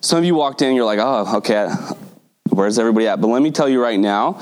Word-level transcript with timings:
some 0.00 0.18
of 0.18 0.24
you 0.24 0.34
walked 0.34 0.62
in, 0.62 0.74
you're 0.74 0.84
like, 0.84 0.98
oh, 1.00 1.38
okay, 1.38 1.68
where's 2.50 2.78
everybody 2.78 3.08
at? 3.08 3.20
But 3.20 3.28
let 3.28 3.42
me 3.42 3.50
tell 3.50 3.68
you 3.68 3.82
right 3.82 3.98
now, 3.98 4.40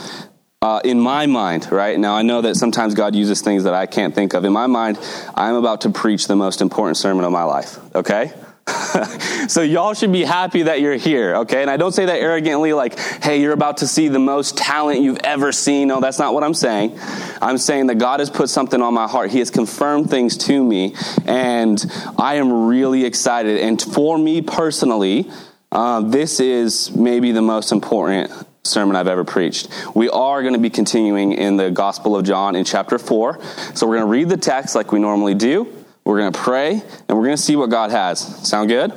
uh, 0.62 0.80
in 0.84 0.98
my 0.98 1.26
mind, 1.26 1.70
right 1.70 1.98
now, 1.98 2.14
I 2.14 2.22
know 2.22 2.42
that 2.42 2.56
sometimes 2.56 2.94
God 2.94 3.14
uses 3.14 3.40
things 3.42 3.64
that 3.64 3.74
I 3.74 3.86
can't 3.86 4.14
think 4.14 4.34
of. 4.34 4.44
In 4.44 4.52
my 4.52 4.66
mind, 4.66 4.98
I'm 5.34 5.54
about 5.54 5.82
to 5.82 5.90
preach 5.90 6.26
the 6.26 6.36
most 6.36 6.60
important 6.60 6.96
sermon 6.96 7.24
of 7.24 7.32
my 7.32 7.44
life, 7.44 7.78
okay? 7.94 8.32
so 9.48 9.62
y'all 9.62 9.94
should 9.94 10.12
be 10.12 10.24
happy 10.24 10.64
that 10.64 10.80
you're 10.80 10.96
here, 10.96 11.36
okay? 11.36 11.62
And 11.62 11.70
I 11.70 11.76
don't 11.76 11.92
say 11.92 12.06
that 12.06 12.18
arrogantly 12.18 12.72
like, 12.72 12.98
hey, 13.22 13.40
you're 13.40 13.52
about 13.52 13.78
to 13.78 13.86
see 13.86 14.08
the 14.08 14.18
most 14.18 14.56
talent 14.56 15.00
you've 15.00 15.20
ever 15.22 15.52
seen. 15.52 15.88
No, 15.88 16.00
that's 16.00 16.18
not 16.18 16.34
what 16.34 16.42
I'm 16.42 16.54
saying. 16.54 16.98
I'm 17.40 17.58
saying 17.58 17.86
that 17.86 17.96
God 17.96 18.20
has 18.20 18.28
put 18.28 18.50
something 18.50 18.82
on 18.82 18.92
my 18.92 19.06
heart. 19.06 19.30
He 19.30 19.38
has 19.38 19.50
confirmed 19.50 20.10
things 20.10 20.36
to 20.46 20.64
me, 20.64 20.94
and 21.26 21.84
I 22.18 22.36
am 22.36 22.66
really 22.66 23.04
excited. 23.04 23.60
And 23.60 23.80
for 23.80 24.18
me 24.18 24.42
personally, 24.42 25.30
uh, 25.70 26.00
this 26.00 26.40
is 26.40 26.94
maybe 26.94 27.30
the 27.30 27.42
most 27.42 27.70
important 27.70 28.32
sermon 28.64 28.96
I've 28.96 29.06
ever 29.06 29.22
preached. 29.22 29.68
We 29.94 30.08
are 30.10 30.42
going 30.42 30.54
to 30.54 30.60
be 30.60 30.70
continuing 30.70 31.32
in 31.32 31.56
the 31.56 31.70
Gospel 31.70 32.16
of 32.16 32.24
John 32.24 32.56
in 32.56 32.64
chapter 32.64 32.98
4. 32.98 33.40
So 33.74 33.86
we're 33.86 33.98
going 33.98 34.06
to 34.06 34.10
read 34.10 34.28
the 34.28 34.36
text 34.36 34.74
like 34.74 34.90
we 34.90 34.98
normally 34.98 35.34
do. 35.34 35.75
We're 36.06 36.18
going 36.18 36.32
to 36.32 36.38
pray, 36.38 36.70
and 37.08 37.18
we're 37.18 37.24
going 37.24 37.36
to 37.36 37.42
see 37.42 37.56
what 37.56 37.68
God 37.68 37.90
has. 37.90 38.20
Sound 38.48 38.68
good? 38.68 38.92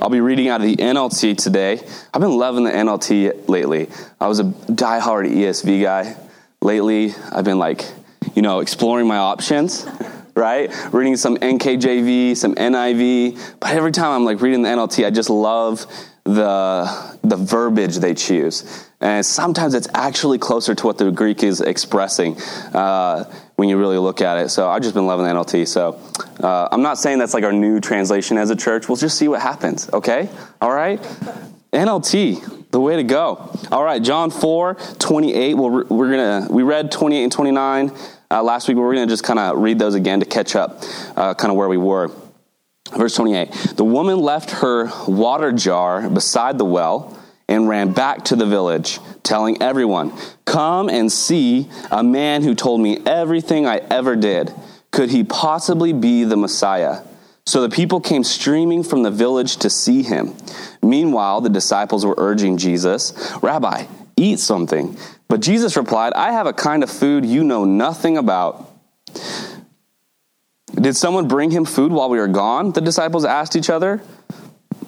I'll 0.00 0.10
be 0.10 0.20
reading 0.20 0.48
out 0.48 0.60
of 0.60 0.66
the 0.66 0.74
NLT 0.74 1.36
today. 1.36 1.80
I've 2.12 2.20
been 2.20 2.36
loving 2.36 2.64
the 2.64 2.72
NLT 2.72 3.48
lately. 3.48 3.88
I 4.20 4.26
was 4.26 4.40
a 4.40 4.44
diehard 4.44 5.32
ESV 5.32 5.80
guy. 5.80 6.16
Lately, 6.60 7.14
I've 7.30 7.44
been 7.44 7.60
like, 7.60 7.84
you 8.34 8.42
know, 8.42 8.58
exploring 8.58 9.06
my 9.06 9.18
options, 9.18 9.86
right? 10.34 10.68
Reading 10.92 11.14
some 11.14 11.36
NKJV, 11.36 12.36
some 12.36 12.56
NIV. 12.56 13.60
But 13.60 13.70
every 13.76 13.92
time 13.92 14.10
I'm 14.10 14.24
like 14.24 14.40
reading 14.40 14.62
the 14.62 14.70
NLT, 14.70 15.06
I 15.06 15.10
just 15.10 15.30
love 15.30 15.86
the 16.24 17.18
the 17.22 17.36
verbiage 17.36 17.98
they 17.98 18.14
choose. 18.14 18.88
And 19.02 19.26
sometimes 19.26 19.74
it's 19.74 19.88
actually 19.94 20.38
closer 20.38 20.76
to 20.76 20.86
what 20.86 20.96
the 20.96 21.10
Greek 21.10 21.42
is 21.42 21.60
expressing 21.60 22.40
uh, 22.72 23.24
when 23.56 23.68
you 23.68 23.76
really 23.76 23.98
look 23.98 24.20
at 24.20 24.38
it. 24.38 24.50
So 24.50 24.68
I've 24.68 24.82
just 24.82 24.94
been 24.94 25.06
loving 25.06 25.26
the 25.26 25.32
NLT. 25.32 25.66
So 25.66 25.98
uh, 26.40 26.68
I'm 26.70 26.82
not 26.82 26.98
saying 26.98 27.18
that's 27.18 27.34
like 27.34 27.42
our 27.42 27.52
new 27.52 27.80
translation 27.80 28.38
as 28.38 28.50
a 28.50 28.56
church. 28.56 28.88
We'll 28.88 28.96
just 28.96 29.18
see 29.18 29.26
what 29.26 29.42
happens, 29.42 29.90
okay? 29.92 30.28
All 30.60 30.72
right? 30.72 31.02
NLT, 31.72 32.70
the 32.70 32.80
way 32.80 32.94
to 32.94 33.02
go. 33.02 33.50
All 33.72 33.82
right, 33.82 34.00
John 34.00 34.30
4, 34.30 34.74
28. 35.00 35.54
Well, 35.54 35.70
we're 35.70 35.84
going 35.84 36.46
to, 36.46 36.52
we 36.52 36.62
read 36.62 36.92
28 36.92 37.24
and 37.24 37.32
29 37.32 37.92
uh, 38.30 38.42
last 38.42 38.68
week, 38.68 38.76
but 38.76 38.82
we're 38.82 38.94
going 38.94 39.08
to 39.08 39.12
just 39.12 39.24
kind 39.24 39.40
of 39.40 39.58
read 39.58 39.80
those 39.80 39.96
again 39.96 40.20
to 40.20 40.26
catch 40.26 40.54
up 40.54 40.80
uh, 41.16 41.34
kind 41.34 41.50
of 41.50 41.56
where 41.56 41.68
we 41.68 41.76
were. 41.76 42.12
Verse 42.96 43.16
28 43.16 43.50
The 43.76 43.84
woman 43.84 44.18
left 44.18 44.50
her 44.50 44.90
water 45.08 45.50
jar 45.50 46.08
beside 46.08 46.58
the 46.58 46.64
well 46.64 47.18
and 47.48 47.68
ran 47.68 47.92
back 47.92 48.24
to 48.26 48.36
the 48.36 48.46
village, 48.46 48.98
telling 49.22 49.60
everyone, 49.62 50.12
Come 50.44 50.88
and 50.88 51.10
see 51.10 51.68
a 51.90 52.02
man 52.02 52.42
who 52.42 52.54
told 52.54 52.80
me 52.80 52.98
everything 53.06 53.66
I 53.66 53.76
ever 53.76 54.16
did. 54.16 54.52
Could 54.90 55.10
he 55.10 55.24
possibly 55.24 55.92
be 55.92 56.24
the 56.24 56.36
Messiah? 56.36 57.02
So 57.44 57.62
the 57.62 57.74
people 57.74 58.00
came 58.00 58.22
streaming 58.22 58.84
from 58.84 59.02
the 59.02 59.10
village 59.10 59.56
to 59.58 59.70
see 59.70 60.02
him. 60.02 60.34
Meanwhile, 60.82 61.40
the 61.40 61.48
disciples 61.48 62.06
were 62.06 62.14
urging 62.18 62.56
Jesus, 62.56 63.32
Rabbi, 63.42 63.86
eat 64.16 64.38
something. 64.38 64.96
But 65.28 65.40
Jesus 65.40 65.76
replied, 65.76 66.12
I 66.12 66.32
have 66.32 66.46
a 66.46 66.52
kind 66.52 66.82
of 66.82 66.90
food 66.90 67.24
you 67.24 67.42
know 67.42 67.64
nothing 67.64 68.16
about. 68.16 68.68
Did 70.74 70.96
someone 70.96 71.28
bring 71.28 71.50
him 71.50 71.64
food 71.64 71.92
while 71.92 72.08
we 72.08 72.18
were 72.18 72.28
gone? 72.28 72.72
The 72.72 72.80
disciples 72.80 73.24
asked 73.24 73.56
each 73.56 73.70
other. 73.70 74.02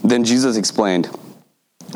Then 0.02 0.24
Jesus 0.24 0.56
explained, 0.56 1.08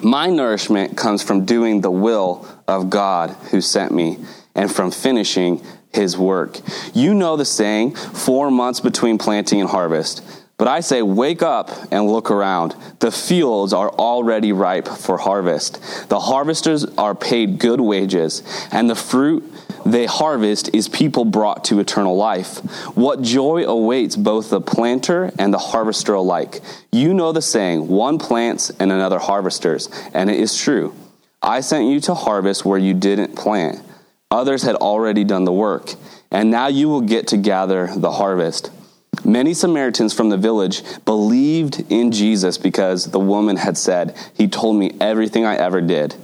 My 0.03 0.29
nourishment 0.29 0.97
comes 0.97 1.23
from 1.23 1.45
doing 1.45 1.81
the 1.81 1.91
will 1.91 2.47
of 2.67 2.91
God 2.91 3.31
who 3.51 3.61
sent 3.61 3.93
me 3.93 4.19
and 4.55 4.73
from 4.73 4.91
finishing 4.91 5.63
his 5.92 6.17
work. 6.17 6.61
You 6.95 7.14
know 7.14 7.36
the 7.36 7.45
saying, 7.45 7.95
four 7.95 8.51
months 8.51 8.81
between 8.81 9.19
planting 9.19 9.61
and 9.61 9.70
harvest. 9.70 10.23
But 10.58 10.67
I 10.67 10.81
say, 10.81 11.03
wake 11.03 11.41
up 11.41 11.70
and 11.92 12.08
look 12.08 12.31
around. 12.31 12.75
The 12.98 13.13
fields 13.13 13.73
are 13.73 13.91
already 13.91 14.53
ripe 14.53 14.89
for 14.89 15.17
harvest. 15.17 15.81
The 16.08 16.19
harvesters 16.19 16.85
are 16.97 17.14
paid 17.14 17.61
good 17.61 17.81
wages, 17.81 18.42
and 18.73 18.91
the 18.91 18.97
fruit 18.97 19.45
they 19.93 20.07
harvest 20.07 20.75
is 20.75 20.89
people 20.89 21.25
brought 21.25 21.65
to 21.67 21.81
eternal 21.81 22.17
life. 22.17 22.59
What 22.95 23.23
joy 23.23 23.65
awaits 23.65 24.17
both 24.17 24.51
the 24.51 24.61
planter 24.61 25.33
and 25.39 25.53
the 25.53 25.59
harvester 25.59 26.15
alike. 26.15 26.61
You 26.93 27.15
know 27.15 27.33
the 27.33 27.41
saying, 27.41 27.89
one 27.89 28.19
plants 28.19 28.71
and 28.79 28.93
another 28.93 29.19
harvesters, 29.19 29.89
and 30.13 30.29
it 30.29 30.39
is 30.39 30.57
true. 30.57 30.95
I 31.41 31.61
sent 31.61 31.87
you 31.87 32.01
to 32.01 32.15
harvest 32.15 32.65
where 32.65 32.79
you 32.79 32.93
didn't 32.93 33.37
plant. 33.37 33.81
Others 34.31 34.63
had 34.63 34.75
already 34.77 35.25
done 35.25 35.45
the 35.45 35.53
work, 35.53 35.95
and 36.31 36.51
now 36.51 36.67
you 36.67 36.89
will 36.89 37.01
get 37.01 37.29
to 37.29 37.39
gather 37.39 37.89
the 37.97 38.13
harvest. 38.13 38.70
Many 39.25 39.55
Samaritans 39.55 40.13
from 40.13 40.29
the 40.29 40.37
village 40.37 40.83
believed 41.05 41.85
in 41.91 42.13
Jesus 42.13 42.59
because 42.59 43.11
the 43.11 43.19
woman 43.19 43.57
had 43.57 43.79
said, 43.79 44.17
He 44.35 44.49
told 44.49 44.77
me 44.77 44.97
everything 45.01 45.45
I 45.47 45.57
ever 45.57 45.81
did. 45.81 46.15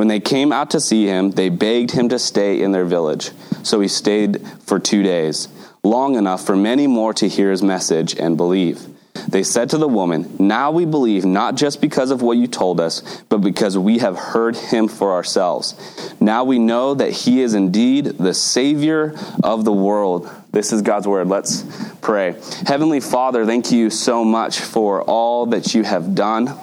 When 0.00 0.08
they 0.08 0.18
came 0.18 0.50
out 0.50 0.70
to 0.70 0.80
see 0.80 1.04
him, 1.04 1.32
they 1.32 1.50
begged 1.50 1.90
him 1.90 2.08
to 2.08 2.18
stay 2.18 2.62
in 2.62 2.72
their 2.72 2.86
village. 2.86 3.32
So 3.62 3.80
he 3.80 3.88
stayed 3.88 4.40
for 4.60 4.78
two 4.78 5.02
days, 5.02 5.46
long 5.84 6.14
enough 6.14 6.46
for 6.46 6.56
many 6.56 6.86
more 6.86 7.12
to 7.12 7.28
hear 7.28 7.50
his 7.50 7.62
message 7.62 8.18
and 8.18 8.34
believe. 8.34 8.80
They 9.28 9.42
said 9.42 9.68
to 9.68 9.76
the 9.76 9.86
woman, 9.86 10.36
Now 10.38 10.70
we 10.70 10.86
believe, 10.86 11.26
not 11.26 11.54
just 11.54 11.82
because 11.82 12.10
of 12.10 12.22
what 12.22 12.38
you 12.38 12.46
told 12.46 12.80
us, 12.80 13.22
but 13.28 13.42
because 13.42 13.76
we 13.76 13.98
have 13.98 14.16
heard 14.16 14.56
him 14.56 14.88
for 14.88 15.12
ourselves. 15.12 15.74
Now 16.18 16.44
we 16.44 16.58
know 16.58 16.94
that 16.94 17.10
he 17.10 17.42
is 17.42 17.52
indeed 17.52 18.06
the 18.06 18.32
Savior 18.32 19.14
of 19.44 19.66
the 19.66 19.72
world. 19.74 20.30
This 20.50 20.72
is 20.72 20.80
God's 20.80 21.08
word. 21.08 21.28
Let's 21.28 21.62
pray. 22.00 22.36
Heavenly 22.66 23.00
Father, 23.00 23.44
thank 23.44 23.70
you 23.70 23.90
so 23.90 24.24
much 24.24 24.60
for 24.60 25.02
all 25.02 25.44
that 25.48 25.74
you 25.74 25.82
have 25.82 26.14
done. 26.14 26.58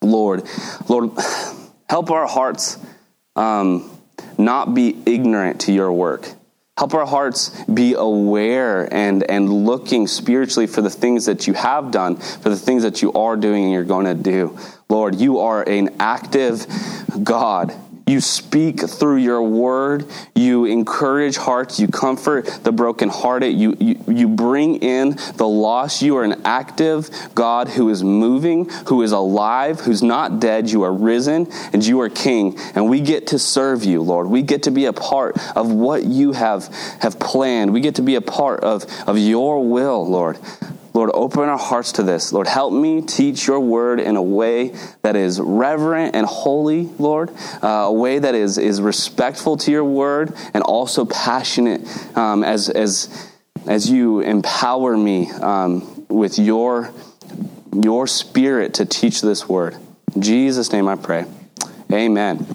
Lord, 0.00 0.44
Lord, 0.88 1.10
help 1.88 2.10
our 2.10 2.26
hearts 2.26 2.78
um, 3.34 3.90
not 4.38 4.74
be 4.74 4.96
ignorant 5.06 5.62
to 5.62 5.72
your 5.72 5.92
work. 5.92 6.28
Help 6.78 6.92
our 6.92 7.06
hearts 7.06 7.64
be 7.64 7.94
aware 7.94 8.92
and, 8.92 9.22
and 9.30 9.50
looking 9.50 10.06
spiritually 10.06 10.66
for 10.66 10.82
the 10.82 10.90
things 10.90 11.24
that 11.24 11.46
you 11.46 11.54
have 11.54 11.90
done, 11.90 12.16
for 12.16 12.50
the 12.50 12.56
things 12.56 12.82
that 12.82 13.00
you 13.00 13.12
are 13.14 13.34
doing 13.34 13.64
and 13.64 13.72
you're 13.72 13.82
going 13.82 14.04
to 14.04 14.14
do. 14.14 14.58
Lord, 14.90 15.14
you 15.14 15.38
are 15.38 15.66
an 15.66 15.96
active 15.98 16.66
God. 17.22 17.74
You 18.08 18.20
speak 18.20 18.88
through 18.88 19.16
your 19.16 19.42
word. 19.42 20.06
You 20.36 20.64
encourage 20.64 21.36
hearts. 21.36 21.80
You 21.80 21.88
comfort 21.88 22.46
the 22.62 22.70
brokenhearted. 22.70 23.52
You, 23.52 23.76
you, 23.80 23.98
you 24.06 24.28
bring 24.28 24.76
in 24.76 25.16
the 25.34 25.48
lost. 25.48 26.02
You 26.02 26.16
are 26.18 26.22
an 26.22 26.40
active 26.44 27.10
God 27.34 27.68
who 27.68 27.88
is 27.88 28.04
moving, 28.04 28.68
who 28.86 29.02
is 29.02 29.10
alive, 29.10 29.80
who's 29.80 30.04
not 30.04 30.38
dead. 30.38 30.70
You 30.70 30.84
are 30.84 30.92
risen 30.92 31.48
and 31.72 31.84
you 31.84 32.00
are 32.00 32.08
king. 32.08 32.56
And 32.76 32.88
we 32.88 33.00
get 33.00 33.26
to 33.28 33.40
serve 33.40 33.82
you, 33.82 34.02
Lord. 34.02 34.28
We 34.28 34.42
get 34.42 34.62
to 34.64 34.70
be 34.70 34.84
a 34.84 34.92
part 34.92 35.36
of 35.56 35.72
what 35.72 36.04
you 36.04 36.30
have, 36.30 36.68
have 37.00 37.18
planned. 37.18 37.72
We 37.72 37.80
get 37.80 37.96
to 37.96 38.02
be 38.02 38.14
a 38.14 38.20
part 38.20 38.60
of, 38.60 38.86
of 39.08 39.18
your 39.18 39.68
will, 39.68 40.08
Lord. 40.08 40.38
Lord, 40.96 41.10
open 41.12 41.42
our 41.42 41.58
hearts 41.58 41.92
to 41.92 42.02
this. 42.02 42.32
Lord, 42.32 42.46
help 42.46 42.72
me 42.72 43.02
teach 43.02 43.46
your 43.46 43.60
word 43.60 44.00
in 44.00 44.16
a 44.16 44.22
way 44.22 44.74
that 45.02 45.14
is 45.14 45.38
reverent 45.38 46.16
and 46.16 46.24
holy, 46.24 46.84
Lord, 46.98 47.30
uh, 47.62 47.66
a 47.68 47.92
way 47.92 48.18
that 48.18 48.34
is, 48.34 48.56
is 48.56 48.80
respectful 48.80 49.58
to 49.58 49.70
your 49.70 49.84
word 49.84 50.32
and 50.54 50.62
also 50.64 51.04
passionate 51.04 51.82
um, 52.16 52.42
as, 52.42 52.70
as, 52.70 53.30
as 53.66 53.90
you 53.90 54.20
empower 54.20 54.96
me 54.96 55.30
um, 55.32 56.06
with 56.08 56.38
your, 56.38 56.90
your 57.74 58.06
spirit 58.06 58.72
to 58.74 58.86
teach 58.86 59.20
this 59.20 59.46
word. 59.46 59.76
In 60.14 60.22
Jesus' 60.22 60.72
name 60.72 60.88
I 60.88 60.96
pray. 60.96 61.26
Amen. 61.92 62.46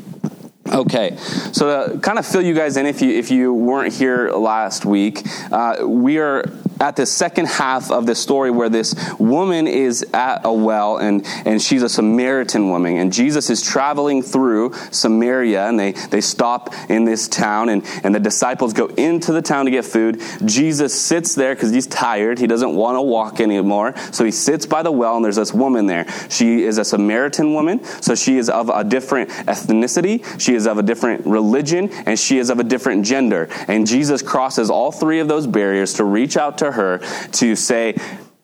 Okay, 0.67 1.17
so 1.51 1.89
to 1.91 1.99
kind 1.99 2.17
of 2.17 2.25
fill 2.25 2.41
you 2.41 2.55
guys 2.55 2.77
in, 2.77 2.85
if 2.85 3.01
you 3.01 3.09
if 3.09 3.29
you 3.29 3.53
weren't 3.53 3.93
here 3.93 4.31
last 4.31 4.85
week, 4.85 5.21
uh, 5.51 5.85
we 5.85 6.17
are 6.17 6.45
at 6.81 6.95
the 6.95 7.05
second 7.05 7.45
half 7.45 7.91
of 7.91 8.07
the 8.07 8.15
story 8.15 8.49
where 8.49 8.67
this 8.67 8.95
woman 9.19 9.67
is 9.67 10.03
at 10.13 10.41
a 10.43 10.51
well 10.51 10.97
and, 10.97 11.25
and 11.45 11.61
she's 11.61 11.83
a 11.83 11.89
Samaritan 11.89 12.69
woman. 12.69 12.97
And 12.97 13.13
Jesus 13.13 13.51
is 13.51 13.61
traveling 13.61 14.23
through 14.23 14.73
Samaria 14.89 15.67
and 15.67 15.79
they, 15.79 15.91
they 15.91 16.21
stop 16.21 16.73
in 16.89 17.05
this 17.05 17.27
town 17.27 17.69
and, 17.69 17.85
and 18.03 18.15
the 18.15 18.19
disciples 18.19 18.73
go 18.73 18.87
into 18.87 19.31
the 19.31 19.43
town 19.43 19.65
to 19.65 19.71
get 19.71 19.85
food. 19.85 20.21
Jesus 20.43 20.99
sits 20.99 21.35
there 21.35 21.53
because 21.53 21.71
he's 21.71 21.85
tired. 21.85 22.39
He 22.39 22.47
doesn't 22.47 22.75
want 22.75 22.95
to 22.95 23.01
walk 23.01 23.39
anymore. 23.39 23.93
So 24.11 24.25
he 24.25 24.31
sits 24.31 24.65
by 24.65 24.81
the 24.81 24.91
well 24.91 25.15
and 25.15 25.23
there's 25.23 25.35
this 25.35 25.53
woman 25.53 25.85
there. 25.85 26.07
She 26.29 26.63
is 26.63 26.79
a 26.79 26.83
Samaritan 26.83 27.53
woman. 27.53 27.83
So 28.01 28.15
she 28.15 28.37
is 28.37 28.49
of 28.49 28.69
a 28.69 28.83
different 28.83 29.29
ethnicity. 29.29 30.25
She 30.41 30.55
is 30.55 30.65
of 30.65 30.79
a 30.79 30.83
different 30.83 31.27
religion 31.27 31.91
and 32.07 32.17
she 32.17 32.39
is 32.39 32.49
of 32.49 32.59
a 32.59 32.63
different 32.63 33.05
gender. 33.05 33.47
And 33.67 33.85
Jesus 33.85 34.23
crosses 34.23 34.71
all 34.71 34.91
three 34.91 35.19
of 35.19 35.27
those 35.27 35.45
barriers 35.45 35.93
to 35.93 36.05
reach 36.05 36.37
out 36.37 36.57
to 36.57 36.70
her 36.71 36.99
to 37.33 37.55
say, 37.55 37.95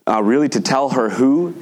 uh, 0.07 0.21
really 0.23 0.49
to 0.49 0.61
tell 0.61 0.89
her 0.89 1.09
who 1.09 1.55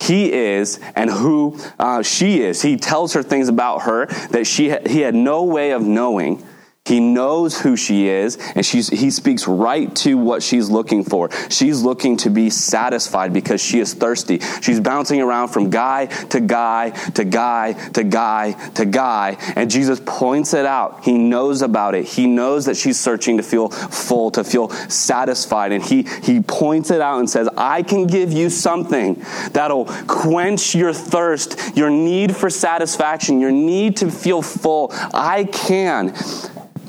he 0.00 0.32
is 0.32 0.80
and 0.94 1.10
who 1.10 1.58
uh, 1.78 2.02
she 2.02 2.40
is. 2.40 2.60
He 2.60 2.76
tells 2.76 3.14
her 3.14 3.22
things 3.22 3.48
about 3.48 3.82
her 3.82 4.06
that 4.30 4.46
she 4.46 4.70
ha- 4.70 4.86
he 4.86 5.00
had 5.00 5.14
no 5.14 5.44
way 5.44 5.70
of 5.70 5.82
knowing. 5.82 6.44
He 6.86 7.00
knows 7.00 7.58
who 7.58 7.78
she 7.78 8.08
is, 8.08 8.36
and 8.54 8.64
she's, 8.64 8.90
he 8.90 9.10
speaks 9.10 9.48
right 9.48 9.94
to 9.96 10.18
what 10.18 10.42
she's 10.42 10.68
looking 10.68 11.02
for. 11.02 11.30
She's 11.48 11.80
looking 11.80 12.18
to 12.18 12.28
be 12.28 12.50
satisfied 12.50 13.32
because 13.32 13.62
she 13.62 13.80
is 13.80 13.94
thirsty. 13.94 14.40
She's 14.60 14.80
bouncing 14.80 15.22
around 15.22 15.48
from 15.48 15.70
guy 15.70 16.06
to 16.28 16.40
guy 16.40 16.90
to 16.90 17.24
guy 17.24 17.72
to 17.92 18.04
guy 18.04 18.52
to 18.74 18.84
guy, 18.84 19.38
and 19.56 19.70
Jesus 19.70 19.98
points 20.04 20.52
it 20.52 20.66
out. 20.66 21.04
He 21.06 21.16
knows 21.16 21.62
about 21.62 21.94
it. 21.94 22.04
He 22.04 22.26
knows 22.26 22.66
that 22.66 22.76
she's 22.76 23.00
searching 23.00 23.38
to 23.38 23.42
feel 23.42 23.70
full, 23.70 24.30
to 24.32 24.44
feel 24.44 24.68
satisfied, 24.90 25.72
and 25.72 25.82
he, 25.82 26.02
he 26.22 26.42
points 26.42 26.90
it 26.90 27.00
out 27.00 27.18
and 27.18 27.30
says, 27.30 27.48
I 27.56 27.82
can 27.82 28.06
give 28.06 28.30
you 28.30 28.50
something 28.50 29.24
that'll 29.52 29.86
quench 30.06 30.74
your 30.74 30.92
thirst, 30.92 31.74
your 31.74 31.88
need 31.88 32.36
for 32.36 32.50
satisfaction, 32.50 33.40
your 33.40 33.52
need 33.52 33.96
to 33.96 34.10
feel 34.10 34.42
full. 34.42 34.90
I 34.92 35.44
can 35.44 36.14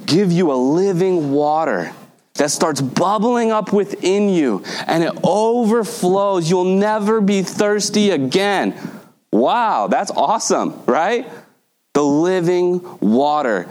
give 0.06 0.32
you 0.32 0.52
a 0.52 0.56
living 0.56 1.32
water 1.32 1.94
that 2.36 2.52
starts 2.52 2.82
bubbling 2.82 3.52
up 3.52 3.74
within 3.74 4.30
you 4.30 4.64
and 4.88 5.04
it 5.04 5.14
overflows. 5.24 6.50
You'll 6.50 6.66
never 6.78 7.22
be 7.22 7.42
thirsty 7.44 8.12
again. 8.12 8.76
Wow, 9.32 9.88
that's 9.88 10.12
awesome, 10.12 10.84
right? 10.86 11.30
The 11.94 12.04
living 12.04 13.00
water. 13.00 13.68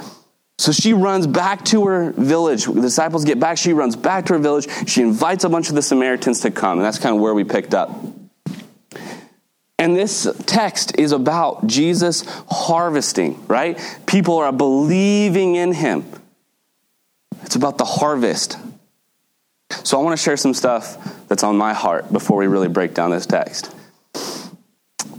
So 0.59 0.73
she 0.73 0.93
runs 0.93 1.27
back 1.27 1.65
to 1.67 1.87
her 1.87 2.13
village. 2.13 2.67
The 2.67 2.81
disciples 2.81 3.25
get 3.25 3.41
back. 3.41 3.59
She 3.59 3.73
runs 3.73 3.97
back 3.97 4.27
to 4.27 4.35
her 4.35 4.39
village. 4.39 4.69
She 4.89 5.03
invites 5.03 5.45
a 5.45 5.49
bunch 5.49 5.69
of 5.69 5.75
the 5.75 5.83
Samaritans 5.83 6.41
to 6.41 6.51
come. 6.51 6.79
And 6.79 6.85
that's 6.85 6.99
kind 6.99 7.15
of 7.15 7.21
where 7.21 7.35
we 7.35 7.45
picked 7.45 7.75
up. 7.75 7.91
And 9.79 9.97
this 9.97 10.29
text 10.47 10.99
is 10.99 11.13
about 11.13 11.67
Jesus 11.67 12.25
harvesting, 12.49 13.45
right? 13.49 13.79
People 14.07 14.39
are 14.39 14.53
believing 14.53 15.57
in 15.57 15.73
him. 15.73 16.05
It's 17.45 17.57
about 17.57 17.79
the 17.79 17.85
harvest. 17.85 18.59
So 19.85 19.99
I 19.99 20.03
want 20.03 20.17
to 20.17 20.23
share 20.23 20.37
some 20.37 20.55
stuff 20.55 21.27
that's 21.29 21.43
on 21.43 21.57
my 21.57 21.73
heart 21.73 22.13
before 22.13 22.39
we 22.39 22.47
really 22.47 22.69
break 22.69 22.95
down 22.95 23.11
this 23.11 23.27
text. 23.27 23.75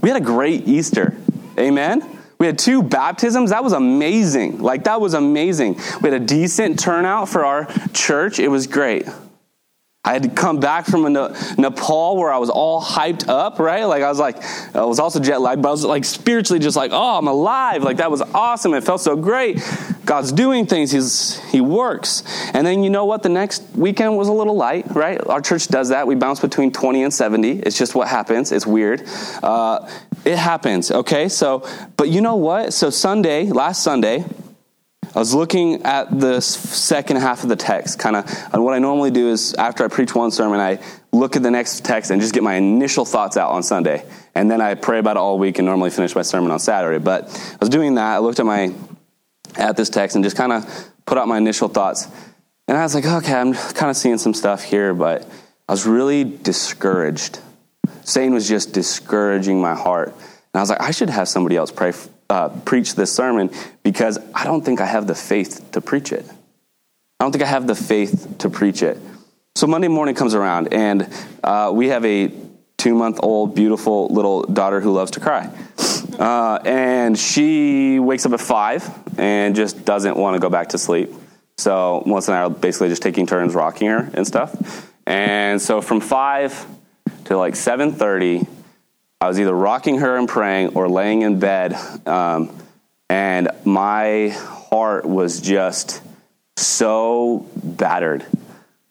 We 0.02 0.08
had 0.10 0.20
a 0.20 0.24
great 0.24 0.68
Easter. 0.68 1.16
Amen. 1.58 2.18
We 2.38 2.46
had 2.46 2.58
two 2.58 2.82
baptisms. 2.82 3.50
That 3.50 3.64
was 3.64 3.72
amazing. 3.72 4.60
Like, 4.60 4.84
that 4.84 5.00
was 5.00 5.14
amazing. 5.14 5.74
We 6.02 6.10
had 6.10 6.20
a 6.20 6.24
decent 6.24 6.78
turnout 6.78 7.28
for 7.28 7.44
our 7.44 7.66
church. 7.92 8.38
It 8.38 8.48
was 8.48 8.66
great. 8.66 9.06
I 10.06 10.12
had 10.12 10.22
to 10.22 10.28
come 10.28 10.60
back 10.60 10.86
from 10.86 11.12
Nepal 11.58 12.16
where 12.16 12.32
I 12.32 12.38
was 12.38 12.48
all 12.48 12.80
hyped 12.80 13.28
up, 13.28 13.58
right? 13.58 13.84
Like 13.84 14.04
I 14.04 14.08
was 14.08 14.20
like, 14.20 14.40
I 14.72 14.84
was 14.84 15.00
also 15.00 15.18
jet 15.18 15.40
lagged, 15.40 15.62
but 15.62 15.68
I 15.68 15.72
was 15.72 15.84
like 15.84 16.04
spiritually 16.04 16.60
just 16.60 16.76
like, 16.76 16.92
oh, 16.94 17.18
I'm 17.18 17.26
alive. 17.26 17.82
Like 17.82 17.96
that 17.96 18.08
was 18.08 18.22
awesome. 18.22 18.72
It 18.74 18.84
felt 18.84 19.00
so 19.00 19.16
great. 19.16 19.60
God's 20.04 20.30
doing 20.30 20.66
things. 20.66 20.92
He's 20.92 21.40
He 21.50 21.60
works. 21.60 22.22
And 22.54 22.64
then 22.64 22.84
you 22.84 22.90
know 22.90 23.04
what? 23.04 23.24
The 23.24 23.28
next 23.28 23.64
weekend 23.74 24.16
was 24.16 24.28
a 24.28 24.32
little 24.32 24.54
light, 24.54 24.86
right? 24.94 25.20
Our 25.26 25.40
church 25.40 25.66
does 25.66 25.88
that. 25.88 26.06
We 26.06 26.14
bounce 26.14 26.38
between 26.38 26.70
20 26.70 27.02
and 27.02 27.12
70. 27.12 27.58
It's 27.58 27.76
just 27.76 27.96
what 27.96 28.06
happens. 28.06 28.52
It's 28.52 28.66
weird. 28.66 29.02
Uh, 29.42 29.90
it 30.24 30.36
happens. 30.38 30.92
Okay. 30.92 31.28
So, 31.28 31.68
but 31.96 32.10
you 32.10 32.20
know 32.20 32.36
what? 32.36 32.72
So 32.72 32.90
Sunday, 32.90 33.46
last 33.46 33.82
Sunday. 33.82 34.24
I 35.16 35.18
was 35.18 35.32
looking 35.32 35.82
at 35.84 36.20
the 36.20 36.42
second 36.42 37.16
half 37.16 37.42
of 37.42 37.48
the 37.48 37.56
text, 37.56 37.98
kind 37.98 38.16
of. 38.16 38.30
And 38.52 38.62
what 38.62 38.74
I 38.74 38.78
normally 38.78 39.10
do 39.10 39.30
is 39.30 39.54
after 39.54 39.82
I 39.82 39.88
preach 39.88 40.14
one 40.14 40.30
sermon, 40.30 40.60
I 40.60 40.78
look 41.10 41.36
at 41.36 41.42
the 41.42 41.50
next 41.50 41.86
text 41.86 42.10
and 42.10 42.20
just 42.20 42.34
get 42.34 42.42
my 42.42 42.56
initial 42.56 43.06
thoughts 43.06 43.38
out 43.38 43.50
on 43.50 43.62
Sunday. 43.62 44.04
And 44.34 44.50
then 44.50 44.60
I 44.60 44.74
pray 44.74 44.98
about 44.98 45.16
it 45.16 45.20
all 45.20 45.38
week 45.38 45.58
and 45.58 45.64
normally 45.64 45.88
finish 45.88 46.14
my 46.14 46.20
sermon 46.20 46.50
on 46.50 46.58
Saturday. 46.58 47.02
But 47.02 47.24
I 47.24 47.56
was 47.58 47.70
doing 47.70 47.94
that. 47.94 48.16
I 48.16 48.18
looked 48.18 48.40
at 48.40 48.44
my 48.44 48.74
at 49.56 49.74
this 49.74 49.88
text 49.88 50.16
and 50.16 50.22
just 50.22 50.36
kind 50.36 50.52
of 50.52 50.90
put 51.06 51.16
out 51.16 51.26
my 51.26 51.38
initial 51.38 51.68
thoughts. 51.68 52.06
And 52.68 52.76
I 52.76 52.82
was 52.82 52.94
like, 52.94 53.06
okay, 53.06 53.32
I'm 53.32 53.54
kind 53.54 53.88
of 53.88 53.96
seeing 53.96 54.18
some 54.18 54.34
stuff 54.34 54.62
here, 54.62 54.92
but 54.92 55.26
I 55.66 55.72
was 55.72 55.86
really 55.86 56.24
discouraged. 56.24 57.38
Satan 58.02 58.34
was 58.34 58.46
just 58.46 58.74
discouraging 58.74 59.62
my 59.62 59.74
heart. 59.74 60.08
And 60.08 60.56
I 60.56 60.60
was 60.60 60.68
like, 60.68 60.82
I 60.82 60.90
should 60.90 61.08
have 61.08 61.26
somebody 61.26 61.56
else 61.56 61.70
pray 61.70 61.92
uh, 62.28 62.48
preach 62.64 62.94
this 62.94 63.12
sermon 63.12 63.50
because 63.82 64.18
I 64.34 64.44
don't 64.44 64.64
think 64.64 64.80
I 64.80 64.86
have 64.86 65.06
the 65.06 65.14
faith 65.14 65.72
to 65.72 65.80
preach 65.80 66.12
it. 66.12 66.26
I 67.18 67.24
don't 67.24 67.32
think 67.32 67.44
I 67.44 67.46
have 67.46 67.66
the 67.66 67.74
faith 67.74 68.36
to 68.38 68.50
preach 68.50 68.82
it. 68.82 68.98
So 69.54 69.66
Monday 69.66 69.88
morning 69.88 70.14
comes 70.14 70.34
around, 70.34 70.74
and 70.74 71.08
uh, 71.42 71.70
we 71.74 71.88
have 71.88 72.04
a 72.04 72.30
two 72.76 72.94
month 72.94 73.20
old, 73.22 73.54
beautiful 73.54 74.08
little 74.08 74.42
daughter 74.42 74.80
who 74.80 74.92
loves 74.92 75.12
to 75.12 75.20
cry. 75.20 75.50
Uh, 76.18 76.58
and 76.64 77.18
she 77.18 77.98
wakes 77.98 78.26
up 78.26 78.32
at 78.32 78.40
five 78.40 78.88
and 79.18 79.56
just 79.56 79.84
doesn't 79.84 80.16
want 80.16 80.34
to 80.34 80.40
go 80.40 80.50
back 80.50 80.70
to 80.70 80.78
sleep. 80.78 81.12
So 81.58 82.02
Melissa 82.06 82.32
and 82.32 82.38
I 82.38 82.42
are 82.44 82.50
basically 82.50 82.88
just 82.88 83.02
taking 83.02 83.26
turns 83.26 83.54
rocking 83.54 83.88
her 83.88 84.10
and 84.12 84.26
stuff. 84.26 84.92
And 85.06 85.60
so 85.60 85.80
from 85.80 86.00
five 86.00 86.66
to 87.24 87.36
like 87.36 87.56
seven 87.56 87.92
thirty, 87.92 88.46
I 89.18 89.28
was 89.28 89.40
either 89.40 89.54
rocking 89.54 89.98
her 90.00 90.18
and 90.18 90.28
praying 90.28 90.74
or 90.74 90.90
laying 90.90 91.22
in 91.22 91.38
bed, 91.38 91.74
um, 92.06 92.54
and 93.08 93.48
my 93.64 94.28
heart 94.28 95.06
was 95.06 95.40
just 95.40 96.02
so 96.56 97.48
battered 97.56 98.26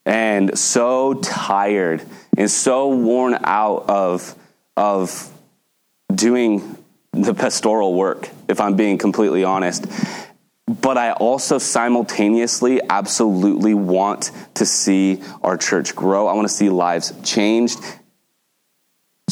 and 0.04 0.58
so 0.58 1.14
tired 1.14 2.02
and 2.38 2.50
so 2.50 2.90
worn 2.90 3.38
out 3.44 3.86
of 3.88 4.36
of 4.78 5.32
doing 6.14 6.78
the 7.12 7.34
pastoral 7.34 7.94
work 7.94 8.30
if 8.48 8.60
i'm 8.60 8.76
being 8.76 8.98
completely 8.98 9.44
honest. 9.44 9.86
But 10.68 10.98
i 10.98 11.12
also 11.12 11.58
simultaneously 11.58 12.82
absolutely 12.90 13.74
want 13.74 14.32
to 14.56 14.66
see 14.66 15.22
our 15.42 15.58
church 15.58 15.96
grow. 15.96 16.28
I 16.28 16.34
want 16.34 16.48
to 16.48 16.54
see 16.54 16.70
lives 16.70 17.14
changed 17.24 17.80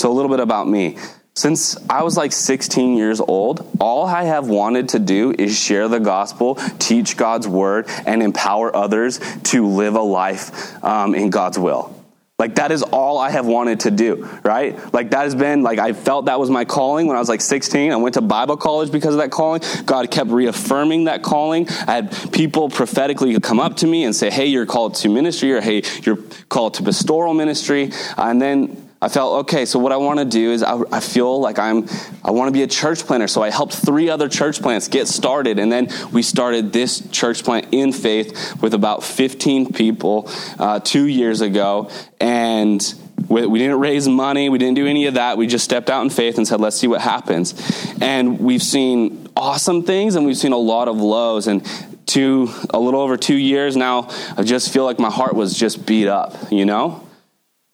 so, 0.04 0.12
a 0.12 0.16
little 0.16 0.30
bit 0.30 0.42
about 0.42 0.68
me. 0.68 0.98
Since 1.34 1.78
I 1.90 2.04
was 2.04 2.18
like 2.18 2.34
16 2.34 2.98
years 2.98 3.22
old, 3.22 3.66
all 3.80 4.06
I 4.06 4.24
have 4.24 4.50
wanted 4.50 4.90
to 4.90 5.00
do 5.00 5.32
is 5.32 5.58
share 5.58 5.88
the 5.88 6.02
gospel, 6.02 6.56
teach 6.78 7.16
God's 7.16 7.48
word, 7.48 7.86
and 8.06 8.22
empower 8.22 8.76
others 8.76 9.22
to 9.44 9.66
live 9.66 9.96
a 9.96 10.02
life 10.02 10.84
um, 10.84 11.16
in 11.16 11.30
God's 11.30 11.58
will. 11.58 12.04
Like 12.38 12.56
that 12.56 12.74
is 12.74 12.84
all 12.84 13.18
I 13.18 13.30
have 13.30 13.46
wanted 13.46 13.80
to 13.82 13.92
do, 13.92 14.28
right? 14.44 14.78
Like 14.94 15.12
that 15.12 15.22
has 15.22 15.36
been 15.36 15.64
like 15.64 15.80
I 15.80 15.94
felt 15.94 16.26
that 16.26 16.38
was 16.38 16.50
my 16.50 16.66
calling 16.66 17.08
when 17.08 17.16
I 17.16 17.20
was 17.20 17.30
like 17.30 17.40
16. 17.40 17.94
I 17.94 17.96
went 17.96 18.16
to 18.16 18.22
Bible 18.22 18.58
college 18.58 18.92
because 18.92 19.14
of 19.14 19.22
that 19.22 19.32
calling. 19.32 19.62
God 19.86 20.12
kept 20.12 20.32
reaffirming 20.32 21.06
that 21.06 21.24
calling. 21.24 21.70
I 21.70 21.94
had 21.94 22.34
people 22.34 22.70
prophetically 22.70 23.40
come 23.40 23.62
up 23.62 23.78
to 23.78 23.88
me 23.88 24.04
and 24.04 24.14
say, 24.14 24.30
"Hey, 24.30 24.48
you're 24.48 24.66
called 24.66 24.96
to 24.96 25.08
ministry," 25.08 25.54
or 25.54 25.62
"Hey, 25.62 25.84
you're 26.02 26.18
called 26.50 26.74
to 26.74 26.84
pastoral 26.84 27.34
ministry." 27.34 27.94
And 28.18 28.42
then 28.42 28.83
I 29.04 29.10
felt, 29.10 29.42
okay, 29.42 29.66
so 29.66 29.80
what 29.80 29.92
I 29.92 29.98
want 29.98 30.20
to 30.20 30.26
do 30.26 30.52
is 30.54 30.64
I, 30.64 30.82
I, 30.90 31.02
feel 31.02 31.42
like 31.42 31.60
I'm, 31.60 31.90
I 32.24 32.32
want 32.32 32.48
to 32.48 32.54
be 32.54 32.64
a 32.64 32.68
church 32.68 33.06
planter. 33.06 33.28
So 33.28 33.44
I 33.44 33.50
helped 33.50 33.74
three 33.74 34.10
other 34.10 34.30
church 34.30 34.62
plants 34.62 34.88
get 34.88 35.10
started. 35.10 35.60
And 35.60 35.70
then 35.70 35.90
we 36.14 36.22
started 36.22 36.72
this 36.72 37.06
church 37.10 37.44
plant 37.44 37.68
in 37.74 37.92
faith 37.92 38.62
with 38.62 38.74
about 38.74 39.04
15 39.04 39.74
people 39.74 40.32
uh, 40.58 40.80
two 40.80 41.06
years 41.06 41.42
ago. 41.42 41.90
And 42.22 42.82
we, 43.28 43.46
we 43.46 43.60
didn't 43.60 43.82
raise 43.82 44.08
money. 44.08 44.48
We 44.48 44.58
didn't 44.58 44.76
do 44.76 44.88
any 44.88 45.08
of 45.08 45.16
that. 45.16 45.38
We 45.38 45.48
just 45.48 45.66
stepped 45.66 45.90
out 45.90 46.04
in 46.04 46.10
faith 46.10 46.38
and 46.38 46.48
said, 46.48 46.62
let's 46.62 46.78
see 46.78 46.88
what 46.88 47.02
happens. 47.02 47.56
And 48.00 48.40
we've 48.40 48.64
seen 48.64 49.28
awesome 49.36 49.84
things 49.84 50.16
and 50.16 50.26
we've 50.26 50.38
seen 50.38 50.54
a 50.54 50.58
lot 50.58 50.88
of 50.88 50.96
lows. 50.96 51.48
And 51.48 51.68
two, 52.06 52.50
a 52.70 52.80
little 52.80 53.02
over 53.02 53.18
two 53.18 53.36
years 53.36 53.76
now, 53.76 54.08
I 54.38 54.44
just 54.44 54.72
feel 54.72 54.86
like 54.86 54.98
my 54.98 55.12
heart 55.12 55.36
was 55.36 55.54
just 55.54 55.86
beat 55.86 56.08
up, 56.08 56.38
you 56.54 56.64
know? 56.64 57.06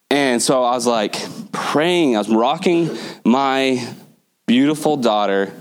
And 0.09 0.41
so 0.41 0.63
I 0.63 0.71
was 0.71 0.87
like 0.87 1.15
praying, 1.51 2.15
I 2.15 2.19
was 2.19 2.29
rocking 2.29 2.89
my 3.23 3.93
beautiful 4.47 4.97
daughter, 4.97 5.53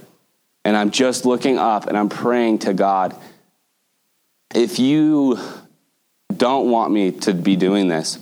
and 0.64 0.76
I'm 0.76 0.90
just 0.90 1.24
looking 1.26 1.58
up 1.58 1.86
and 1.86 1.96
I'm 1.96 2.08
praying 2.08 2.60
to 2.60 2.74
God. 2.74 3.14
If 4.54 4.78
you 4.78 5.38
don't 6.34 6.70
want 6.70 6.92
me 6.92 7.12
to 7.12 7.34
be 7.34 7.56
doing 7.56 7.88
this, 7.88 8.18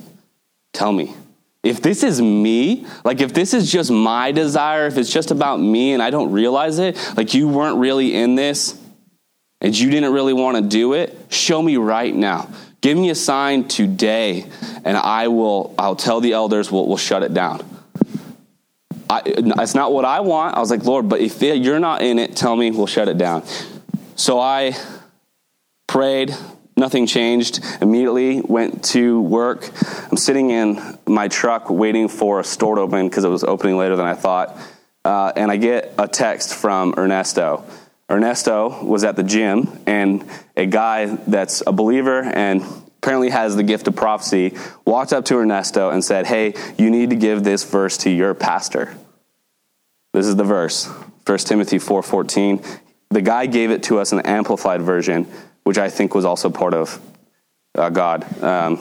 tell 0.73 0.93
me. 0.93 1.15
If 1.63 1.83
this 1.83 2.05
is 2.05 2.23
me, 2.23 2.87
like 3.05 3.21
if 3.21 3.35
this 3.35 3.53
is 3.53 3.71
just 3.71 3.91
my 3.91 4.31
desire, 4.31 4.87
if 4.87 4.97
it's 4.99 5.13
just 5.13 5.33
about 5.33 5.61
me 5.61 5.93
and 5.93 6.03
I 6.03 6.11
don't 6.11 6.31
realize 6.31 6.79
it, 6.79 6.97
like 7.17 7.35
you 7.35 7.49
weren't 7.49 7.79
really 7.79 8.15
in 8.15 8.37
this 8.37 8.81
and 9.61 9.77
you 9.77 9.91
didn't 9.91 10.13
really 10.13 10.33
want 10.33 10.57
to 10.57 10.63
do 10.63 10.93
it, 10.93 11.17
show 11.29 11.61
me 11.61 11.77
right 11.77 12.15
now. 12.15 12.49
Give 12.87 12.97
me 12.97 13.11
a 13.11 13.17
sign 13.17 13.67
today, 13.67 14.47
and 14.85 14.97
I 14.97 15.27
will. 15.27 15.75
I'll 15.77 15.97
tell 15.97 16.21
the 16.21 16.35
elders. 16.35 16.71
We'll, 16.71 16.87
we'll 16.87 16.97
shut 16.97 17.25
it 17.25 17.35
down. 17.35 17.69
I, 19.11 19.23
it's 19.27 19.75
not 19.75 19.93
what 19.93 20.05
I 20.05 20.21
want. 20.21 20.57
I 20.57 20.61
was 20.61 20.71
like, 20.71 20.85
Lord, 20.85 21.09
but 21.09 21.21
if 21.21 21.43
you're 21.43 21.81
not 21.81 22.03
in 22.03 22.21
it, 22.21 22.37
tell 22.37 22.55
me. 22.55 22.71
We'll 22.71 22.87
shut 22.87 23.09
it 23.09 23.19
down. 23.19 23.43
So 24.15 24.39
I 24.39 24.77
prayed, 25.89 26.33
Nothing 26.77 27.09
changed. 27.09 27.59
Immediately 27.81 28.43
went 28.43 28.85
to 28.85 29.21
work. 29.21 29.69
I'm 30.09 30.17
sitting 30.17 30.51
in 30.51 30.97
my 31.09 31.27
truck 31.27 31.69
waiting 31.69 32.07
for 32.07 32.39
a 32.39 32.45
store 32.45 32.77
to 32.77 32.83
open 32.83 33.09
because 33.09 33.25
it 33.25 33.31
was 33.31 33.43
opening 33.43 33.79
later 33.79 33.97
than 33.97 34.07
I 34.07 34.15
thought. 34.15 34.57
Uh, 35.05 35.33
and 35.35 35.51
I 35.51 35.57
get 35.57 35.93
a 35.99 36.07
text 36.07 36.55
from 36.55 36.95
Ernesto. 36.97 37.65
Ernesto 38.11 38.85
was 38.85 39.03
at 39.05 39.17
the 39.17 39.23
gym, 39.23 39.81
and 39.87 40.25
a 40.57 40.67
guy 40.67 41.07
that's 41.07 41.63
a 41.67 41.73
believer 41.73 42.23
and 42.23 42.63
apparently 42.99 43.31
has 43.31 43.57
the 43.57 43.63
gift 43.63 43.89
of 43.89 43.97
prophecy 43.97 44.57
walked 44.85 45.13
up 45.13 45.25
to 45.25 45.37
Ernesto 45.37 45.91
and 45.91 46.05
said, 46.05 46.27
Hey, 46.27 46.55
you 46.79 46.91
need 46.91 47.11
to 47.11 47.17
give 47.17 47.45
this 47.45 47.65
verse 47.65 47.99
to 47.99 48.11
your 48.11 48.35
pastor. 48.35 48.97
This 50.13 50.27
is 50.27 50.37
the 50.37 50.45
verse 50.45 50.87
1 51.27 51.39
Timothy 51.39 51.79
4:14. 51.79 52.65
The 53.11 53.23
guy 53.23 53.47
gave 53.47 53.71
it 53.71 53.83
to 53.85 53.99
us 53.99 54.13
in 54.13 54.19
the 54.19 54.29
amplified 54.29 54.83
version, 54.83 55.27
which 55.65 55.79
I 55.79 55.91
think 55.91 56.15
was 56.15 56.25
also 56.25 56.51
part 56.51 56.75
of 56.75 57.01
uh, 57.77 57.91
God. 57.91 58.25
Um, 58.43 58.79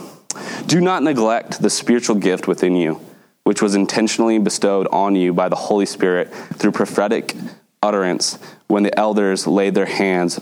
Do 0.67 0.81
not 0.81 1.03
neglect 1.03 1.61
the 1.61 1.69
spiritual 1.69 2.15
gift 2.15 2.47
within 2.47 2.75
you, 2.75 2.99
which 3.43 3.61
was 3.61 3.75
intentionally 3.75 4.37
bestowed 4.37 4.87
on 4.91 5.15
you 5.15 5.33
by 5.33 5.49
the 5.49 5.55
Holy 5.55 5.85
Spirit 5.85 6.33
through 6.33 6.71
prophetic 6.71 7.35
utterance 7.81 8.39
when 8.67 8.83
the 8.83 8.97
elders 8.97 9.47
laid 9.47 9.75
their 9.75 9.85
hands 9.85 10.39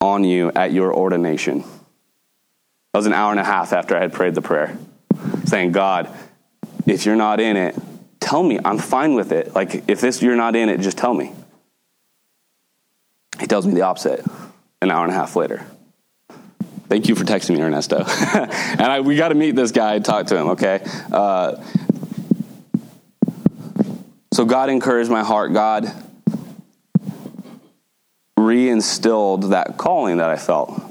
on 0.00 0.24
you 0.24 0.50
at 0.54 0.72
your 0.72 0.94
ordination. 0.94 1.60
That 1.60 2.98
was 2.98 3.06
an 3.06 3.12
hour 3.12 3.30
and 3.30 3.40
a 3.40 3.44
half 3.44 3.72
after 3.72 3.96
I 3.96 4.00
had 4.00 4.12
prayed 4.12 4.34
the 4.34 4.42
prayer, 4.42 4.76
saying, 5.44 5.72
God, 5.72 6.08
if 6.86 7.06
you're 7.06 7.16
not 7.16 7.40
in 7.40 7.56
it, 7.56 7.76
tell 8.20 8.42
me. 8.42 8.58
I'm 8.64 8.78
fine 8.78 9.14
with 9.14 9.32
it. 9.32 9.54
Like, 9.54 9.88
if 9.88 10.00
this 10.00 10.22
you're 10.22 10.36
not 10.36 10.56
in 10.56 10.68
it, 10.68 10.80
just 10.80 10.98
tell 10.98 11.14
me. 11.14 11.32
He 13.40 13.46
tells 13.46 13.66
me 13.66 13.74
the 13.74 13.82
opposite 13.82 14.24
an 14.82 14.90
hour 14.90 15.04
and 15.04 15.12
a 15.12 15.14
half 15.14 15.36
later. 15.36 15.64
Thank 16.88 17.08
you 17.08 17.14
for 17.14 17.24
texting 17.24 17.56
me, 17.56 17.62
Ernesto. 17.62 18.04
and 18.34 18.82
I, 18.82 19.00
we 19.00 19.16
got 19.16 19.28
to 19.28 19.34
meet 19.34 19.56
this 19.56 19.70
guy 19.70 19.98
talk 20.00 20.26
to 20.26 20.36
him, 20.36 20.48
okay? 20.50 20.84
Uh, 21.10 21.62
so 24.32 24.44
God 24.44 24.68
encouraged 24.68 25.10
my 25.10 25.22
heart. 25.22 25.52
God 25.54 25.90
reinstilled 28.42 29.50
that 29.50 29.76
calling 29.78 30.18
that 30.18 30.30
I 30.30 30.36
felt. 30.36 30.82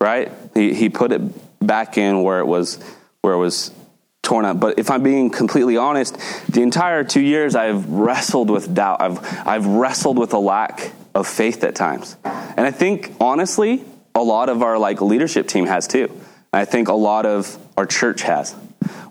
Right? 0.00 0.32
He 0.54 0.74
he 0.74 0.88
put 0.88 1.12
it 1.12 1.20
back 1.64 1.98
in 1.98 2.22
where 2.22 2.40
it 2.40 2.46
was 2.46 2.78
where 3.20 3.34
it 3.34 3.38
was 3.38 3.72
torn 4.22 4.44
up. 4.44 4.60
But 4.60 4.78
if 4.78 4.90
I'm 4.90 5.02
being 5.02 5.30
completely 5.30 5.76
honest, 5.76 6.16
the 6.48 6.62
entire 6.62 7.02
two 7.02 7.20
years 7.20 7.56
I've 7.56 7.88
wrestled 7.88 8.50
with 8.50 8.74
doubt. 8.74 9.00
I've 9.00 9.46
I've 9.46 9.66
wrestled 9.66 10.18
with 10.18 10.32
a 10.34 10.38
lack 10.38 10.92
of 11.14 11.26
faith 11.26 11.64
at 11.64 11.74
times. 11.74 12.16
And 12.24 12.60
I 12.60 12.70
think 12.70 13.12
honestly, 13.20 13.84
a 14.14 14.22
lot 14.22 14.48
of 14.48 14.62
our 14.62 14.78
like 14.78 15.00
leadership 15.00 15.48
team 15.48 15.66
has 15.66 15.86
too. 15.86 16.10
I 16.52 16.64
think 16.64 16.88
a 16.88 16.94
lot 16.94 17.26
of 17.26 17.56
our 17.76 17.86
church 17.86 18.22
has. 18.22 18.54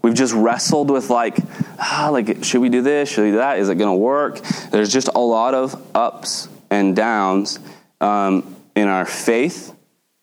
We've 0.02 0.14
just 0.14 0.34
wrestled 0.34 0.90
with 0.90 1.10
like, 1.10 1.38
ah, 1.80 2.10
like 2.12 2.44
should 2.44 2.62
we 2.62 2.70
do 2.70 2.82
this? 2.82 3.10
Should 3.10 3.26
we 3.26 3.32
do 3.32 3.38
that? 3.38 3.60
Is 3.60 3.70
it 3.70 3.76
going 3.76 3.90
to 3.90 4.02
work? 4.02 4.40
There's 4.72 4.92
just 4.92 5.10
a 5.14 5.20
lot 5.20 5.54
of 5.54 5.80
ups 5.96 6.48
and 6.70 6.96
downs 6.96 7.60
um, 8.02 8.56
in 8.76 8.88
our 8.88 9.06
faith, 9.06 9.74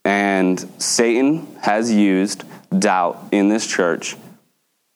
and 0.05 0.59
Satan 0.81 1.47
has 1.63 1.91
used 1.91 2.45
doubt 2.77 3.29
in 3.33 3.49
this 3.49 3.67
church 3.67 4.17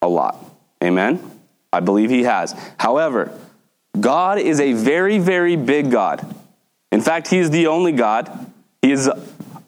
a 0.03 0.09
lot. 0.09 0.45
Amen? 0.83 1.21
I 1.73 1.81
believe 1.81 2.11
he 2.11 2.23
has. 2.25 2.55
However, 2.79 3.33
God 3.99 4.39
is 4.39 4.61
a 4.61 4.73
very, 4.73 5.19
very 5.19 5.57
big 5.57 5.91
God. 5.91 6.25
In 6.93 7.01
fact, 7.01 7.29
he 7.29 7.39
is 7.39 7.51
the 7.51 7.67
only 7.67 7.93
God. 7.93 8.31
He 8.81 8.93
is 8.93 9.11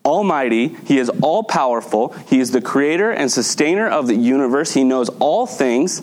almighty. 0.04 0.68
He 0.68 0.98
is 0.98 1.10
all 1.22 1.42
powerful. 1.42 2.12
He 2.28 2.40
is 2.40 2.52
the 2.52 2.60
creator 2.60 3.10
and 3.10 3.30
sustainer 3.30 3.88
of 3.88 4.06
the 4.06 4.14
universe. 4.14 4.72
He 4.72 4.84
knows 4.84 5.08
all 5.18 5.46
things. 5.46 6.02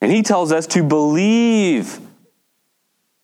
And 0.00 0.12
he 0.12 0.22
tells 0.22 0.52
us 0.52 0.66
to 0.68 0.82
believe 0.82 1.98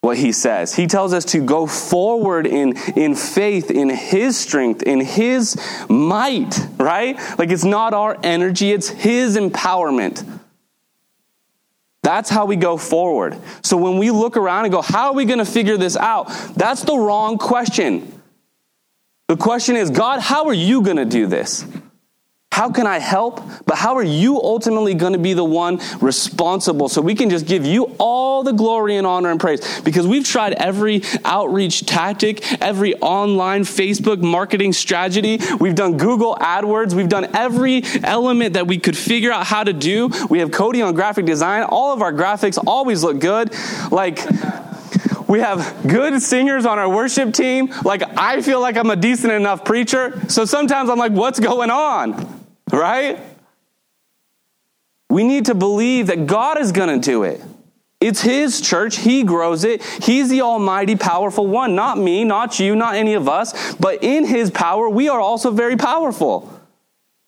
what 0.00 0.16
he 0.16 0.32
says. 0.32 0.74
He 0.74 0.86
tells 0.86 1.12
us 1.12 1.24
to 1.26 1.40
go 1.40 1.66
forward 1.66 2.46
in, 2.46 2.76
in 2.96 3.14
faith, 3.14 3.70
in 3.70 3.90
his 3.90 4.38
strength, 4.38 4.82
in 4.82 5.00
his 5.00 5.56
might, 5.88 6.58
right? 6.78 7.18
Like 7.38 7.50
it's 7.50 7.64
not 7.64 7.92
our 7.92 8.18
energy, 8.22 8.72
it's 8.72 8.88
his 8.88 9.36
empowerment. 9.36 10.26
That's 12.02 12.30
how 12.30 12.46
we 12.46 12.56
go 12.56 12.78
forward. 12.78 13.36
So 13.62 13.76
when 13.76 13.98
we 13.98 14.10
look 14.10 14.38
around 14.38 14.64
and 14.64 14.72
go, 14.72 14.80
how 14.80 15.08
are 15.08 15.14
we 15.14 15.26
going 15.26 15.38
to 15.38 15.44
figure 15.44 15.76
this 15.76 15.98
out? 15.98 16.28
That's 16.56 16.82
the 16.82 16.96
wrong 16.96 17.36
question. 17.36 18.20
The 19.28 19.36
question 19.36 19.76
is, 19.76 19.90
God, 19.90 20.20
how 20.20 20.46
are 20.46 20.54
you 20.54 20.80
going 20.80 20.96
to 20.96 21.04
do 21.04 21.26
this? 21.26 21.66
How 22.60 22.68
can 22.68 22.86
I 22.86 22.98
help? 22.98 23.40
But 23.64 23.78
how 23.78 23.96
are 23.96 24.02
you 24.02 24.36
ultimately 24.36 24.92
going 24.92 25.14
to 25.14 25.18
be 25.18 25.32
the 25.32 25.42
one 25.42 25.80
responsible 26.02 26.90
so 26.90 27.00
we 27.00 27.14
can 27.14 27.30
just 27.30 27.46
give 27.46 27.64
you 27.64 27.96
all 27.98 28.42
the 28.42 28.52
glory 28.52 28.96
and 28.98 29.06
honor 29.06 29.30
and 29.30 29.40
praise? 29.40 29.80
Because 29.80 30.06
we've 30.06 30.26
tried 30.26 30.52
every 30.52 31.00
outreach 31.24 31.86
tactic, 31.86 32.60
every 32.60 32.94
online 32.96 33.62
Facebook 33.62 34.20
marketing 34.20 34.74
strategy. 34.74 35.40
We've 35.58 35.74
done 35.74 35.96
Google 35.96 36.34
AdWords. 36.34 36.92
We've 36.92 37.08
done 37.08 37.34
every 37.34 37.82
element 38.04 38.52
that 38.52 38.66
we 38.66 38.76
could 38.78 38.94
figure 38.94 39.32
out 39.32 39.46
how 39.46 39.64
to 39.64 39.72
do. 39.72 40.10
We 40.28 40.40
have 40.40 40.50
Cody 40.50 40.82
on 40.82 40.92
graphic 40.92 41.24
design. 41.24 41.62
All 41.62 41.94
of 41.94 42.02
our 42.02 42.12
graphics 42.12 42.62
always 42.66 43.02
look 43.02 43.20
good. 43.20 43.54
Like, 43.90 44.20
we 45.26 45.40
have 45.40 45.86
good 45.88 46.20
singers 46.20 46.66
on 46.66 46.78
our 46.78 46.90
worship 46.90 47.32
team. 47.32 47.72
Like, 47.86 48.02
I 48.18 48.42
feel 48.42 48.60
like 48.60 48.76
I'm 48.76 48.90
a 48.90 48.96
decent 48.96 49.32
enough 49.32 49.64
preacher. 49.64 50.20
So 50.28 50.44
sometimes 50.44 50.90
I'm 50.90 50.98
like, 50.98 51.12
what's 51.12 51.40
going 51.40 51.70
on? 51.70 52.39
Right? 52.72 53.18
We 55.08 55.24
need 55.24 55.46
to 55.46 55.54
believe 55.54 56.06
that 56.06 56.26
God 56.26 56.60
is 56.60 56.72
going 56.72 57.00
to 57.00 57.04
do 57.04 57.24
it. 57.24 57.42
It's 58.00 58.22
His 58.22 58.60
church. 58.60 58.96
He 58.96 59.24
grows 59.24 59.64
it. 59.64 59.82
He's 59.82 60.30
the 60.30 60.40
almighty, 60.40 60.96
powerful 60.96 61.46
one. 61.46 61.74
Not 61.74 61.98
me, 61.98 62.24
not 62.24 62.58
you, 62.58 62.74
not 62.74 62.94
any 62.94 63.14
of 63.14 63.28
us. 63.28 63.74
But 63.74 64.02
in 64.02 64.24
His 64.24 64.50
power, 64.50 64.88
we 64.88 65.08
are 65.08 65.20
also 65.20 65.50
very 65.50 65.76
powerful. 65.76 66.60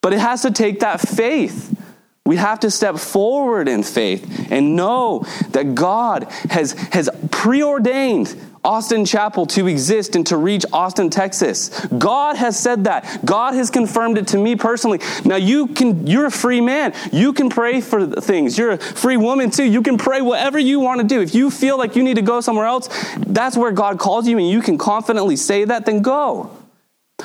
But 0.01 0.13
it 0.13 0.21
has 0.21 0.43
to 0.43 0.51
take 0.51 0.81
that 0.81 1.01
faith. 1.01 1.79
We 2.25 2.37
have 2.37 2.61
to 2.61 2.71
step 2.71 2.99
forward 2.99 3.69
in 3.69 3.83
faith 3.83 4.49
and 4.51 4.77
know 4.77 5.27
that 5.51 5.75
God 5.75 6.25
has, 6.51 6.73
has 6.93 7.11
preordained 7.31 8.35
Austin 8.64 9.04
Chapel 9.04 9.47
to 9.47 9.66
exist 9.66 10.14
and 10.14 10.26
to 10.28 10.37
reach 10.37 10.64
Austin, 10.73 11.11
Texas. 11.11 11.69
God 11.87 12.37
has 12.37 12.59
said 12.59 12.85
that. 12.85 13.25
God 13.25 13.54
has 13.54 13.71
confirmed 13.71 14.19
it 14.19 14.28
to 14.28 14.38
me 14.38 14.54
personally. 14.54 15.00
Now 15.25 15.37
you 15.37 15.66
can 15.66 16.07
you're 16.07 16.26
a 16.26 16.31
free 16.31 16.61
man. 16.61 16.95
You 17.12 17.33
can 17.33 17.50
pray 17.50 17.81
for 17.81 18.07
things. 18.07 18.57
You're 18.57 18.73
a 18.73 18.78
free 18.78 19.16
woman 19.16 19.50
too. 19.50 19.64
You 19.64 19.83
can 19.83 19.99
pray 19.99 20.23
whatever 20.23 20.59
you 20.59 20.78
want 20.78 21.00
to 21.00 21.07
do. 21.07 21.21
If 21.21 21.35
you 21.35 21.50
feel 21.50 21.76
like 21.76 21.97
you 21.97 22.04
need 22.04 22.16
to 22.16 22.23
go 22.23 22.40
somewhere 22.40 22.66
else, 22.66 22.88
that's 23.26 23.57
where 23.57 23.73
God 23.73 23.99
calls 23.99 24.28
you 24.28 24.38
and 24.38 24.49
you 24.49 24.61
can 24.62 24.78
confidently 24.78 25.37
say 25.37 25.64
that, 25.64 25.85
then 25.85 26.00
go. 26.00 26.57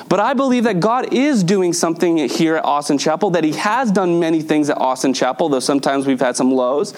But 0.08 0.20
I 0.20 0.34
believe 0.34 0.64
that 0.64 0.80
God 0.80 1.12
is 1.12 1.42
doing 1.42 1.72
something 1.72 2.18
here 2.28 2.56
at 2.56 2.64
Austin 2.64 2.98
Chapel, 2.98 3.30
that 3.30 3.42
He 3.42 3.52
has 3.52 3.90
done 3.90 4.20
many 4.20 4.42
things 4.42 4.70
at 4.70 4.78
Austin 4.78 5.12
Chapel, 5.12 5.48
though 5.48 5.60
sometimes 5.60 6.06
we've 6.06 6.20
had 6.20 6.36
some 6.36 6.52
lows. 6.52 6.94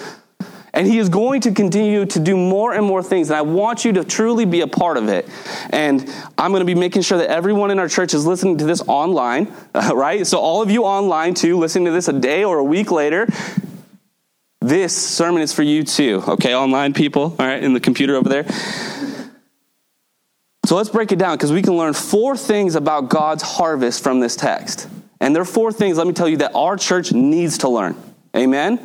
And 0.73 0.87
he 0.87 0.99
is 0.99 1.09
going 1.09 1.41
to 1.41 1.51
continue 1.51 2.05
to 2.05 2.19
do 2.19 2.37
more 2.37 2.73
and 2.73 2.85
more 2.85 3.03
things. 3.03 3.29
And 3.29 3.37
I 3.37 3.41
want 3.41 3.83
you 3.83 3.91
to 3.93 4.05
truly 4.05 4.45
be 4.45 4.61
a 4.61 4.67
part 4.67 4.95
of 4.95 5.09
it. 5.09 5.27
And 5.69 6.01
I'm 6.37 6.51
going 6.51 6.61
to 6.61 6.65
be 6.65 6.75
making 6.75 7.01
sure 7.01 7.17
that 7.17 7.29
everyone 7.29 7.71
in 7.71 7.79
our 7.79 7.89
church 7.89 8.13
is 8.13 8.25
listening 8.25 8.57
to 8.59 8.65
this 8.65 8.81
online, 8.87 9.51
right? 9.75 10.25
So, 10.25 10.39
all 10.39 10.61
of 10.61 10.71
you 10.71 10.83
online 10.83 11.33
too, 11.33 11.57
listening 11.57 11.85
to 11.85 11.91
this 11.91 12.07
a 12.07 12.13
day 12.13 12.45
or 12.45 12.57
a 12.59 12.63
week 12.63 12.89
later, 12.89 13.27
this 14.61 14.95
sermon 14.95 15.41
is 15.41 15.53
for 15.53 15.63
you 15.63 15.83
too, 15.83 16.23
okay? 16.27 16.55
Online 16.55 16.93
people, 16.93 17.35
all 17.37 17.47
right, 17.47 17.61
in 17.61 17.73
the 17.73 17.79
computer 17.79 18.15
over 18.15 18.29
there. 18.29 18.47
So, 20.65 20.77
let's 20.77 20.89
break 20.89 21.11
it 21.11 21.19
down 21.19 21.35
because 21.35 21.51
we 21.51 21.61
can 21.61 21.75
learn 21.75 21.93
four 21.93 22.37
things 22.37 22.75
about 22.75 23.09
God's 23.09 23.43
harvest 23.43 24.01
from 24.01 24.21
this 24.21 24.37
text. 24.37 24.87
And 25.19 25.35
there 25.35 25.41
are 25.41 25.45
four 25.45 25.73
things, 25.73 25.97
let 25.97 26.07
me 26.07 26.13
tell 26.13 26.29
you, 26.29 26.37
that 26.37 26.53
our 26.55 26.77
church 26.77 27.11
needs 27.11 27.59
to 27.59 27.69
learn. 27.69 27.95
Amen? 28.35 28.79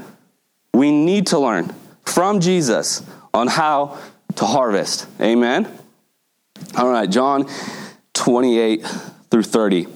We 0.77 0.91
need 0.91 1.29
to 1.29 1.39
learn 1.39 1.75
from 2.05 2.41
Jesus 2.41 3.03
on 3.33 3.47
how 3.47 3.97
to 4.35 4.45
harvest. 4.45 5.07
Amen? 5.19 5.67
All 6.77 6.91
right, 6.91 7.09
John 7.09 7.49
28 8.13 8.87
through 9.31 9.45
30. 9.45 9.87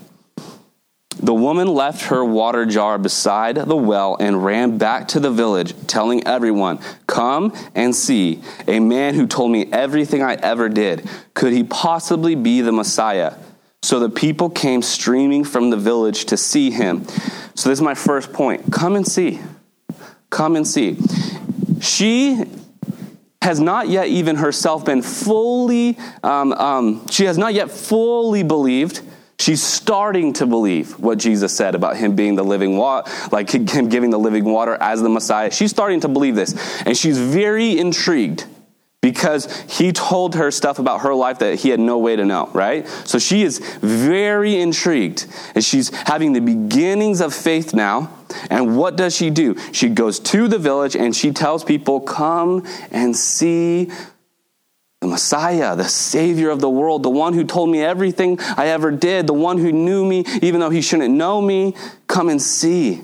The 1.19 1.35
woman 1.35 1.69
left 1.69 2.05
her 2.07 2.25
water 2.25 2.65
jar 2.65 2.97
beside 2.97 3.57
the 3.57 3.77
well 3.77 4.17
and 4.19 4.43
ran 4.43 4.79
back 4.79 5.09
to 5.09 5.21
the 5.21 5.31
village, 5.31 5.75
telling 5.87 6.27
everyone, 6.27 6.79
Come 7.07 7.53
and 7.75 7.95
see 7.95 8.43
a 8.67 8.81
man 8.81 9.13
who 9.15 9.27
told 9.27 9.51
me 9.51 9.71
everything 9.71 10.23
I 10.23 10.37
ever 10.37 10.71
did. 10.71 11.07
Could 11.35 11.53
he 11.53 11.63
possibly 11.63 12.35
be 12.35 12.63
the 12.63 12.73
Messiah? 12.73 13.35
So 13.83 14.01
the 14.01 14.09
people 14.09 14.49
came 14.49 14.81
streaming 14.81 15.45
from 15.45 15.69
the 15.69 15.77
village 15.77 16.25
to 16.27 16.39
see 16.39 16.71
him. 16.71 17.05
So, 17.55 17.69
this 17.69 17.79
is 17.79 17.83
my 17.83 17.95
first 17.95 18.33
point. 18.33 18.73
Come 18.73 18.97
and 18.97 19.07
see. 19.07 19.41
Come 20.31 20.57
and 20.57 20.67
see. 20.67 20.99
She 21.81 22.45
has 23.43 23.59
not 23.59 23.89
yet 23.89 24.09
even 24.09 24.37
herself 24.37 24.85
been 24.85 25.03
fully, 25.03 25.97
um, 26.23 26.53
um, 26.53 27.07
she 27.09 27.25
has 27.25 27.39
not 27.39 27.55
yet 27.55 27.71
fully 27.71 28.43
believed. 28.43 29.01
She's 29.39 29.63
starting 29.63 30.35
to 30.35 30.47
believe 30.47 30.99
what 30.99 31.17
Jesus 31.17 31.57
said 31.57 31.75
about 31.75 31.97
him 31.97 32.15
being 32.15 32.35
the 32.35 32.43
living 32.43 32.77
water, 32.77 33.11
like 33.33 33.51
him 33.71 33.89
giving 33.89 34.11
the 34.11 34.19
living 34.19 34.45
water 34.45 34.77
as 34.81 35.01
the 35.01 35.09
Messiah. 35.09 35.51
She's 35.51 35.71
starting 35.71 36.01
to 36.01 36.09
believe 36.09 36.35
this. 36.35 36.55
And 36.83 36.97
she's 36.97 37.19
very 37.19 37.79
intrigued 37.79 38.45
because 39.01 39.51
he 39.63 39.93
told 39.93 40.35
her 40.35 40.51
stuff 40.51 40.79
about 40.79 41.01
her 41.01 41.15
life 41.15 41.39
that 41.39 41.59
he 41.61 41.71
had 41.71 41.81
no 41.81 41.97
way 41.97 42.17
to 42.17 42.25
know, 42.27 42.51
right? 42.53 42.87
So 43.07 43.19
she 43.19 43.43
is 43.43 43.59
very 43.81 44.61
intrigued. 44.61 45.25
And 45.55 45.65
she's 45.65 45.89
having 45.89 46.35
the 46.35 46.41
beginnings 46.41 47.23
of 47.23 47.33
faith 47.33 47.73
now. 47.73 48.11
And 48.51 48.77
what 48.77 48.97
does 48.97 49.15
she 49.15 49.31
do? 49.31 49.57
She 49.73 49.89
goes 49.89 50.19
to 50.21 50.49
the 50.49 50.59
village 50.59 50.97
and 50.97 51.15
she 51.15 51.33
tells 51.33 51.65
people, 51.65 52.01
Come 52.01 52.67
and 52.91 53.17
see 53.17 53.91
the 55.01 55.07
Messiah, 55.07 55.77
the 55.77 55.89
Savior 55.89 56.51
of 56.51 56.61
the 56.61 56.69
world, 56.69 57.03
the 57.03 57.11
one 57.11 57.33
who 57.33 57.45
told 57.45 57.71
me 57.71 57.83
everything 57.83 58.39
I 58.41 58.69
ever 58.69 58.91
did, 58.91 59.27
the 59.27 59.35
one 59.35 59.59
who 59.59 59.73
knew 59.73 60.05
me 60.05 60.25
even 60.43 60.61
though 60.61 60.71
he 60.71 60.83
shouldn't 60.83 61.15
know 61.15 61.41
me. 61.41 61.75
Come 62.07 62.29
and 62.29 62.41
see. 62.41 63.03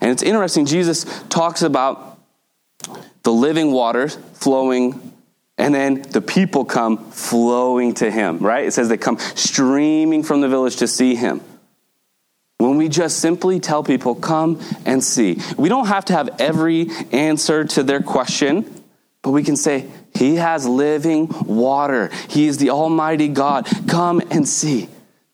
And 0.00 0.10
it's 0.10 0.22
interesting, 0.22 0.66
Jesus 0.66 1.04
talks 1.28 1.62
about 1.62 2.18
the 3.22 3.32
living 3.32 3.70
waters 3.72 4.16
flowing, 4.34 5.12
and 5.56 5.74
then 5.74 6.02
the 6.02 6.20
people 6.22 6.64
come 6.64 7.10
flowing 7.10 7.94
to 7.94 8.10
him, 8.10 8.38
right? 8.38 8.66
It 8.66 8.72
says 8.72 8.88
they 8.88 8.96
come 8.96 9.18
streaming 9.18 10.22
from 10.22 10.40
the 10.40 10.48
village 10.48 10.76
to 10.76 10.88
see 10.88 11.14
him. 11.14 11.42
When 12.58 12.76
we 12.76 12.88
just 12.88 13.20
simply 13.20 13.60
tell 13.60 13.84
people, 13.84 14.16
come 14.16 14.60
and 14.84 15.02
see, 15.02 15.38
we 15.56 15.68
don't 15.68 15.86
have 15.86 16.06
to 16.06 16.12
have 16.12 16.40
every 16.40 16.88
answer 17.12 17.64
to 17.64 17.84
their 17.84 18.02
question, 18.02 18.82
but 19.22 19.30
we 19.30 19.44
can 19.44 19.54
say, 19.56 19.88
He 20.12 20.34
has 20.36 20.66
living 20.66 21.28
water. 21.46 22.10
He 22.28 22.48
is 22.48 22.58
the 22.58 22.70
Almighty 22.70 23.28
God. 23.28 23.68
Come 23.86 24.20
and 24.32 24.48
see. 24.48 24.88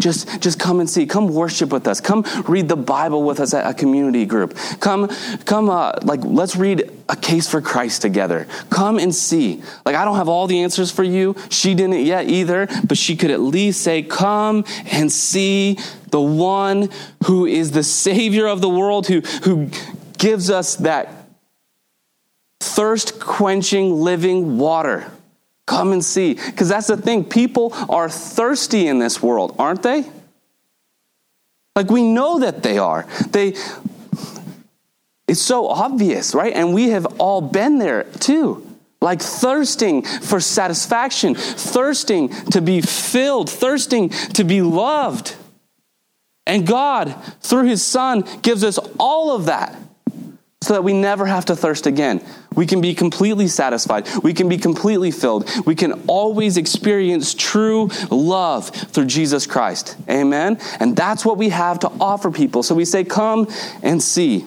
Just, 0.05 0.43
just 0.43 0.59
come 0.59 0.81
and 0.81 0.91
see. 0.91 1.07
Come 1.07 1.29
worship 1.29 1.73
with 1.73 1.89
us. 1.89 1.99
Come 1.99 2.27
read 2.47 2.69
the 2.69 2.77
Bible 2.77 3.23
with 3.23 3.41
us 3.41 3.55
at 3.55 3.67
a 3.67 3.73
community 3.73 4.27
group. 4.27 4.55
Come, 4.79 5.09
come, 5.47 5.71
uh, 5.71 5.93
like, 6.03 6.21
let's 6.23 6.57
read 6.57 6.91
a 7.09 7.17
case 7.17 7.49
for 7.49 7.63
Christ 7.63 8.03
together. 8.03 8.47
Come 8.69 8.99
and 8.99 9.15
see. 9.15 9.63
Like, 9.87 9.97
I 9.97 10.05
don't 10.05 10.17
have 10.17 10.29
all 10.29 10.47
the 10.47 10.61
answers 10.61 10.91
for 10.91 11.05
you. 11.05 11.35
She 11.49 11.75
didn't 11.75 12.05
yet 12.05 12.29
either, 12.29 12.69
but 12.87 12.99
she 12.99 13.17
could 13.17 13.31
at 13.31 13.41
least 13.41 13.81
say, 13.81 14.03
Come 14.03 14.67
and 14.93 15.11
see 15.11 15.79
the 16.11 16.21
one 16.21 16.91
who 17.25 17.47
is 17.47 17.71
the 17.71 17.83
Savior 17.83 18.47
of 18.47 18.61
the 18.61 18.69
world, 18.69 19.07
who, 19.07 19.23
who 19.23 19.71
gives 20.19 20.51
us 20.51 20.77
that 20.77 21.09
thirst 22.61 23.19
quenching 23.21 24.03
living 24.03 24.59
water. 24.59 25.11
Come 25.67 25.93
and 25.93 26.05
see. 26.05 26.35
Because 26.35 26.69
that's 26.69 26.89
the 26.89 26.97
thing. 26.97 27.25
People 27.25 27.73
are 27.89 28.09
thirsty 28.09 28.87
in 28.87 28.99
this 28.99 29.23
world, 29.23 29.57
aren't 29.59 29.83
they? 29.83 30.05
Like 31.75 31.91
we 31.91 32.03
know 32.03 32.41
that 32.41 32.63
they 32.63 32.79
are. 32.79 33.07
They 33.31 33.55
it's 35.27 35.41
so 35.41 35.69
obvious, 35.69 36.35
right? 36.35 36.53
And 36.53 36.75
we 36.75 36.91
have 36.91 37.07
all 37.19 37.41
been 37.41 37.79
there 37.79 38.05
too. 38.05 38.65
Like 39.01 39.21
thirsting 39.21 40.03
for 40.03 40.41
satisfaction, 40.41 41.35
thirsting 41.35 42.29
to 42.53 42.61
be 42.61 42.81
filled, 42.81 43.51
thirsting 43.51 44.11
to 44.11 44.45
be 44.45 44.63
loved. 44.63 45.35
And 46.47 46.67
God, 46.67 47.15
through 47.41 47.65
His 47.65 47.83
Son, 47.83 48.25
gives 48.43 48.63
us 48.63 48.79
all 48.99 49.35
of 49.35 49.47
that 49.47 49.77
so 50.65 50.73
that 50.73 50.83
we 50.83 50.95
never 50.95 51.27
have 51.27 51.45
to 51.47 51.57
thirst 51.57 51.87
again. 51.87 52.25
We 52.55 52.67
can 52.67 52.81
be 52.81 52.95
completely 52.95 53.49
satisfied. 53.49 54.09
We 54.23 54.33
can 54.33 54.49
be 54.49 54.57
completely 54.57 55.11
filled. 55.11 55.49
We 55.67 55.75
can 55.75 56.05
always 56.07 56.57
experience 56.57 57.35
true 57.35 57.91
love 58.11 58.71
through 58.71 59.07
Jesus 59.07 59.47
Christ. 59.47 59.97
Amen? 60.09 60.59
And 60.81 60.97
that's 60.97 61.25
what 61.25 61.37
we 61.37 61.51
have 61.51 61.81
to 61.81 61.93
offer 62.01 62.31
people. 62.31 62.63
So 62.63 62.75
we 62.75 62.87
say, 62.87 63.05
Come 63.05 63.49
and 63.83 64.03
see. 64.03 64.47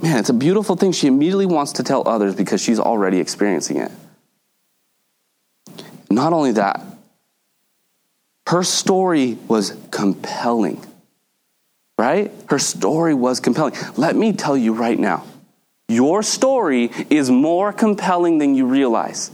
Man, 0.00 0.18
it's 0.18 0.30
a 0.30 0.34
beautiful 0.34 0.76
thing. 0.76 0.92
She 0.92 1.08
immediately 1.08 1.46
wants 1.46 1.72
to 1.72 1.82
tell 1.82 2.08
others 2.08 2.34
because 2.34 2.62
she's 2.62 2.78
already 2.78 3.18
experiencing 3.18 3.78
it. 3.78 3.90
Not 6.08 6.32
only 6.32 6.52
that, 6.52 6.82
her 8.46 8.62
story 8.62 9.36
was 9.46 9.76
compelling 9.90 10.82
right? 11.98 12.32
Her 12.48 12.58
story 12.58 13.12
was 13.12 13.40
compelling. 13.40 13.74
Let 13.96 14.16
me 14.16 14.32
tell 14.32 14.56
you 14.56 14.72
right 14.72 14.98
now 14.98 15.24
your 15.88 16.22
story 16.22 16.90
is 17.08 17.30
more 17.30 17.72
compelling 17.72 18.38
than 18.38 18.54
you 18.54 18.66
realize. 18.66 19.30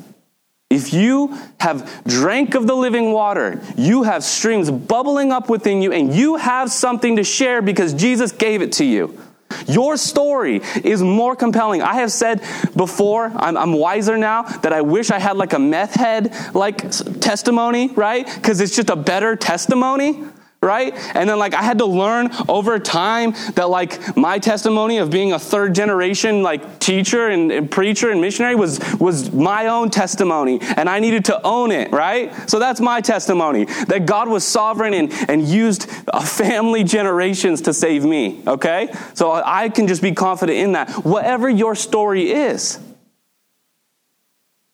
If 0.70 0.92
you 0.92 1.36
have 1.58 2.02
drank 2.06 2.54
of 2.54 2.66
the 2.66 2.74
living 2.74 3.12
water, 3.12 3.60
you 3.76 4.04
have 4.04 4.22
streams 4.24 4.70
bubbling 4.70 5.32
up 5.32 5.50
within 5.50 5.82
you, 5.82 5.92
and 5.92 6.14
you 6.14 6.36
have 6.36 6.70
something 6.70 7.16
to 7.16 7.24
share 7.24 7.60
because 7.60 7.92
Jesus 7.92 8.32
gave 8.32 8.62
it 8.62 8.72
to 8.74 8.84
you. 8.84 9.18
Your 9.66 9.96
story 9.96 10.62
is 10.82 11.02
more 11.02 11.36
compelling. 11.36 11.82
I 11.82 11.94
have 11.94 12.10
said 12.10 12.40
before, 12.76 13.32
I'm, 13.34 13.56
I'm 13.56 13.72
wiser 13.72 14.16
now, 14.16 14.42
that 14.42 14.72
I 14.72 14.80
wish 14.80 15.10
I 15.10 15.18
had 15.18 15.36
like 15.36 15.52
a 15.52 15.58
meth 15.58 15.94
head 15.94 16.34
like 16.54 16.90
testimony, 17.20 17.88
right? 17.88 18.26
Because 18.32 18.60
it's 18.60 18.74
just 18.74 18.90
a 18.90 18.96
better 18.96 19.36
testimony 19.36 20.24
right? 20.64 20.94
And 21.14 21.28
then 21.28 21.38
like 21.38 21.54
I 21.54 21.62
had 21.62 21.78
to 21.78 21.84
learn 21.84 22.30
over 22.48 22.78
time 22.78 23.34
that 23.54 23.68
like 23.68 24.16
my 24.16 24.38
testimony 24.38 24.98
of 24.98 25.10
being 25.10 25.32
a 25.32 25.38
third 25.38 25.74
generation 25.74 26.42
like 26.42 26.78
teacher 26.78 27.28
and, 27.28 27.52
and, 27.52 27.70
preacher 27.70 28.10
and 28.10 28.20
missionary 28.20 28.54
was 28.54 28.80
was 28.98 29.32
my 29.32 29.66
own 29.66 29.90
testimony 29.90 30.58
and 30.60 30.88
I 30.88 30.98
needed 31.00 31.26
to 31.26 31.40
own 31.42 31.70
it, 31.70 31.92
right? 31.92 32.32
So 32.48 32.58
that's 32.58 32.80
my 32.80 33.00
testimony 33.00 33.66
that 33.86 34.06
God 34.06 34.28
was 34.28 34.44
sovereign 34.44 34.94
and, 34.94 35.12
and 35.28 35.42
used 35.42 35.88
a 36.08 36.24
family 36.24 36.82
generations 36.84 37.62
to 37.62 37.74
save 37.74 38.04
me, 38.04 38.42
okay? 38.46 38.92
So 39.14 39.32
I 39.32 39.68
can 39.68 39.86
just 39.86 40.02
be 40.02 40.12
confident 40.12 40.58
in 40.58 40.72
that. 40.72 40.90
Whatever 41.04 41.48
your 41.48 41.74
story 41.74 42.30
is, 42.30 42.78